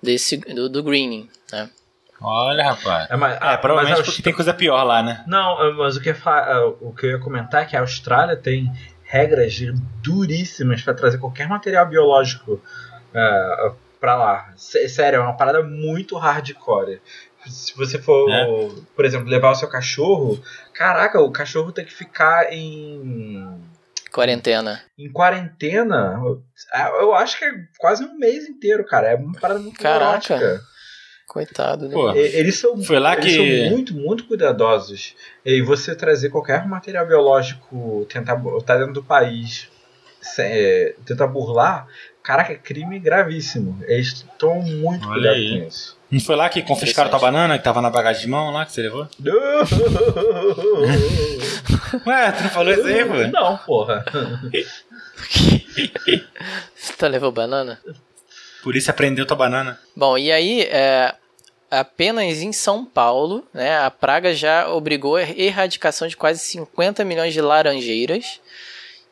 desse, 0.03 0.37
do, 0.37 0.69
do 0.69 0.83
greening, 0.83 1.27
né. 1.51 1.67
Olha, 2.21 2.63
rapaz. 2.63 3.09
É, 3.09 3.15
mas, 3.15 3.33
É, 3.33 3.39
ah, 3.41 3.57
provavelmente 3.57 3.99
mas 3.99 4.07
a 4.07 4.11
porque 4.11 4.21
tem 4.21 4.33
coisa 4.33 4.53
pior 4.53 4.83
lá, 4.83 5.01
né? 5.01 5.23
Não, 5.27 5.75
mas 5.77 5.95
o 5.97 6.01
que, 6.01 6.09
eu 6.09 6.13
ia 6.13 6.19
falar- 6.19 6.67
o 6.81 6.93
que 6.93 7.07
eu 7.07 7.11
ia 7.11 7.19
comentar 7.19 7.63
é 7.63 7.65
que 7.65 7.75
a 7.75 7.81
Austrália 7.81 8.35
tem 8.35 8.71
regras 9.03 9.55
duríssimas 10.03 10.81
para 10.83 10.93
trazer 10.93 11.17
qualquer 11.17 11.47
material 11.47 11.87
biológico 11.87 12.53
uh, 13.13 13.75
para 13.99 14.15
lá. 14.15 14.51
S- 14.55 14.87
sério, 14.89 15.17
é 15.17 15.21
uma 15.21 15.35
parada 15.37 15.63
muito 15.63 16.17
hardcore. 16.17 17.01
Se 17.47 17.75
você 17.77 17.97
for, 17.97 18.29
É. 18.29 18.45
por 18.95 19.05
exemplo, 19.05 19.27
levar 19.29 19.51
o 19.51 19.55
seu 19.55 19.69
cachorro, 19.69 20.41
caraca, 20.73 21.19
o 21.21 21.31
cachorro 21.31 21.71
tem 21.71 21.85
que 21.85 21.93
ficar 21.93 22.51
em, 22.51 23.57
Quarentena. 24.11 24.81
em 24.97 25.09
quarentena. 25.11 26.19
Eu 26.99 27.13
acho 27.15 27.37
que 27.37 27.45
é 27.45 27.51
quase 27.77 28.03
um 28.03 28.17
mês 28.17 28.47
inteiro, 28.47 28.83
cara. 28.85 29.11
É 29.11 29.15
uma 29.15 29.33
parada 29.39 29.59
muito 29.59 29.79
Caraca. 29.79 30.35
neurótica. 30.37 30.61
Coitado, 31.27 31.87
né? 31.89 31.93
Pô, 31.93 32.11
Eles 32.13 32.55
são, 32.57 32.81
Foi 32.81 32.99
lá 32.99 33.13
eles 33.13 33.25
que- 33.25 33.35
são 33.35 33.69
muito, 33.71 33.93
muito 33.93 34.25
cuidadosos. 34.25 35.13
E 35.45 35.61
você 35.61 35.93
trazer 35.93 36.29
qualquer 36.29 36.65
material 36.65 37.05
biológico, 37.05 38.05
tentar 38.09 38.35
botar 38.37 38.77
dentro 38.77 38.93
do 38.93 39.03
país, 39.03 39.69
é, 40.39 40.95
tentar 41.05 41.27
burlar, 41.27 41.85
caraca, 42.27 42.53
crime 42.55 42.99
gravíssimo. 42.99 43.81
Eles 43.87 44.25
tomam 44.37 44.61
muito 44.63 45.07
Olha 45.07 45.31
cuidado 45.31 45.35
aí. 45.35 45.61
com 45.61 45.67
isso. 45.69 45.97
Não 46.11 46.19
foi 46.19 46.35
lá 46.35 46.49
que 46.49 46.61
confiscaram 46.61 47.09
tua 47.09 47.19
banana 47.19 47.57
que 47.57 47.63
tava 47.63 47.81
na 47.81 47.89
bagagem 47.89 48.23
de 48.23 48.27
mão 48.27 48.51
lá 48.51 48.65
que 48.65 48.73
você 48.73 48.81
levou? 48.81 49.07
Ué, 52.05 52.31
tu 52.33 52.43
não 52.43 52.49
falou 52.49 52.73
isso 52.73 52.85
aí, 52.85 53.05
pô? 53.05 53.13
Não, 53.31 53.57
porra. 53.59 54.03
Você 56.75 56.93
tá 56.97 57.07
levando 57.07 57.31
banana? 57.31 57.79
Por 58.63 58.75
isso 58.75 58.91
aprendeu 58.91 59.25
tua 59.25 59.37
banana. 59.37 59.79
Bom, 59.95 60.17
e 60.17 60.31
aí, 60.31 60.61
é, 60.63 61.15
apenas 61.69 62.41
em 62.41 62.51
São 62.51 62.85
Paulo, 62.85 63.45
né, 63.53 63.79
a 63.79 63.89
praga 63.91 64.33
já 64.33 64.69
obrigou 64.69 65.15
a 65.15 65.23
erradicação 65.23 66.07
de 66.07 66.17
quase 66.17 66.39
50 66.39 67.03
milhões 67.05 67.33
de 67.33 67.41
laranjeiras, 67.41 68.39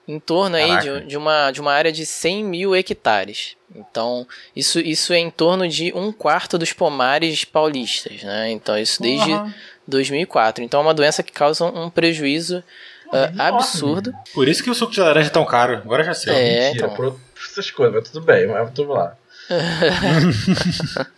em 0.08 0.20
torno 0.20 0.56
aí 0.56 0.80
de, 0.80 1.08
de 1.08 1.18
uma, 1.18 1.52
de 1.52 1.60
uma 1.60 1.74
área 1.74 1.92
de 1.92 2.06
100 2.06 2.44
mil 2.44 2.76
hectares. 2.76 3.56
Então, 3.76 4.28
isso, 4.56 4.80
isso 4.80 5.12
é 5.12 5.18
em 5.18 5.30
torno 5.30 5.68
de 5.68 5.92
um 5.94 6.12
quarto 6.12 6.58
dos 6.58 6.72
pomares 6.72 7.44
paulistas, 7.44 8.24
né? 8.24 8.52
Então, 8.52 8.78
isso 8.78 9.02
desde 9.02 9.30
Porra. 9.30 9.56
2004. 9.88 10.64
Então, 10.64 10.80
é 10.80 10.84
uma 10.84 10.94
doença 10.94 11.24
que 11.24 11.32
causa 11.32 11.66
um 11.66 11.90
prejuízo 11.90 12.64
enorme. 13.12 13.42
absurdo. 13.42 14.14
Por 14.34 14.48
isso 14.48 14.64
que 14.64 14.70
o 14.70 14.76
suco 14.76 14.94
de 14.94 15.02
laranja 15.02 15.28
é 15.28 15.32
tão 15.32 15.46
caro. 15.46 15.78
Agora 15.78 16.04
já 16.04 16.14
sei. 16.14 16.34
É, 16.34 16.68
Mentira, 16.68 16.86
então. 16.86 16.96
por 16.96 17.20
essas 17.38 17.72
coisas, 17.72 17.96
mas 17.96 18.10
tudo 18.10 18.26
bem, 18.26 18.48
mas 18.48 18.72
tudo 18.72 18.94
lá. 18.94 19.18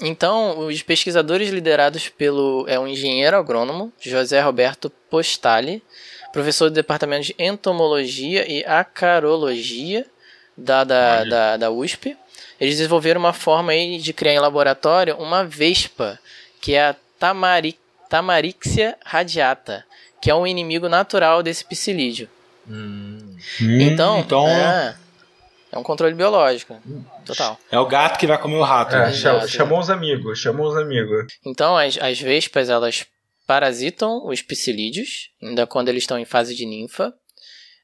Então, 0.00 0.58
os 0.58 0.82
pesquisadores 0.82 1.50
liderados 1.50 2.08
pelo 2.08 2.64
é 2.68 2.78
um 2.78 2.86
engenheiro 2.86 3.36
agrônomo, 3.36 3.92
José 4.00 4.40
Roberto 4.40 4.90
Postali, 5.08 5.82
professor 6.34 6.68
do 6.68 6.74
departamento 6.74 7.26
de 7.28 7.34
entomologia 7.38 8.44
e 8.50 8.64
acarologia 8.64 10.04
da, 10.56 10.84
da, 10.84 11.24
da, 11.24 11.56
da 11.56 11.70
USP, 11.70 12.16
eles 12.60 12.76
desenvolveram 12.76 13.18
uma 13.20 13.32
forma 13.32 13.72
aí 13.72 13.98
de 13.98 14.12
criar 14.12 14.34
em 14.34 14.38
laboratório 14.38 15.16
uma 15.16 15.44
vespa, 15.44 16.18
que 16.60 16.74
é 16.74 16.88
a 16.88 16.96
Tamari, 17.18 17.78
Tamarixia 18.10 18.96
radiata, 19.04 19.84
que 20.20 20.30
é 20.30 20.34
um 20.34 20.46
inimigo 20.46 20.88
natural 20.88 21.42
desse 21.42 21.64
psilídeo. 21.64 22.28
Hum, 22.68 23.36
Hum, 23.60 23.78
então, 23.80 24.20
então 24.20 24.48
é, 24.48 24.94
é 25.72 25.78
um 25.78 25.82
controle 25.82 26.14
biológico, 26.14 26.80
total. 27.26 27.58
é 27.70 27.78
o 27.78 27.84
gato 27.86 28.18
que 28.18 28.26
vai 28.26 28.38
comer 28.38 28.56
o 28.56 28.62
rato. 28.62 28.94
é, 28.96 29.00
né? 29.06 29.12
cha- 29.12 29.34
Exato. 29.34 29.48
chamou 29.48 29.78
os 29.80 29.90
amigos, 29.90 30.38
chamou 30.38 30.68
os 30.68 30.76
amigos. 30.76 31.26
Então, 31.44 31.76
as, 31.76 31.98
as 31.98 32.18
vespas, 32.18 32.70
elas 32.70 33.04
parasitam 33.46 34.26
os 34.26 34.42
psilídeos, 34.42 35.30
ainda 35.42 35.66
quando 35.66 35.88
eles 35.88 36.02
estão 36.04 36.18
em 36.18 36.24
fase 36.24 36.54
de 36.54 36.64
ninfa. 36.66 37.12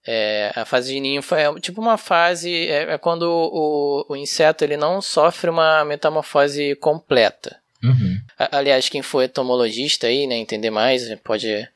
É, 0.07 0.51
a 0.57 0.65
fase 0.65 0.95
de 0.95 1.01
ninfa 1.01 1.39
é 1.39 1.61
tipo 1.61 1.81
uma 1.81 1.99
fase, 1.99 2.51
é, 2.69 2.93
é 2.95 2.99
quando 2.99 3.25
o, 3.25 4.07
o 4.09 4.17
inseto 4.17 4.65
ele 4.65 4.77
não 4.77 5.01
sofre 5.03 5.51
uma 5.51 5.85
metamorfose 5.85 6.75
completa. 6.77 7.59
Uhum. 7.85 8.19
A- 8.39 8.57
aliás, 8.59 8.89
quem 8.89 9.03
for 9.03 9.23
entomologista 9.23 10.07
aí, 10.07 10.27
né, 10.27 10.37
entender 10.37 10.71
mais, 10.71 11.03
pode, 11.23 11.69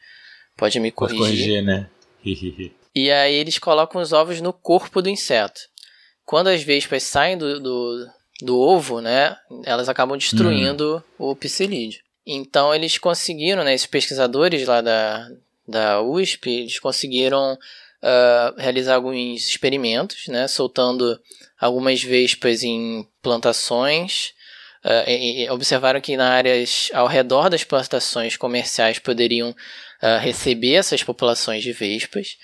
pode 0.57 0.81
me 0.81 0.91
Pode 0.91 1.15
corrigir. 1.17 1.37
corrigir, 1.47 1.63
né? 1.63 1.89
E 2.95 3.11
aí 3.11 3.35
eles 3.35 3.59
colocam 3.59 4.01
os 4.01 4.13
ovos 4.13 4.41
no 4.41 4.53
corpo 4.53 5.03
do 5.03 5.11
inseto. 5.11 5.61
Quando 6.25 6.47
as 6.49 6.63
vespas 6.63 7.03
saem 7.03 7.37
do, 7.37 7.61
do, 7.61 8.07
do 8.41 8.59
ovo, 8.59 9.03
né, 9.03 9.37
elas 9.67 9.89
acabam 9.91 10.17
destruindo 10.17 11.05
o 11.19 11.37
psilídeo. 11.37 12.01
Então 12.27 12.75
eles 12.75 12.97
conseguiram, 12.99 13.63
né, 13.65 13.75
esses 13.75 13.87
pesquisadores 13.87 14.67
lá 14.67 14.81
da, 14.81 15.29
da 15.69 16.01
USP, 16.03 16.51
eles 16.51 16.79
conseguiram 16.79 17.59
ah, 18.03 18.55
realizar 18.57 18.95
alguns 18.97 19.47
experimentos, 19.47 20.27
né, 20.29 20.47
soltando 20.49 21.21
algumas 21.61 22.03
vespas 22.03 22.63
em 22.63 23.07
plantações. 23.23 24.33
ah, 24.87 25.05
e- 25.11 25.45
e 25.45 25.51
observaram 25.51 26.01
que 26.01 26.15
na 26.17 26.29
áreas 26.31 26.91
ao 26.93 27.07
redor 27.07 27.49
das 27.49 27.65
plantações 27.65 28.37
comerciais 28.37 28.99
poderiam 28.99 29.55
ah, 30.03 30.19
receber 30.19 30.75
essas 30.75 31.03
populações 31.03 31.63
de 31.63 31.73
vespas 31.73 32.37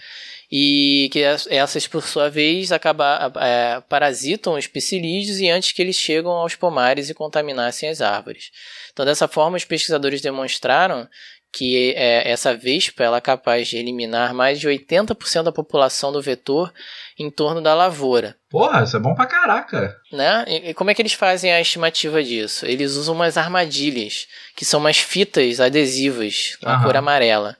e 0.50 1.08
que 1.12 1.20
es- 1.20 1.46
essas, 1.50 1.86
por 1.86 2.02
sua 2.02 2.28
vez, 2.28 2.72
acaba, 2.72 3.32
é, 3.40 3.80
parasitam 3.88 4.54
os 4.54 4.66
psilídeos 4.66 5.38
e 5.38 5.48
antes 5.48 5.72
que 5.72 5.80
eles 5.80 5.96
chegam 5.96 6.32
aos 6.32 6.54
pomares 6.56 7.08
e 7.08 7.14
contaminassem 7.14 7.88
as 7.88 8.00
árvores. 8.00 8.50
Então, 8.92 9.04
dessa 9.06 9.28
forma, 9.28 9.56
os 9.56 9.64
pesquisadores 9.64 10.20
demonstraram 10.20 11.08
que 11.52 11.92
é, 11.96 12.30
essa 12.30 12.54
vespa 12.54 13.02
ela 13.02 13.16
é 13.16 13.20
capaz 13.20 13.66
de 13.66 13.76
eliminar 13.76 14.32
mais 14.32 14.60
de 14.60 14.68
80% 14.68 15.42
da 15.42 15.50
população 15.50 16.12
do 16.12 16.22
vetor 16.22 16.72
em 17.18 17.28
torno 17.28 17.60
da 17.60 17.74
lavoura. 17.74 18.36
Porra, 18.48 18.84
isso 18.84 18.96
é 18.96 19.00
bom 19.00 19.16
pra 19.16 19.26
caraca. 19.26 19.96
Né? 20.12 20.44
E, 20.46 20.70
e 20.70 20.74
como 20.74 20.90
é 20.90 20.94
que 20.94 21.02
eles 21.02 21.12
fazem 21.12 21.52
a 21.52 21.60
estimativa 21.60 22.22
disso? 22.22 22.64
Eles 22.66 22.92
usam 22.94 23.16
umas 23.16 23.36
armadilhas, 23.36 24.28
que 24.56 24.64
são 24.64 24.78
umas 24.78 24.98
fitas 24.98 25.58
adesivas 25.60 26.56
com 26.60 26.68
a 26.68 26.82
cor 26.84 26.96
amarela. 26.96 27.56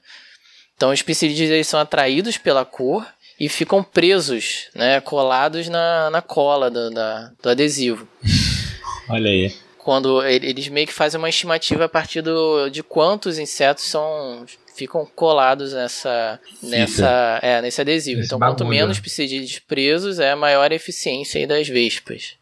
Então 0.81 0.89
os 0.91 1.03
psilídeos 1.03 1.51
eles 1.51 1.67
são 1.67 1.79
atraídos 1.79 2.39
pela 2.39 2.65
cor 2.65 3.05
e 3.39 3.47
ficam 3.47 3.83
presos, 3.83 4.67
né, 4.73 4.99
colados 4.99 5.69
na, 5.69 6.09
na 6.09 6.23
cola 6.23 6.71
do, 6.71 6.89
da- 6.89 7.31
do 7.39 7.49
adesivo. 7.51 8.07
Olha 9.07 9.29
aí. 9.29 9.53
Quando 9.77 10.25
ele- 10.25 10.47
eles 10.49 10.67
meio 10.69 10.87
que 10.87 10.93
fazem 10.93 11.19
uma 11.19 11.29
estimativa 11.29 11.85
a 11.85 11.89
partir 11.89 12.23
do, 12.23 12.67
de 12.69 12.81
quantos 12.81 13.37
insetos 13.37 13.83
são 13.83 14.43
ficam 14.75 15.05
colados 15.05 15.71
nessa, 15.73 16.39
nessa 16.63 17.39
é, 17.43 17.61
nesse 17.61 17.79
adesivo. 17.79 18.17
Nesse 18.17 18.29
então, 18.29 18.39
quanto 18.39 18.63
bagulho, 18.63 18.69
menos 18.79 18.97
né? 18.97 19.03
psilídeos 19.03 19.59
presos, 19.59 20.17
é 20.17 20.31
a 20.31 20.35
maior 20.35 20.71
eficiência 20.71 21.37
aí 21.39 21.45
das 21.45 21.67
vespas. 21.67 22.33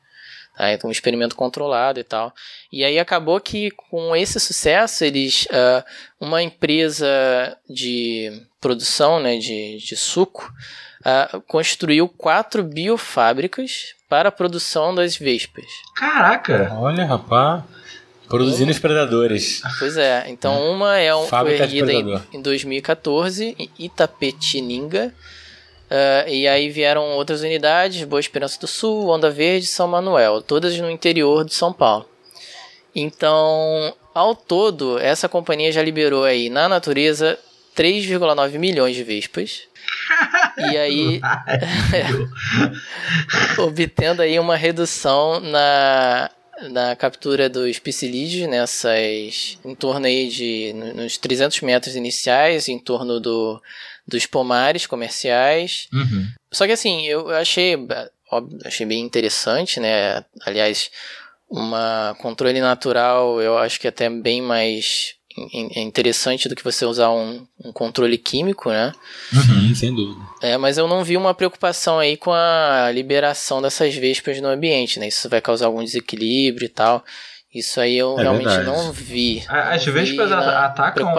Tá? 0.59 0.73
Então, 0.73 0.89
um 0.89 0.91
experimento 0.91 1.37
controlado 1.37 2.01
e 2.01 2.03
tal. 2.03 2.33
E 2.69 2.83
aí 2.83 2.99
acabou 2.99 3.39
que 3.39 3.71
com 3.71 4.13
esse 4.13 4.37
sucesso, 4.41 5.05
eles 5.05 5.47
ah, 5.53 5.85
uma 6.19 6.43
empresa 6.43 7.55
de 7.69 8.29
produção 8.59 9.21
né, 9.21 9.37
de, 9.37 9.77
de 9.77 9.95
suco 9.95 10.53
ah, 11.05 11.39
construiu 11.47 12.09
quatro 12.09 12.61
biofábricas 12.61 13.95
para 14.09 14.27
a 14.27 14.33
produção 14.33 14.93
das 14.93 15.15
vespas. 15.15 15.63
Caraca. 15.95 16.75
Olha, 16.77 17.05
rapaz. 17.05 17.63
Produzindo 18.27 18.69
os 18.69 18.79
predadores. 18.79 19.61
Pois 19.79 19.95
é, 19.95 20.25
então 20.27 20.59
uma 20.71 20.97
é 20.97 21.15
um, 21.15 21.19
foi 21.19 21.29
Fábrica 21.29 21.67
de 21.67 21.77
erguida 21.77 22.21
em, 22.33 22.37
em 22.37 22.41
2014 22.41 23.55
em 23.57 23.69
Itapetininga. 23.79 25.13
Ah, 25.89 26.25
e 26.27 26.47
aí 26.47 26.69
vieram 26.69 27.03
outras 27.13 27.41
unidades, 27.41 28.03
Boa 28.03 28.19
Esperança 28.19 28.59
do 28.59 28.67
Sul, 28.67 29.07
Onda 29.09 29.29
Verde, 29.29 29.65
São 29.67 29.87
Manuel, 29.87 30.41
todas 30.41 30.77
no 30.77 30.89
interior 30.89 31.43
de 31.45 31.53
São 31.53 31.71
Paulo. 31.73 32.07
Então, 32.95 33.93
ao 34.13 34.35
todo, 34.35 34.97
essa 34.99 35.29
companhia 35.29 35.71
já 35.71 35.81
liberou 35.81 36.23
aí 36.23 36.49
na 36.49 36.67
natureza 36.67 37.37
3,9 37.75 38.57
milhões 38.57 38.95
de 38.95 39.03
vespas. 39.03 39.61
e 40.71 40.77
aí 40.77 41.21
obtendo 43.57 44.21
aí 44.21 44.37
uma 44.39 44.55
redução 44.55 45.39
na, 45.39 46.29
na 46.69 46.95
captura 46.95 47.49
dos 47.49 47.79
psilídeos 47.79 48.49
nessas 48.49 49.57
em 49.63 49.73
torno 49.75 50.05
aí 50.05 50.27
de 50.27 50.73
no- 50.73 50.93
nos 50.95 51.17
300 51.17 51.61
metros 51.61 51.95
iniciais 51.95 52.67
em 52.67 52.77
torno 52.77 53.19
do, 53.19 53.61
dos 54.09 54.25
pomares 54.25 54.85
comerciais 54.85 55.87
Uhum. 55.93 56.27
só 56.51 56.65
que 56.65 56.73
assim 56.73 57.05
eu 57.07 57.29
achei 57.29 57.75
óbvio, 58.31 58.59
achei 58.65 58.85
bem 58.85 58.99
interessante 59.01 59.79
né 59.79 60.25
aliás 60.45 60.89
uma 61.49 62.15
controle 62.19 62.59
natural 62.59 63.41
eu 63.41 63.57
acho 63.57 63.79
que 63.79 63.87
é 63.87 63.89
até 63.89 64.09
bem 64.09 64.41
mais 64.41 65.15
in- 65.53 65.81
interessante 65.81 66.47
do 66.49 66.55
que 66.55 66.63
você 66.63 66.85
usar 66.85 67.09
um, 67.11 67.47
um 67.63 67.71
controle 67.71 68.17
químico 68.17 68.69
né 68.69 68.91
Sim, 69.31 69.73
sem 69.73 69.93
dúvida. 69.95 70.19
é, 70.41 70.57
mas 70.57 70.77
eu 70.77 70.87
não 70.87 71.03
vi 71.03 71.15
uma 71.17 71.33
preocupação 71.33 71.97
aí 71.99 72.17
com 72.17 72.31
a 72.31 72.89
liberação 72.93 73.61
dessas 73.61 73.93
vespas 73.95 74.39
no 74.41 74.47
ambiente, 74.47 74.99
né? 74.99 75.07
Isso 75.07 75.27
vai 75.29 75.39
causar 75.41 75.67
algum 75.67 75.83
desequilíbrio 75.83 76.65
e 76.65 76.69
tal. 76.69 77.03
Isso 77.53 77.79
aí 77.81 77.95
eu 77.97 78.17
É 78.17 78.21
realmente 78.23 78.47
verdade. 78.47 78.65
não 78.65 78.91
vi. 78.91 79.43
As 79.49 79.85
Não 79.85 79.93
vi 79.93 79.99
vespas 79.99 80.31
ata- 80.31 80.65
atacam 80.65 81.13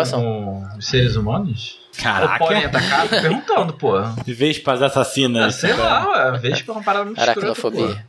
os 0.78 0.86
seres 0.86 1.16
humanos? 1.16 1.78
Ou 2.04 2.38
podem 2.38 2.62
Caraca. 2.62 2.78
atacar? 2.78 3.02
Tô 3.08 3.20
perguntando, 3.20 3.72
pô. 3.74 3.92
Vespas 4.26 4.82
Ah, 4.82 4.86
assassinas. 4.86 5.54
sei 5.56 5.72
lá, 5.74 6.32
ué. 6.32 6.38
Vespa 6.38 6.72
é 6.72 6.74
uma 6.74 6.82
parada 6.84 7.04
muito 7.04 7.20
escrota. 7.20 8.04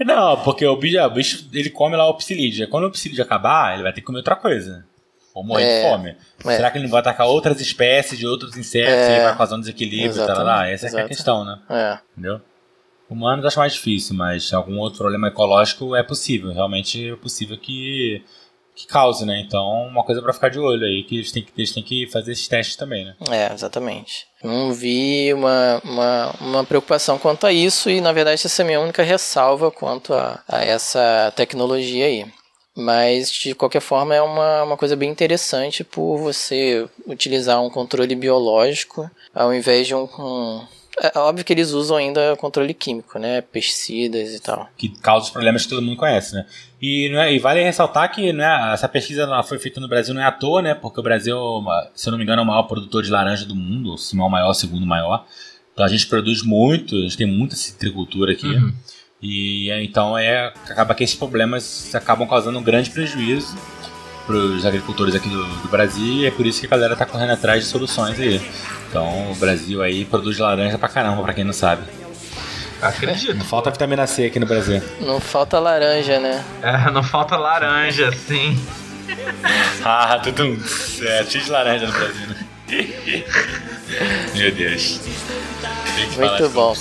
Não, 0.00 0.36
porque 0.42 0.64
o 0.66 0.76
bicho, 0.76 0.98
o 1.00 1.10
bicho 1.10 1.48
ele 1.52 1.70
come 1.70 1.96
lá 1.96 2.06
o 2.08 2.14
psilídeo. 2.14 2.68
Quando 2.68 2.84
o 2.86 2.90
psilídeo 2.90 3.24
acabar, 3.24 3.74
ele 3.74 3.82
vai 3.82 3.92
ter 3.92 4.00
que 4.00 4.06
comer 4.06 4.18
outra 4.18 4.36
coisa. 4.36 4.84
Ou 5.34 5.44
morrer 5.44 5.64
É, 5.64 5.82
de 5.82 5.88
fome. 5.90 6.16
é. 6.46 6.56
Será 6.56 6.70
que 6.70 6.78
ele 6.78 6.84
não 6.84 6.90
vai 6.90 7.00
atacar 7.00 7.26
outras 7.26 7.60
espécies 7.60 8.18
de 8.18 8.26
outros 8.26 8.56
insetos 8.56 8.92
É, 8.92 9.18
e 9.20 9.22
vai 9.24 9.36
causar 9.36 9.56
um 9.56 9.60
desequilíbrio? 9.60 10.26
Tá 10.26 10.42
lá, 10.42 10.70
exatamente, 10.70 10.74
Essa 10.74 10.86
é, 10.86 10.90
que 10.90 10.96
é 10.96 11.02
a 11.02 11.08
questão, 11.08 11.44
né? 11.44 11.58
É, 11.68 11.98
Entendeu? 12.16 12.40
Humanos 13.10 13.44
acho 13.46 13.58
mais 13.58 13.72
difícil, 13.72 14.14
mas 14.14 14.52
algum 14.52 14.76
outro 14.78 14.98
problema 14.98 15.28
ecológico 15.28 15.96
é 15.96 16.02
possível. 16.02 16.52
Realmente 16.52 17.10
é 17.12 17.16
possível 17.16 17.56
que, 17.56 18.22
que 18.78 18.86
cause, 18.86 19.26
né? 19.26 19.42
Então, 19.44 19.66
uma 19.88 20.04
coisa 20.04 20.22
pra 20.22 20.32
ficar 20.32 20.50
de 20.50 20.58
olho 20.60 20.86
aí, 20.86 21.02
que 21.02 21.16
eles 21.16 21.32
têm 21.32 21.42
que, 21.42 21.50
eles 21.58 21.72
têm 21.72 21.82
que 21.82 22.06
fazer 22.12 22.30
esses 22.30 22.46
testes 22.46 22.76
também, 22.76 23.04
né? 23.04 23.14
é, 23.28 23.52
exatamente. 23.52 24.24
Não 24.42 24.72
vi 24.72 25.34
uma, 25.34 25.80
uma, 25.84 26.34
uma 26.40 26.64
preocupação 26.64 27.18
quanto 27.18 27.44
a 27.44 27.52
isso 27.52 27.90
e, 27.90 28.00
na 28.00 28.12
verdade, 28.12 28.40
essa 28.44 28.62
é 28.62 28.64
a 28.64 28.66
minha 28.66 28.80
única 28.80 29.02
ressalva 29.02 29.70
quanto 29.72 30.14
a, 30.14 30.40
a 30.48 30.64
essa 30.64 31.32
tecnologia 31.34 32.06
aí. 32.06 32.24
Mas, 32.76 33.32
de 33.32 33.56
qualquer 33.56 33.80
forma, 33.80 34.14
é 34.14 34.22
uma, 34.22 34.62
uma 34.62 34.76
coisa 34.76 34.94
bem 34.94 35.10
interessante 35.10 35.82
por 35.82 36.16
você 36.18 36.86
utilizar 37.08 37.60
um 37.60 37.68
controle 37.68 38.14
biológico 38.14 39.10
ao 39.34 39.52
invés 39.52 39.88
de 39.88 39.96
um. 39.96 40.04
um- 40.04 40.77
é 41.00 41.18
óbvio 41.18 41.44
que 41.44 41.52
eles 41.52 41.70
usam 41.72 41.96
ainda 41.96 42.36
controle 42.36 42.74
químico, 42.74 43.18
né? 43.18 43.40
Pesticidas 43.40 44.34
e 44.34 44.40
tal. 44.40 44.68
Que 44.76 44.88
causa 44.88 45.26
os 45.26 45.30
problemas 45.30 45.62
que 45.64 45.68
todo 45.70 45.82
mundo 45.82 45.96
conhece, 45.96 46.34
né? 46.34 46.46
E, 46.80 47.08
não 47.10 47.20
é- 47.20 47.32
e 47.32 47.38
vale 47.38 47.62
ressaltar 47.62 48.10
que 48.12 48.32
não 48.32 48.44
é- 48.44 48.72
essa 48.74 48.88
pesquisa 48.88 49.22
ela 49.22 49.42
foi 49.42 49.58
feita 49.58 49.80
no 49.80 49.88
Brasil 49.88 50.14
não 50.14 50.22
é 50.22 50.24
à 50.26 50.32
toa, 50.32 50.60
né? 50.62 50.74
Porque 50.74 51.00
o 51.00 51.02
Brasil, 51.02 51.36
se 51.94 52.08
eu 52.08 52.10
não 52.10 52.18
me 52.18 52.24
engano, 52.24 52.40
é 52.40 52.44
o 52.44 52.46
maior 52.46 52.62
produtor 52.64 53.02
de 53.02 53.10
laranja 53.10 53.44
do 53.44 53.54
mundo, 53.54 53.90
ou 53.90 53.98
se 53.98 54.16
não 54.16 54.24
é 54.24 54.26
o 54.28 54.30
maior, 54.30 54.50
o 54.50 54.54
segundo 54.54 54.86
maior. 54.86 55.24
Então 55.72 55.84
a 55.84 55.88
gente 55.88 56.06
produz 56.06 56.42
muito, 56.42 56.96
a 56.96 57.00
gente 57.02 57.16
tem 57.16 57.26
muita 57.26 57.54
citricultura 57.54 58.32
aqui. 58.32 58.46
Uhum. 58.48 58.72
E 59.22 59.70
é, 59.70 59.82
então 59.82 60.16
é, 60.16 60.52
acaba 60.68 60.94
que 60.94 61.02
esses 61.02 61.16
problemas 61.16 61.94
acabam 61.94 62.26
causando 62.28 62.58
um 62.58 62.62
grande 62.62 62.90
prejuízo 62.90 63.56
para 64.28 64.36
os 64.36 64.66
agricultores 64.66 65.14
aqui 65.14 65.30
do, 65.30 65.42
do 65.42 65.68
Brasil 65.68 66.04
e 66.04 66.26
é 66.26 66.30
por 66.30 66.44
isso 66.44 66.60
que 66.60 66.66
a 66.66 66.70
galera 66.70 66.94
tá 66.94 67.06
correndo 67.06 67.32
atrás 67.32 67.64
de 67.64 67.70
soluções 67.70 68.20
aí. 68.20 68.38
Então 68.90 69.32
o 69.32 69.34
Brasil 69.36 69.82
aí 69.82 70.04
produz 70.04 70.38
laranja 70.38 70.76
pra 70.76 70.88
caramba, 70.88 71.22
pra 71.22 71.32
quem 71.32 71.44
não 71.44 71.54
sabe. 71.54 71.82
Acredito. 72.82 73.34
Não 73.34 73.44
falta 73.44 73.70
vitamina 73.70 74.06
C 74.06 74.26
aqui 74.26 74.38
no 74.38 74.46
Brasil. 74.46 74.82
Não 75.00 75.18
falta 75.18 75.58
laranja, 75.58 76.20
né? 76.20 76.44
É, 76.62 76.90
não 76.90 77.02
falta 77.02 77.36
laranja, 77.36 78.12
sim. 78.12 78.58
Ah, 79.82 80.20
tudo 80.22 80.58
é, 81.02 81.24
cheio 81.24 81.44
de 81.44 81.50
laranja 81.50 81.86
no 81.86 81.92
Brasil, 81.92 82.26
né? 82.26 82.46
Meu 84.34 84.52
Deus. 84.52 85.00
Tem 85.96 86.08
que 86.08 86.14
falar 86.14 86.38
Muito 86.38 86.50
bom. 86.50 86.74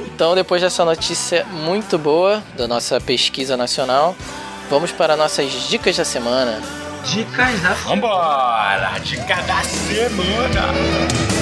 Então, 0.00 0.34
depois 0.34 0.60
dessa 0.60 0.84
notícia 0.84 1.44
muito 1.44 1.96
boa 1.96 2.42
da 2.56 2.66
nossa 2.66 3.00
pesquisa 3.00 3.56
nacional, 3.56 4.16
vamos 4.68 4.90
para 4.90 5.16
nossas 5.16 5.68
dicas 5.68 5.96
da 5.96 6.04
semana. 6.04 6.60
Dicas 7.04 7.60
da 7.62 7.74
Vambora! 7.74 8.98
Dica 9.02 9.36
da 9.42 9.62
semana! 9.62 11.37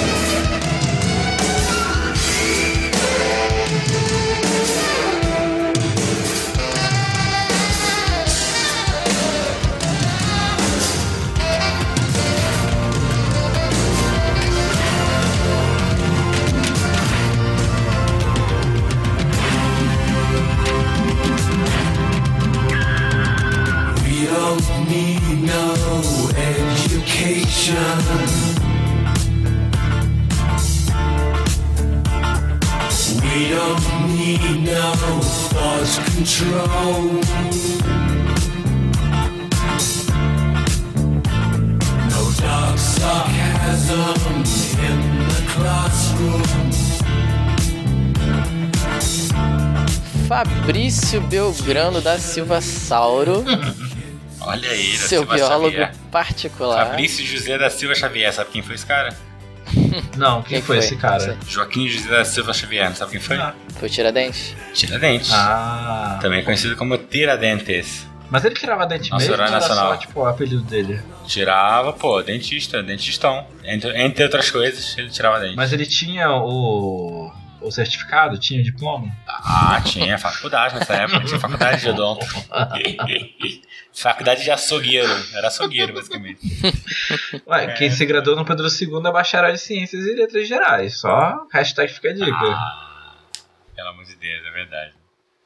no 25.57 26.29
education. 26.37 27.97
We 33.23 33.37
don't 33.55 33.85
need 34.17 34.65
no 34.65 35.21
thought 35.51 35.93
control. 36.11 37.03
No 42.13 42.23
dark 42.43 42.79
sarcasm 42.79 44.37
in 44.89 44.99
the 45.31 45.43
classroom. 45.55 46.43
Fabrício 50.27 51.21
Belgrano 51.21 52.01
da 52.01 52.19
Silva 52.19 52.61
Sauro 52.61 53.45
Olha 54.47 54.71
aí, 54.71 54.97
seu 54.97 55.21
Silva 55.21 55.35
biólogo 55.35 55.71
Xavier. 55.71 55.93
particular. 56.11 56.87
Fabrício 56.87 57.25
José 57.27 57.59
da 57.59 57.69
Silva 57.71 57.95
Xavier, 57.95 58.33
sabe 58.33 58.51
quem 58.51 58.63
foi 58.63 58.75
esse 58.75 58.87
cara? 58.87 59.17
Não, 60.17 60.43
quem, 60.43 60.59
Quem 60.59 60.63
foi, 60.63 60.77
foi? 60.77 60.85
esse 60.85 60.97
cara? 60.97 61.37
Joaquim 61.49 61.89
José 61.89 62.09
da 62.09 62.25
Silva 62.25 62.53
Xavier, 62.55 62.95
sabe 62.95 63.13
quem 63.13 63.21
foi? 63.21 63.37
Ah. 63.37 63.55
Foi 63.79 63.89
o 63.89 63.91
Tiradentes? 63.91 64.55
Tiradentes. 64.73 65.31
Ah. 65.33 66.19
Também 66.23 66.45
conhecido 66.45 66.77
como 66.77 66.97
Tiradentes. 66.97 68.07
Mas 68.31 68.45
ele 68.45 68.55
tirava 68.57 68.85
dente 68.87 69.11
Nossa, 69.11 69.25
mesmo 69.29 69.37
nacional. 69.51 69.91
só, 69.93 69.97
tipo, 69.99 70.21
o 70.21 70.27
apelido 70.27 70.63
dele? 70.63 71.01
Tirava, 71.27 71.93
pô, 71.93 72.21
dentista, 72.23 72.83
dentistão. 72.83 73.47
Entre, 73.65 73.97
entre 74.03 74.25
outras 74.25 74.51
coisas, 74.51 74.97
ele 74.99 75.11
tirava 75.11 75.39
dente. 75.39 75.55
Mas 75.57 75.73
ele 75.73 75.87
tinha 75.87 76.31
o, 76.33 77.31
o 77.69 77.73
certificado? 77.73 78.39
Tinha 78.39 78.63
diploma? 78.63 79.15
Ah, 79.27 79.81
tinha 79.85 80.19
faculdade 80.19 80.75
nessa 80.79 80.95
época, 80.95 81.25
tinha 81.25 81.41
faculdade 81.41 81.81
de 81.83 81.89
odonto. 81.91 82.25
faculdade 83.93 84.45
de 84.45 84.51
açougueiro, 84.51 85.11
era 85.35 85.49
açougueiro, 85.49 85.93
basicamente. 85.95 86.41
Ué, 87.47 87.65
É. 87.65 87.73
quem 87.75 87.91
se 87.91 88.05
graduou 88.07 88.37
no 88.37 88.45
Pedro 88.45 88.67
II 88.69 89.07
é 89.07 89.13
bacharel 89.13 89.55
em 89.55 89.57
Ciências 89.57 90.05
e 90.07 90.15
Letras 90.15 90.47
Gerais. 90.49 90.99
Só 91.01 91.47
hashtag 91.53 91.93
fica 91.93 92.11
a 92.11 92.13
dica. 92.15 92.27
Ah, 92.33 93.13
pelo 93.75 93.89
amor 93.89 94.05
de 94.05 94.17
Deus, 94.17 94.47
é 94.47 94.51
verdade. 94.51 94.93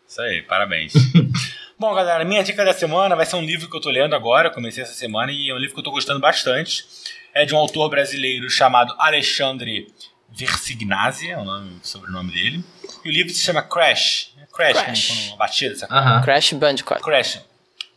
Isso 0.07 0.21
aí, 0.23 0.43
parabéns. 0.43 0.93
Bom, 1.79 1.95
galera, 1.95 2.25
minha 2.25 2.43
dica 2.43 2.65
da 2.65 2.73
semana 2.75 3.17
vai 3.17 3.25
ser 3.25 3.37
um 3.37 3.43
livro 3.45 3.71
que 3.71 3.77
eu 3.77 3.81
tô 3.81 3.89
lendo 3.91 4.15
agora, 4.15 4.51
comecei 4.51 4.83
essa 4.83 4.93
semana, 4.93 5.33
e 5.33 5.49
é 5.49 5.55
um 5.55 5.59
livro 5.59 5.75
que 5.75 5.81
eu 5.81 5.85
tô 5.85 5.91
gostando 5.91 6.21
bastante. 6.21 6.85
É 7.33 7.45
de 7.45 7.55
um 7.55 7.59
autor 7.59 7.89
brasileiro 7.89 8.51
chamado 8.51 8.93
Alexandre 8.99 9.87
Versignazzi, 10.33 11.31
é 11.31 11.37
o 11.37 11.45
nome, 11.45 11.81
o 11.83 11.87
sobrenome 11.87 12.33
dele. 12.33 12.65
E 13.05 13.09
o 13.09 13.13
livro 13.13 13.33
se 13.33 13.41
chama 13.41 13.63
Crash. 13.63 14.33
Crash, 14.53 14.73
Crash. 14.83 15.09
como 15.09 15.27
uma 15.29 15.37
batida, 15.37 15.77
sabe? 15.77 15.93
Aham. 15.95 16.23
Crash 16.23 16.53
Bandicoot. 16.53 17.01
Crash. 17.03 17.41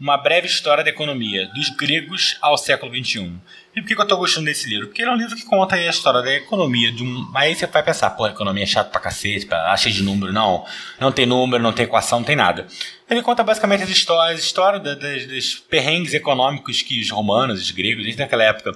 Uma 0.03 0.17
breve 0.17 0.47
história 0.47 0.83
da 0.83 0.89
economia, 0.89 1.47
dos 1.55 1.69
gregos 1.69 2.35
ao 2.41 2.57
século 2.57 2.93
XXI. 2.93 3.31
E 3.73 3.81
por 3.81 3.87
que 3.87 3.93
eu 4.01 4.05
tô 4.05 4.17
gostando 4.17 4.47
desse 4.47 4.67
livro? 4.69 4.87
Porque 4.87 5.01
ele 5.01 5.09
é 5.09 5.13
um 5.13 5.17
livro 5.17 5.33
que 5.33 5.45
conta 5.45 5.77
a 5.77 5.87
história 5.89 6.21
da 6.21 6.33
economia 6.33 6.91
de 6.91 7.01
um. 7.01 7.31
Aí 7.33 7.55
você 7.55 7.65
vai 7.67 7.81
pensar, 7.81 8.09
pô, 8.09 8.25
a 8.25 8.29
economia 8.31 8.63
é 8.63 8.65
chato 8.67 8.91
pra 8.91 8.99
cacete, 8.99 9.45
pra... 9.45 9.75
cheio 9.77 9.95
de 9.95 10.03
número. 10.03 10.33
Não, 10.33 10.65
não 10.99 11.09
tem 11.09 11.25
número, 11.25 11.63
não 11.63 11.71
tem 11.71 11.85
equação, 11.85 12.19
não 12.19 12.25
tem 12.25 12.35
nada. 12.35 12.67
Ele 13.09 13.21
conta 13.21 13.45
basicamente 13.45 13.83
as 13.83 13.89
histórias, 13.89 14.39
as 14.39 14.45
histórias 14.45 14.83
da- 14.83 14.93
das, 14.93 15.25
dos 15.25 15.55
perrengues 15.55 16.13
econômicos 16.13 16.81
que 16.81 16.99
os 16.99 17.09
romanos, 17.09 17.61
os 17.61 17.71
gregos, 17.71 18.03
desde 18.03 18.21
aquela 18.21 18.43
época, 18.43 18.73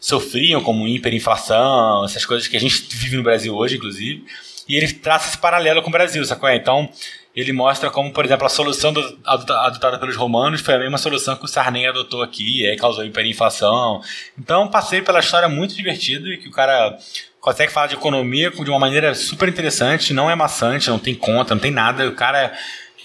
sofriam, 0.00 0.60
como 0.60 0.88
hiperinflação, 0.88 2.04
essas 2.04 2.26
coisas 2.26 2.48
que 2.48 2.56
a 2.56 2.60
gente 2.60 2.84
vive 2.90 3.16
no 3.16 3.22
Brasil 3.22 3.54
hoje, 3.54 3.76
inclusive. 3.76 4.24
E 4.68 4.74
ele 4.76 4.92
traça 4.92 5.28
esse 5.28 5.38
paralelo 5.38 5.82
com 5.82 5.88
o 5.88 5.92
Brasil, 5.92 6.24
sacou? 6.24 6.48
Então, 6.50 6.90
ele 7.34 7.52
mostra 7.52 7.90
como, 7.90 8.12
por 8.12 8.24
exemplo, 8.24 8.46
a 8.46 8.48
solução 8.48 8.92
do- 8.92 9.18
adota- 9.24 9.58
adotada 9.60 9.98
pelos 9.98 10.16
romanos 10.16 10.60
foi 10.60 10.74
a 10.74 10.78
mesma 10.78 10.98
solução 10.98 11.34
que 11.36 11.44
o 11.44 11.48
Sarney 11.48 11.86
adotou 11.86 12.22
aqui, 12.22 12.62
e 12.62 12.66
aí 12.68 12.76
causou 12.76 13.04
hiperinflação. 13.04 14.00
Então, 14.38 14.68
passei 14.68 15.02
pela 15.02 15.20
história 15.20 15.48
muito 15.48 15.74
divertido 15.74 16.32
e 16.32 16.38
que 16.38 16.48
o 16.48 16.52
cara 16.52 16.96
consegue 17.40 17.72
falar 17.72 17.88
de 17.88 17.94
economia 17.94 18.50
de 18.50 18.70
uma 18.70 18.78
maneira 18.78 19.14
super 19.14 19.48
interessante, 19.48 20.14
não 20.14 20.30
é 20.30 20.34
maçante, 20.34 20.88
não 20.88 20.98
tem 20.98 21.14
conta, 21.14 21.54
não 21.54 21.60
tem 21.60 21.70
nada. 21.70 22.08
O 22.08 22.12
cara. 22.12 22.52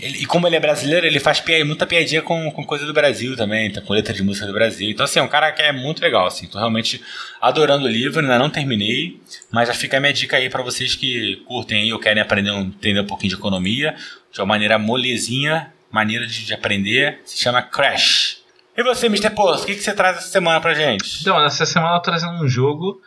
ele- 0.01 0.19
e 0.19 0.25
como 0.25 0.47
ele 0.47 0.55
é 0.55 0.59
brasileiro, 0.61 1.05
ele 1.05 1.19
faz 1.19 1.41
pia- 1.41 1.65
muita 1.65 1.85
piadinha 1.85 2.21
com, 2.21 2.49
com 2.51 2.63
coisa 2.65 2.85
do 2.85 2.93
Brasil 2.93 3.35
também, 3.35 3.69
tá, 3.69 3.81
com 3.81 3.91
letra 3.91 4.13
de 4.13 4.23
música 4.23 4.47
do 4.47 4.53
Brasil. 4.53 4.89
Então, 4.89 5.03
assim, 5.03 5.19
é 5.19 5.21
um 5.21 5.27
cara 5.27 5.51
que 5.51 5.61
é 5.61 5.73
muito 5.73 6.01
legal, 6.01 6.25
assim. 6.25 6.47
Tô 6.47 6.57
realmente 6.57 7.01
adorando 7.41 7.83
o 7.83 7.89
livro, 7.89 8.21
ainda 8.21 8.39
não 8.39 8.49
terminei, 8.49 9.19
mas 9.51 9.67
já 9.67 9.73
fica 9.73 9.97
a 9.97 9.99
minha 9.99 10.13
dica 10.13 10.37
aí 10.37 10.49
pra 10.49 10.63
vocês 10.63 10.95
que 10.95 11.43
curtem 11.45 11.81
aí 11.81 11.91
ou 11.91 11.99
querem 11.99 12.21
aprender, 12.23 12.49
um- 12.51 12.61
entender 12.67 13.01
um 13.01 13.05
pouquinho 13.05 13.31
de 13.31 13.35
economia, 13.35 13.93
de 14.31 14.39
uma 14.39 14.47
maneira 14.47 14.77
molezinha, 14.77 15.73
maneira 15.91 16.25
de, 16.25 16.45
de 16.45 16.53
aprender, 16.53 17.21
se 17.25 17.37
chama 17.37 17.61
Crash. 17.61 18.43
E 18.77 18.83
você, 18.83 19.07
Mr. 19.07 19.31
Post, 19.31 19.63
o 19.63 19.65
que, 19.65 19.75
que 19.75 19.83
você 19.83 19.93
traz 19.93 20.17
essa 20.17 20.29
semana 20.29 20.61
pra 20.61 20.73
gente? 20.73 21.21
Então, 21.21 21.43
essa 21.43 21.65
semana 21.65 21.95
eu 21.95 21.99
tô 21.99 22.11
trazendo 22.11 22.41
um 22.41 22.47
jogo, 22.47 23.01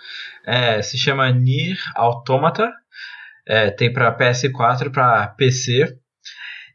é, 0.45 0.83
se 0.83 0.99
chama 0.99 1.31
Nier 1.31 1.79
Automata, 1.95 2.71
é, 3.47 3.71
tem 3.71 3.93
pra 3.93 4.17
PS4 4.17 4.87
e 4.87 4.91
pra 4.91 5.29
PC. 5.29 5.97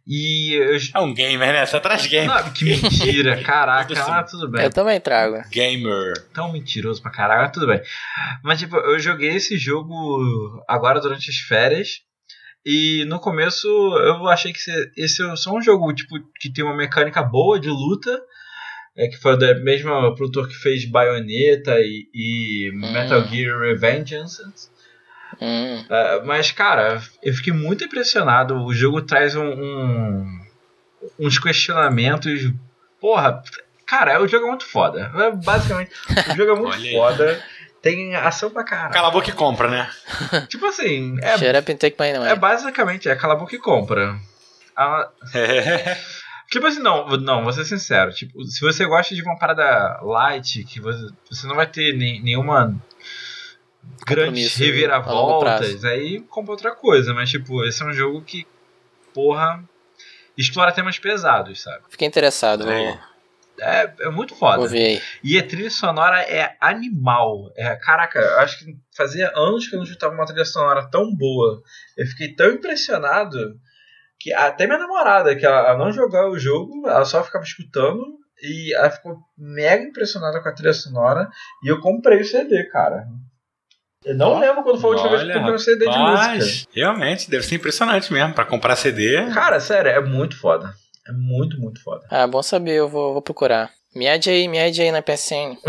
E 0.10 0.54
eu. 0.54 0.78
É 0.96 1.00
um 1.02 1.14
gamer, 1.14 1.52
né? 1.52 1.66
Você 1.66 1.80
traz 1.82 2.06
game. 2.08 2.28
Não, 2.28 2.52
que 2.52 2.64
mentira, 2.64 3.40
caraca, 3.44 3.94
Tudo 3.94 4.12
ah, 4.12 4.24
tudo 4.24 4.50
bem. 4.50 4.64
Eu 4.64 4.72
também 4.72 5.02
trago. 5.02 5.44
Gamer. 5.52 6.14
Tão 6.34 6.52
mentiroso 6.52 7.02
pra 7.02 7.12
caralho, 7.12 7.42
mas 7.42 7.52
tudo 7.52 7.68
bem. 7.68 7.82
Mas, 8.42 8.60
tipo, 8.60 8.78
eu 8.78 8.98
joguei 9.00 9.36
esse 9.36 9.58
jogo 9.58 10.64
agora 10.68 11.02
durante 11.02 11.30
as 11.30 11.36
férias. 11.38 12.07
E 12.70 13.06
no 13.06 13.18
começo 13.20 13.66
eu 13.68 14.28
achei 14.28 14.52
que 14.52 14.60
esse- 14.98 15.24
é 15.24 15.36
só 15.38 15.56
um 15.56 15.62
jogo 15.62 15.94
tipo, 15.94 16.16
que 16.40 16.52
tem 16.52 16.66
uma 16.66 16.76
mecânica 16.76 17.24
boa 17.24 17.58
de 17.60 17.70
luta. 17.70 18.20
É, 19.00 19.08
que 19.08 19.16
foi 19.18 19.38
do 19.38 19.64
mesmo 19.64 19.92
produtor 20.16 20.48
que 20.48 20.56
fez 20.56 20.84
Bayonetta 20.90 21.76
e, 21.80 22.08
e 22.14 22.72
Hum. 22.74 22.92
Metal 22.92 23.24
Gear 23.28 23.60
Revengeance. 23.60 24.42
Hum, 25.40 25.86
Uh, 25.88 26.26
mas, 26.26 26.52
cara, 26.52 27.00
eu 27.22 27.34
fiquei 27.34 27.54
muito 27.54 27.84
impressionado. 27.84 28.56
O 28.66 28.74
jogo 28.74 29.02
traz 29.04 29.36
um, 29.36 29.46
um- 29.46 30.40
uns 31.20 31.38
questionamentos. 31.38 32.52
Porra, 33.00 33.44
cara, 33.86 34.20
o 34.22 34.28
jogo 34.28 34.46
é 34.46 34.50
muito 34.50 34.66
foda. 34.66 35.12
É, 35.16 35.32
Basicamente, 35.32 35.92
o 36.32 36.36
jogo 36.36 36.52
é 36.54 36.56
muito 36.60 36.82
foda. 36.92 37.44
Tem 37.82 38.16
ação 38.16 38.50
pra 38.50 38.64
caralho. 38.64 38.94
Cala 38.94 39.08
a 39.08 39.12
boca 39.12 39.30
e 39.30 39.34
compra, 39.34 39.70
né? 39.70 39.90
Tipo 40.50 40.66
assim, 40.66 41.18
é, 41.22 41.38
Shut 41.38 41.56
up 41.58 41.72
and 41.72 41.76
take 41.78 41.96
my 42.00 42.12
money. 42.14 42.32
é 42.32 42.36
basicamente, 42.36 43.08
é 43.08 43.16
cala 43.16 43.34
a 43.34 43.38
boca 43.38 43.56
e 43.56 43.60
compra. 43.60 44.18
Ah, 44.76 45.10
tipo 46.52 46.66
assim, 46.68 46.80
não, 46.80 47.08
não, 47.18 47.44
vou 47.44 47.54
ser 47.54 47.66
sincero. 47.66 48.12
Tipo, 48.14 48.44
se 48.46 48.62
você 48.62 48.86
gosta 48.86 49.14
de 49.16 49.22
uma 49.24 49.38
parada 49.38 50.00
light, 50.04 50.64
que 50.64 50.80
você, 50.80 51.08
você 51.30 51.48
não 51.48 51.56
vai 51.56 51.68
ter 51.68 51.96
nem- 51.96 52.22
nenhuma 52.22 52.76
grandes 54.06 54.46
a 54.54 54.58
prazo. 54.58 54.64
reviravoltas, 54.64 55.86
aí 55.86 56.20
compra 56.22 56.52
outra 56.52 56.72
coisa. 56.76 57.14
Mas, 57.14 57.30
tipo, 57.30 57.64
esse 57.66 57.82
é 57.82 57.86
um 57.86 57.94
jogo 57.94 58.22
que, 58.22 58.46
porra, 59.14 59.64
explora 60.38 60.72
temas 60.72 61.00
pesados, 61.00 61.62
sabe? 61.62 61.82
Fiquei 61.90 62.08
interessado, 62.08 62.68
Aí. 62.70 62.86
vou, 62.86 63.00
É, 63.60 63.94
é 64.02 64.10
muito 64.10 64.36
foda. 64.36 64.62
E 65.24 65.38
a 65.38 65.48
trilha 65.48 65.70
sonora 65.70 66.22
é 66.22 66.56
animal. 66.62 67.52
É, 67.56 67.76
caraca, 67.76 68.20
eu 68.20 68.40
acho 68.40 68.60
que 68.60 68.76
fazia 68.96 69.32
anos 69.36 69.68
que 69.68 69.76
eu 69.76 69.78
não 69.78 69.86
escutava 69.86 70.14
uma 70.14 70.26
trilha 70.26 70.46
sonora 70.46 70.90
tão 70.90 71.16
boa. 71.16 71.62
Eu 71.98 72.06
fiquei 72.08 72.36
tão 72.36 72.52
impressionado 72.52 73.38
que 74.20 74.34
até 74.34 74.66
minha 74.66 74.80
namorada, 74.80 75.36
que 75.36 75.46
ela, 75.46 75.70
ela 75.70 75.78
não 75.78 75.92
jogava 75.92 76.30
o 76.30 76.40
jogo, 76.40 76.88
ela 76.88 77.06
só 77.06 77.24
ficava 77.24 77.44
escutando 77.44 78.04
e 78.42 78.76
ela 78.76 78.90
ficou 78.90 79.18
mega 79.38 79.84
impressionada 79.84 80.42
com 80.42 80.50
a 80.50 80.54
trilha 80.54 80.74
sonora. 80.74 81.28
E 81.64 81.68
eu 81.68 81.80
comprei 81.80 82.22
o 82.22 82.26
CD, 82.26 82.64
cara. 82.66 83.06
Eu 84.06 84.16
não 84.16 84.34
Ó, 84.34 84.40
lembro 84.40 84.64
quando 84.64 84.80
foi 84.80 84.92
a 84.92 84.94
última 84.94 85.10
vez 85.10 85.24
que 85.24 85.30
eu 85.30 85.34
comprei 85.34 85.56
um 85.56 85.60
CD 85.60 85.90
de 85.90 85.98
música. 85.98 86.70
Realmente, 86.72 87.30
deve 87.30 87.44
ser 87.46 87.56
impressionante 87.56 88.14
mesmo. 88.14 88.34
Pra 88.34 88.46
comprar 88.46 88.76
CD. 88.76 89.30
Cara, 89.34 89.60
sério, 89.60 89.90
é 89.92 90.00
muito 90.00 90.38
foda. 90.40 90.74
É 91.08 91.12
muito, 91.12 91.60
muito 91.60 91.82
foda. 91.82 92.06
Ah, 92.10 92.28
bom 92.28 92.42
saber, 92.44 92.74
eu 92.74 92.88
vou, 92.90 93.14
vou 93.14 93.22
procurar. 93.22 93.70
Me 93.96 94.08
add 94.08 94.30
aí, 94.30 94.48
me 94.48 94.60
add 94.60 94.80
aí 94.82 94.92
na 94.92 95.02
PSN. 95.02 95.58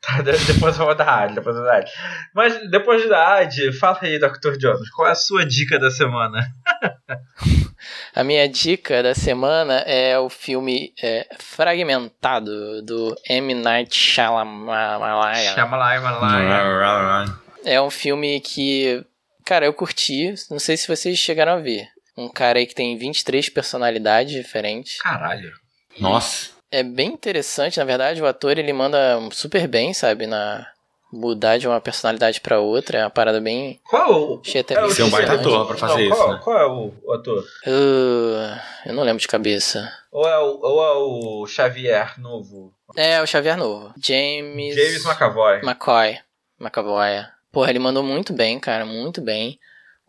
Tá, 0.00 0.22
de- 0.22 0.32
depois 0.46 0.78
eu 0.78 0.86
vou 0.86 0.94
dar 0.94 1.24
ad, 1.24 1.34
depois 1.34 1.54
eu 1.54 1.60
vou 1.62 1.70
dar 1.70 1.78
ad. 1.80 1.90
Mas 2.34 2.70
depois 2.70 3.06
da 3.10 3.40
ad, 3.40 3.72
fala 3.72 3.98
aí, 4.00 4.18
Dr. 4.18 4.56
Jones, 4.56 4.88
qual 4.90 5.06
é 5.06 5.10
a 5.10 5.14
sua 5.14 5.44
dica 5.44 5.78
da 5.78 5.90
semana? 5.90 6.40
A 8.14 8.24
minha 8.24 8.48
dica 8.48 9.02
da 9.02 9.14
semana 9.14 9.80
é 9.80 10.18
o 10.18 10.28
filme 10.28 10.92
é, 11.02 11.26
Fragmentado, 11.38 12.82
do 12.82 13.14
M. 13.28 13.54
Night. 13.54 13.94
Shyamalan, 13.94 15.34
Shyamalan. 15.54 17.38
É 17.64 17.80
um 17.80 17.90
filme 17.90 18.40
que, 18.40 19.04
cara, 19.44 19.66
eu 19.66 19.72
curti. 19.72 20.34
Não 20.50 20.58
sei 20.58 20.76
se 20.76 20.88
vocês 20.88 21.18
chegaram 21.18 21.52
a 21.52 21.58
ver. 21.58 21.86
Um 22.18 22.28
cara 22.28 22.58
aí 22.58 22.66
que 22.66 22.74
tem 22.74 22.96
23 22.98 23.48
personalidades 23.48 24.32
diferentes. 24.32 24.98
Caralho. 24.98 25.52
Nossa. 25.98 26.50
É 26.70 26.82
bem 26.82 27.08
interessante, 27.08 27.78
na 27.78 27.84
verdade, 27.84 28.20
o 28.20 28.26
ator 28.26 28.58
ele 28.58 28.72
manda 28.72 29.18
super 29.32 29.66
bem, 29.66 29.94
sabe, 29.94 30.26
na 30.26 30.66
mudar 31.10 31.56
de 31.56 31.66
uma 31.66 31.80
personalidade 31.80 32.40
pra 32.40 32.60
outra, 32.60 32.98
é 32.98 33.02
uma 33.04 33.08
parada 33.10 33.40
bem 33.40 33.80
Qual 33.88 34.02
é 34.02 34.14
o. 34.14 34.40
cheia 34.44 34.60
até 34.60 34.74
É 34.74 34.84
o 34.84 34.88
Você 34.90 35.00
é 35.00 35.04
um 35.06 35.10
baita 35.10 35.32
ator 35.32 35.66
pra 35.66 35.76
fazer 35.76 36.06
Não, 36.06 36.14
qual, 36.16 36.26
isso, 36.26 36.32
né? 36.34 36.40
qual 36.44 36.58
é 36.58 36.66
o, 36.66 36.92
o 37.02 37.12
ator? 37.14 37.44
Uh, 37.66 38.60
eu 38.84 38.92
não 38.92 39.02
lembro 39.04 39.20
de 39.20 39.28
cabeça. 39.28 39.90
Ou 40.12 40.28
é 40.28 40.38
o, 40.38 40.60
ou 40.60 40.84
é 40.84 40.92
o 40.98 41.46
Xavier 41.46 42.20
novo? 42.20 42.74
É, 42.96 43.22
o 43.22 43.26
Xavier 43.26 43.56
Novo. 43.56 43.92
James... 44.02 44.74
James 44.74 45.04
McAvoy. 45.04 45.60
McCoy. 45.62 46.18
McAvoy. 46.58 47.26
Porra, 47.52 47.70
ele 47.70 47.78
mandou 47.78 48.02
muito 48.02 48.32
bem, 48.32 48.58
cara, 48.58 48.84
muito 48.84 49.20
bem. 49.20 49.58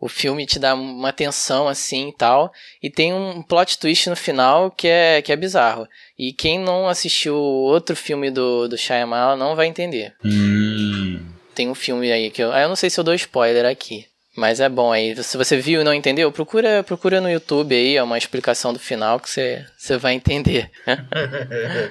O 0.00 0.08
filme 0.08 0.46
te 0.46 0.58
dá 0.58 0.74
uma 0.74 1.12
tensão 1.12 1.68
assim 1.68 2.08
e 2.08 2.12
tal. 2.12 2.50
E 2.82 2.88
tem 2.88 3.12
um 3.12 3.42
plot 3.42 3.78
twist 3.78 4.08
no 4.08 4.16
final 4.16 4.70
que 4.70 4.88
é, 4.88 5.20
que 5.20 5.30
é 5.30 5.36
bizarro. 5.36 5.86
E 6.18 6.32
quem 6.32 6.58
não 6.58 6.88
assistiu 6.88 7.36
outro 7.36 7.94
filme 7.94 8.30
do, 8.30 8.66
do 8.66 8.78
Shyamalan 8.78 9.36
não 9.36 9.54
vai 9.54 9.66
entender. 9.66 10.14
Hum. 10.24 11.20
Tem 11.54 11.68
um 11.68 11.74
filme 11.74 12.10
aí 12.10 12.30
que 12.30 12.42
eu. 12.42 12.50
Ah, 12.52 12.62
eu 12.62 12.68
não 12.68 12.76
sei 12.76 12.88
se 12.88 12.98
eu 12.98 13.04
dou 13.04 13.12
spoiler 13.14 13.66
aqui. 13.66 14.06
Mas 14.36 14.60
é 14.60 14.68
bom 14.68 14.92
aí. 14.92 15.14
Se 15.22 15.36
você 15.36 15.56
viu 15.56 15.80
e 15.80 15.84
não 15.84 15.92
entendeu, 15.92 16.30
procura, 16.32 16.82
procura 16.84 17.20
no 17.20 17.28
YouTube 17.28 17.74
aí, 17.74 17.96
é 17.96 18.02
uma 18.02 18.16
explicação 18.16 18.72
do 18.72 18.78
final 18.78 19.18
que 19.20 19.28
você, 19.28 19.66
você 19.76 19.98
vai 19.98 20.14
entender. 20.14 20.70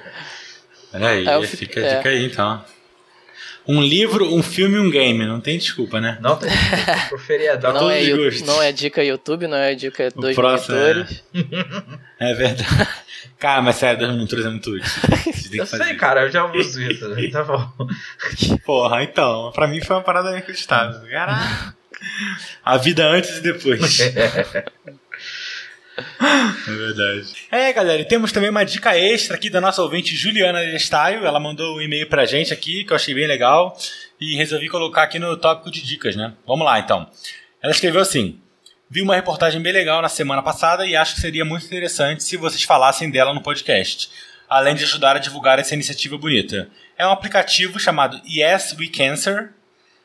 Aí, 0.92 1.26
É, 1.26 1.42
fico- 1.42 1.56
fica 1.56 1.80
a 1.80 1.84
é. 1.84 1.96
dica 1.96 2.08
aí 2.08 2.24
então. 2.26 2.64
Um 3.72 3.80
livro, 3.80 4.34
um 4.34 4.42
filme 4.42 4.76
e 4.76 4.80
um 4.80 4.90
game, 4.90 5.24
não 5.24 5.40
tem 5.40 5.56
desculpa, 5.56 6.00
né? 6.00 6.18
Não 6.20 6.34
tem 6.36 6.50
pro 7.08 7.18
feriadão. 7.18 7.70
não, 7.72 7.80
todos 7.80 8.42
é, 8.42 8.44
não 8.44 8.60
é 8.60 8.72
dica 8.72 9.04
YouTube, 9.04 9.46
não 9.46 9.56
é 9.56 9.76
dica 9.76 10.10
dois 10.10 10.34
próximo 10.34 10.74
é- 10.74 10.94
monitores. 10.94 11.24
É 12.18 12.34
verdade. 12.34 12.66
Cara, 13.38 13.62
mas 13.62 13.76
sério, 13.76 14.00
dois 14.00 14.12
minutos 14.12 14.44
é 14.44 14.48
muito 14.48 14.70
útil. 14.70 14.90
Eu 15.06 15.32
que 15.32 15.66
fazer. 15.66 15.84
sei, 15.84 15.94
cara, 15.94 16.22
eu 16.22 16.30
já 16.30 16.44
uso 16.52 16.82
isso. 16.82 17.08
Tá 17.30 17.44
bom. 17.44 17.70
Porra, 18.66 19.04
então, 19.04 19.52
pra 19.52 19.68
mim 19.68 19.80
foi 19.80 19.94
uma 19.94 20.02
parada 20.02 20.30
inacreditável. 20.30 21.08
Caralho. 21.08 21.74
A 22.64 22.76
vida 22.76 23.06
antes 23.06 23.36
e 23.36 23.40
depois. 23.40 23.98
É 26.68 26.72
verdade. 26.72 27.26
É, 27.50 27.72
galera, 27.72 28.02
e 28.02 28.04
temos 28.04 28.32
também 28.32 28.50
uma 28.50 28.64
dica 28.64 28.96
extra 28.96 29.36
aqui 29.36 29.48
da 29.48 29.60
nossa 29.60 29.82
ouvinte 29.82 30.16
Juliana 30.16 30.64
Destaio. 30.64 31.24
Ela 31.24 31.40
mandou 31.40 31.76
um 31.76 31.80
e-mail 31.80 32.08
pra 32.08 32.26
gente 32.26 32.52
aqui, 32.52 32.84
que 32.84 32.92
eu 32.92 32.96
achei 32.96 33.14
bem 33.14 33.26
legal, 33.26 33.76
e 34.20 34.36
resolvi 34.36 34.68
colocar 34.68 35.02
aqui 35.02 35.18
no 35.18 35.36
tópico 35.36 35.70
de 35.70 35.82
dicas, 35.82 36.16
né? 36.16 36.32
Vamos 36.46 36.64
lá, 36.64 36.78
então. 36.78 37.08
Ela 37.62 37.72
escreveu 37.72 38.00
assim: 38.00 38.38
Vi 38.88 39.02
uma 39.02 39.14
reportagem 39.14 39.62
bem 39.62 39.72
legal 39.72 40.02
na 40.02 40.08
semana 40.08 40.42
passada 40.42 40.84
e 40.84 40.96
acho 40.96 41.14
que 41.14 41.20
seria 41.20 41.44
muito 41.44 41.64
interessante 41.64 42.24
se 42.24 42.36
vocês 42.36 42.64
falassem 42.64 43.08
dela 43.08 43.32
no 43.32 43.40
podcast, 43.40 44.10
além 44.48 44.74
de 44.74 44.82
ajudar 44.82 45.14
a 45.14 45.20
divulgar 45.20 45.60
essa 45.60 45.74
iniciativa 45.74 46.18
bonita. 46.18 46.68
É 46.98 47.06
um 47.06 47.12
aplicativo 47.12 47.78
chamado 47.78 48.20
Yes 48.26 48.74
We 48.78 48.88
Cancer. 48.88 49.52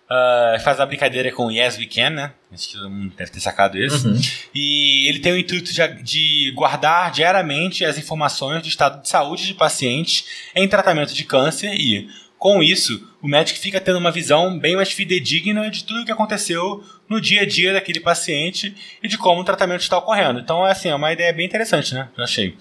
Ah, 0.09 0.57
faz 0.63 0.79
a 0.79 0.85
brincadeira 0.85 1.31
com 1.31 1.51
Yes 1.51 1.77
We 1.77 1.87
Can, 1.87 2.11
né? 2.11 2.33
Acho 2.53 2.69
que 2.69 2.75
todo 2.75 2.89
mundo 2.89 3.13
deve 3.17 3.31
ter 3.31 3.39
sacado 3.39 3.77
isso. 3.77 4.07
E 4.53 5.07
ele 5.09 5.19
tem 5.19 5.33
o 5.33 5.37
intuito 5.37 5.73
de, 5.73 6.03
de 6.03 6.51
guardar 6.55 7.11
diariamente 7.11 7.83
as 7.83 7.97
informações 7.97 8.61
do 8.61 8.67
estado 8.67 9.01
de 9.01 9.09
saúde 9.09 9.45
de 9.45 9.53
pacientes 9.53 10.25
em 10.55 10.67
tratamento 10.67 11.13
de 11.13 11.23
câncer 11.23 11.73
e, 11.73 12.07
com 12.37 12.61
isso, 12.61 13.07
o 13.21 13.27
médico 13.27 13.59
fica 13.59 13.81
tendo 13.81 13.97
uma 13.97 14.11
visão 14.11 14.57
bem 14.59 14.75
mais 14.75 14.91
fidedigna 14.91 15.69
de 15.71 15.83
tudo 15.83 16.01
o 16.01 16.05
que 16.05 16.11
aconteceu 16.11 16.83
no 17.09 17.19
dia 17.19 17.41
a 17.41 17.45
dia 17.45 17.73
daquele 17.73 17.99
paciente 17.99 18.75
e 19.01 19.07
de 19.07 19.17
como 19.17 19.41
o 19.41 19.43
tratamento 19.43 19.81
está 19.81 19.97
ocorrendo. 19.97 20.39
Então, 20.39 20.65
é 20.65 20.71
assim, 20.71 20.89
é 20.89 20.95
uma 20.95 21.11
ideia 21.11 21.33
bem 21.33 21.45
interessante, 21.45 21.95
né? 21.95 22.09
Eu 22.15 22.23
achei. 22.23 22.55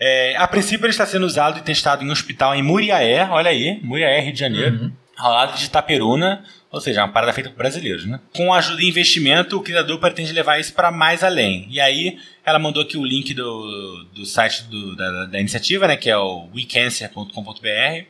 É, 0.00 0.34
a 0.36 0.48
princípio, 0.48 0.86
ele 0.86 0.90
está 0.90 1.06
sendo 1.06 1.24
usado 1.26 1.58
e 1.58 1.62
testado 1.62 2.02
em 2.02 2.08
um 2.08 2.12
hospital 2.12 2.54
em 2.54 2.62
Muriaé, 2.62 3.28
olha 3.30 3.50
aí, 3.50 3.78
Muriaé, 3.82 4.20
Rio 4.20 4.32
de 4.32 4.40
Janeiro, 4.40 4.92
ao 5.16 5.30
lado 5.32 5.56
de 5.56 5.66
Itaperuna, 5.66 6.42
ou 6.72 6.80
seja, 6.80 7.02
uma 7.04 7.12
parada 7.12 7.32
feita 7.32 7.50
por 7.50 7.56
brasileiros, 7.58 8.06
né? 8.06 8.20
Com 8.34 8.52
ajuda 8.54 8.80
e 8.82 8.88
investimento, 8.88 9.56
o 9.56 9.62
criador 9.62 9.98
pretende 9.98 10.32
levar 10.32 10.58
isso 10.60 10.72
para 10.72 10.90
mais 10.92 11.24
além. 11.24 11.66
E 11.70 11.80
aí, 11.80 12.18
ela 12.44 12.58
mandou 12.58 12.82
aqui 12.82 12.96
o 12.96 13.04
link 13.04 13.34
do, 13.34 14.04
do 14.14 14.24
site 14.24 14.62
do- 14.64 14.94
da, 14.96 15.26
da 15.26 15.40
iniciativa, 15.40 15.88
né? 15.88 15.96
Que 15.96 16.08
é 16.10 16.16
o 16.16 16.48
wecancer.com.br. 16.54 18.04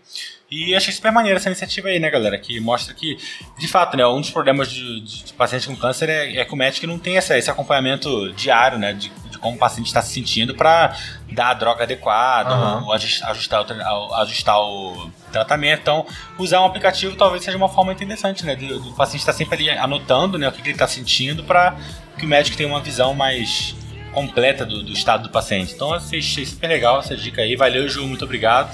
E 0.50 0.74
achei 0.74 0.92
super 0.92 1.12
maneira 1.12 1.38
essa 1.38 1.48
iniciativa 1.48 1.88
aí, 1.88 2.00
né, 2.00 2.10
galera? 2.10 2.36
Que 2.36 2.58
mostra 2.58 2.92
que, 2.92 3.16
de 3.58 3.68
fato, 3.68 3.96
né, 3.96 4.04
um 4.06 4.20
dos 4.20 4.30
problemas 4.30 4.70
de, 4.70 5.00
de, 5.00 5.24
de 5.24 5.32
pacientes 5.34 5.66
com 5.66 5.76
câncer 5.76 6.08
é, 6.08 6.38
é 6.38 6.44
que 6.44 6.52
o 6.52 6.56
médico 6.56 6.88
não 6.88 6.98
tem 6.98 7.16
essa, 7.16 7.38
esse 7.38 7.48
acompanhamento 7.48 8.32
diário, 8.32 8.76
né? 8.76 8.92
De, 8.92 9.08
de 9.30 9.38
como 9.38 9.54
o 9.56 9.58
paciente 9.58 9.86
está 9.86 10.02
se 10.02 10.12
sentindo 10.12 10.54
para 10.54 10.96
dar 11.32 11.50
a 11.50 11.54
droga 11.54 11.84
adequada, 11.84 12.50
Aham. 12.50 12.84
ou 12.86 12.92
ajus- 12.92 13.22
ajustar, 13.22 13.62
o, 13.62 14.14
ajustar 14.16 14.58
o 14.60 15.10
tratamento. 15.32 15.80
Então, 15.80 16.06
usar 16.38 16.60
um 16.60 16.64
aplicativo 16.66 17.16
talvez 17.16 17.44
seja 17.44 17.56
uma 17.56 17.68
forma 17.68 17.92
interessante, 17.92 18.44
né? 18.44 18.56
Do, 18.56 18.80
do 18.80 18.92
paciente 18.92 19.20
estar 19.20 19.32
sempre 19.32 19.56
ali 19.56 19.70
anotando 19.78 20.36
né, 20.38 20.48
o 20.48 20.52
que, 20.52 20.62
que 20.62 20.68
ele 20.68 20.74
está 20.74 20.86
sentindo 20.88 21.44
para 21.44 21.76
que 22.18 22.24
o 22.24 22.28
médico 22.28 22.56
tenha 22.56 22.68
uma 22.68 22.80
visão 22.80 23.14
mais 23.14 23.74
completa 24.12 24.66
do, 24.66 24.82
do 24.82 24.92
estado 24.92 25.22
do 25.24 25.30
paciente. 25.30 25.72
Então, 25.74 25.94
achei 25.94 26.20
super 26.20 26.66
legal 26.68 26.98
essa 26.98 27.16
dica 27.16 27.42
aí. 27.42 27.54
Valeu, 27.56 27.88
Ju, 27.88 28.06
muito 28.06 28.24
obrigado. 28.24 28.70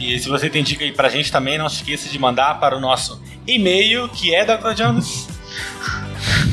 E 0.00 0.18
se 0.18 0.28
você 0.28 0.50
tem 0.50 0.64
dica 0.64 0.82
aí 0.84 0.90
pra 0.92 1.08
gente 1.08 1.30
também, 1.30 1.56
não 1.56 1.68
se 1.68 1.76
esqueça 1.76 2.08
de 2.08 2.18
mandar 2.18 2.58
para 2.58 2.76
o 2.76 2.80
nosso 2.80 3.22
e-mail, 3.46 4.08
que 4.08 4.34
é 4.34 4.44
Dr. 4.44 4.74
Jones. 4.74 5.28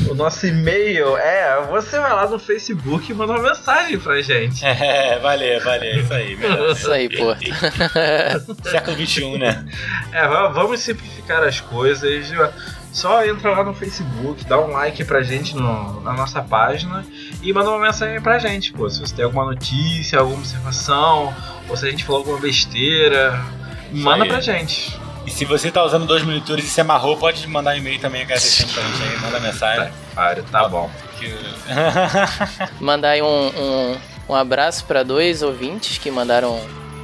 O 0.08 0.14
nosso 0.14 0.46
e-mail 0.46 1.16
é. 1.16 1.60
Você 1.70 1.98
vai 1.98 2.12
lá 2.12 2.28
no 2.28 2.38
Facebook 2.38 3.10
e 3.10 3.14
manda 3.14 3.32
uma 3.34 3.42
mensagem 3.42 3.98
pra 3.98 4.20
gente. 4.20 4.64
É, 4.64 5.18
valeu, 5.20 5.60
valeu, 5.62 6.00
isso 6.00 6.12
aí, 6.14 6.36
melhor. 6.36 6.70
Isso 6.72 6.90
aí, 6.92 7.08
pô. 7.08 7.34
Século 8.68 8.96
XXI, 9.06 9.38
né? 9.38 9.64
É, 10.12 10.26
va- 10.26 10.48
vamos 10.48 10.80
simplificar 10.80 11.42
as 11.44 11.60
coisas. 11.60 12.30
Só 12.92 13.24
entra 13.24 13.52
lá 13.52 13.62
no 13.62 13.72
Facebook, 13.72 14.44
dá 14.46 14.60
um 14.60 14.68
like 14.72 15.04
pra 15.04 15.22
gente 15.22 15.54
no- 15.54 16.00
na 16.00 16.12
nossa 16.12 16.42
página 16.42 17.06
e 17.40 17.52
manda 17.52 17.70
uma 17.70 17.78
mensagem 17.86 18.20
pra 18.20 18.38
gente, 18.38 18.72
pô. 18.72 18.90
Se 18.90 18.98
você 19.00 19.14
tem 19.14 19.24
alguma 19.24 19.44
notícia, 19.44 20.18
alguma 20.18 20.38
observação, 20.38 21.32
ou 21.68 21.76
se 21.76 21.86
a 21.86 21.90
gente 21.90 22.04
falou 22.04 22.20
alguma 22.22 22.40
besteira, 22.40 23.40
manda 23.92 24.24
aí. 24.24 24.28
pra 24.28 24.40
gente. 24.40 24.98
E 25.30 25.32
se 25.32 25.44
você 25.44 25.70
tá 25.70 25.84
usando 25.84 26.06
dois 26.06 26.24
monitores 26.24 26.64
e 26.64 26.68
se 26.68 26.80
amarrou, 26.80 27.16
pode 27.16 27.46
mandar 27.46 27.74
um 27.74 27.76
e-mail 27.78 28.00
também 28.00 28.22
agradecendo 28.22 28.72
pra 28.72 28.82
gente 28.82 29.00
aí, 29.00 29.20
manda 29.20 29.38
mensagem. 29.38 29.92
Claro, 30.12 30.42
tá 30.50 30.68
bom. 30.68 30.90
Mandar 32.80 33.10
aí 33.10 33.22
um, 33.22 33.26
um, 33.26 33.96
um 34.30 34.34
abraço 34.34 34.84
para 34.86 35.02
dois 35.02 35.42
ouvintes 35.42 35.98
que 35.98 36.10
mandaram 36.10 36.60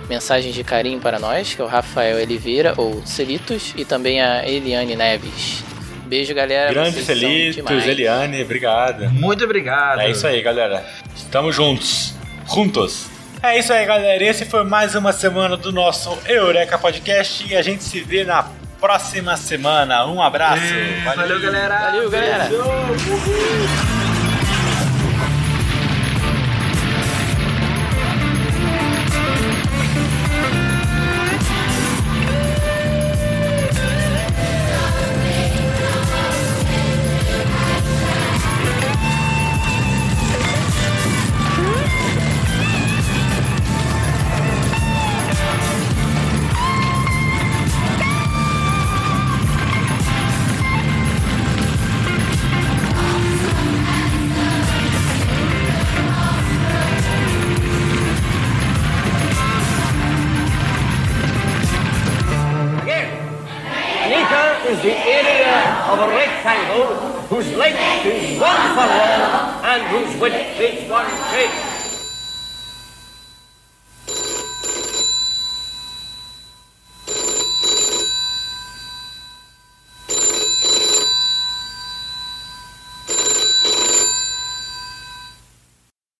mensagens 0.08 0.54
de 0.54 0.64
carinho 0.64 0.98
para 0.98 1.18
nós, 1.18 1.54
que 1.54 1.60
é 1.60 1.64
o 1.64 1.68
Rafael 1.68 2.16
Oliveira, 2.16 2.74
ou 2.76 3.00
Celitos, 3.06 3.74
e 3.76 3.84
também 3.84 4.20
a 4.20 4.48
Eliane 4.48 4.96
Neves. 4.96 5.62
Beijo, 6.06 6.34
galera. 6.34 6.72
Grande 6.72 7.04
demais. 7.52 7.86
Eliane, 7.86 8.42
obrigado. 8.42 9.08
Muito 9.10 9.44
obrigado. 9.44 10.00
É 10.00 10.10
isso 10.10 10.26
aí, 10.26 10.40
galera. 10.42 10.84
Estamos 11.14 11.54
juntos. 11.54 12.14
Juntos. 12.52 13.15
É 13.42 13.58
isso 13.58 13.72
aí, 13.72 13.84
galera. 13.84 14.22
Esse 14.24 14.44
foi 14.44 14.64
mais 14.64 14.94
uma 14.94 15.12
semana 15.12 15.56
do 15.56 15.72
nosso 15.72 16.16
Eureka 16.26 16.78
Podcast 16.78 17.46
e 17.46 17.54
a 17.54 17.62
gente 17.62 17.84
se 17.84 18.00
vê 18.00 18.24
na 18.24 18.44
próxima 18.80 19.36
semana. 19.36 20.06
Um 20.06 20.22
abraço. 20.22 20.62
Valeu, 21.04 21.40
galera. 21.40 21.78
Valeu, 21.78 22.10
galera. 22.10 22.44
An 22.44 23.95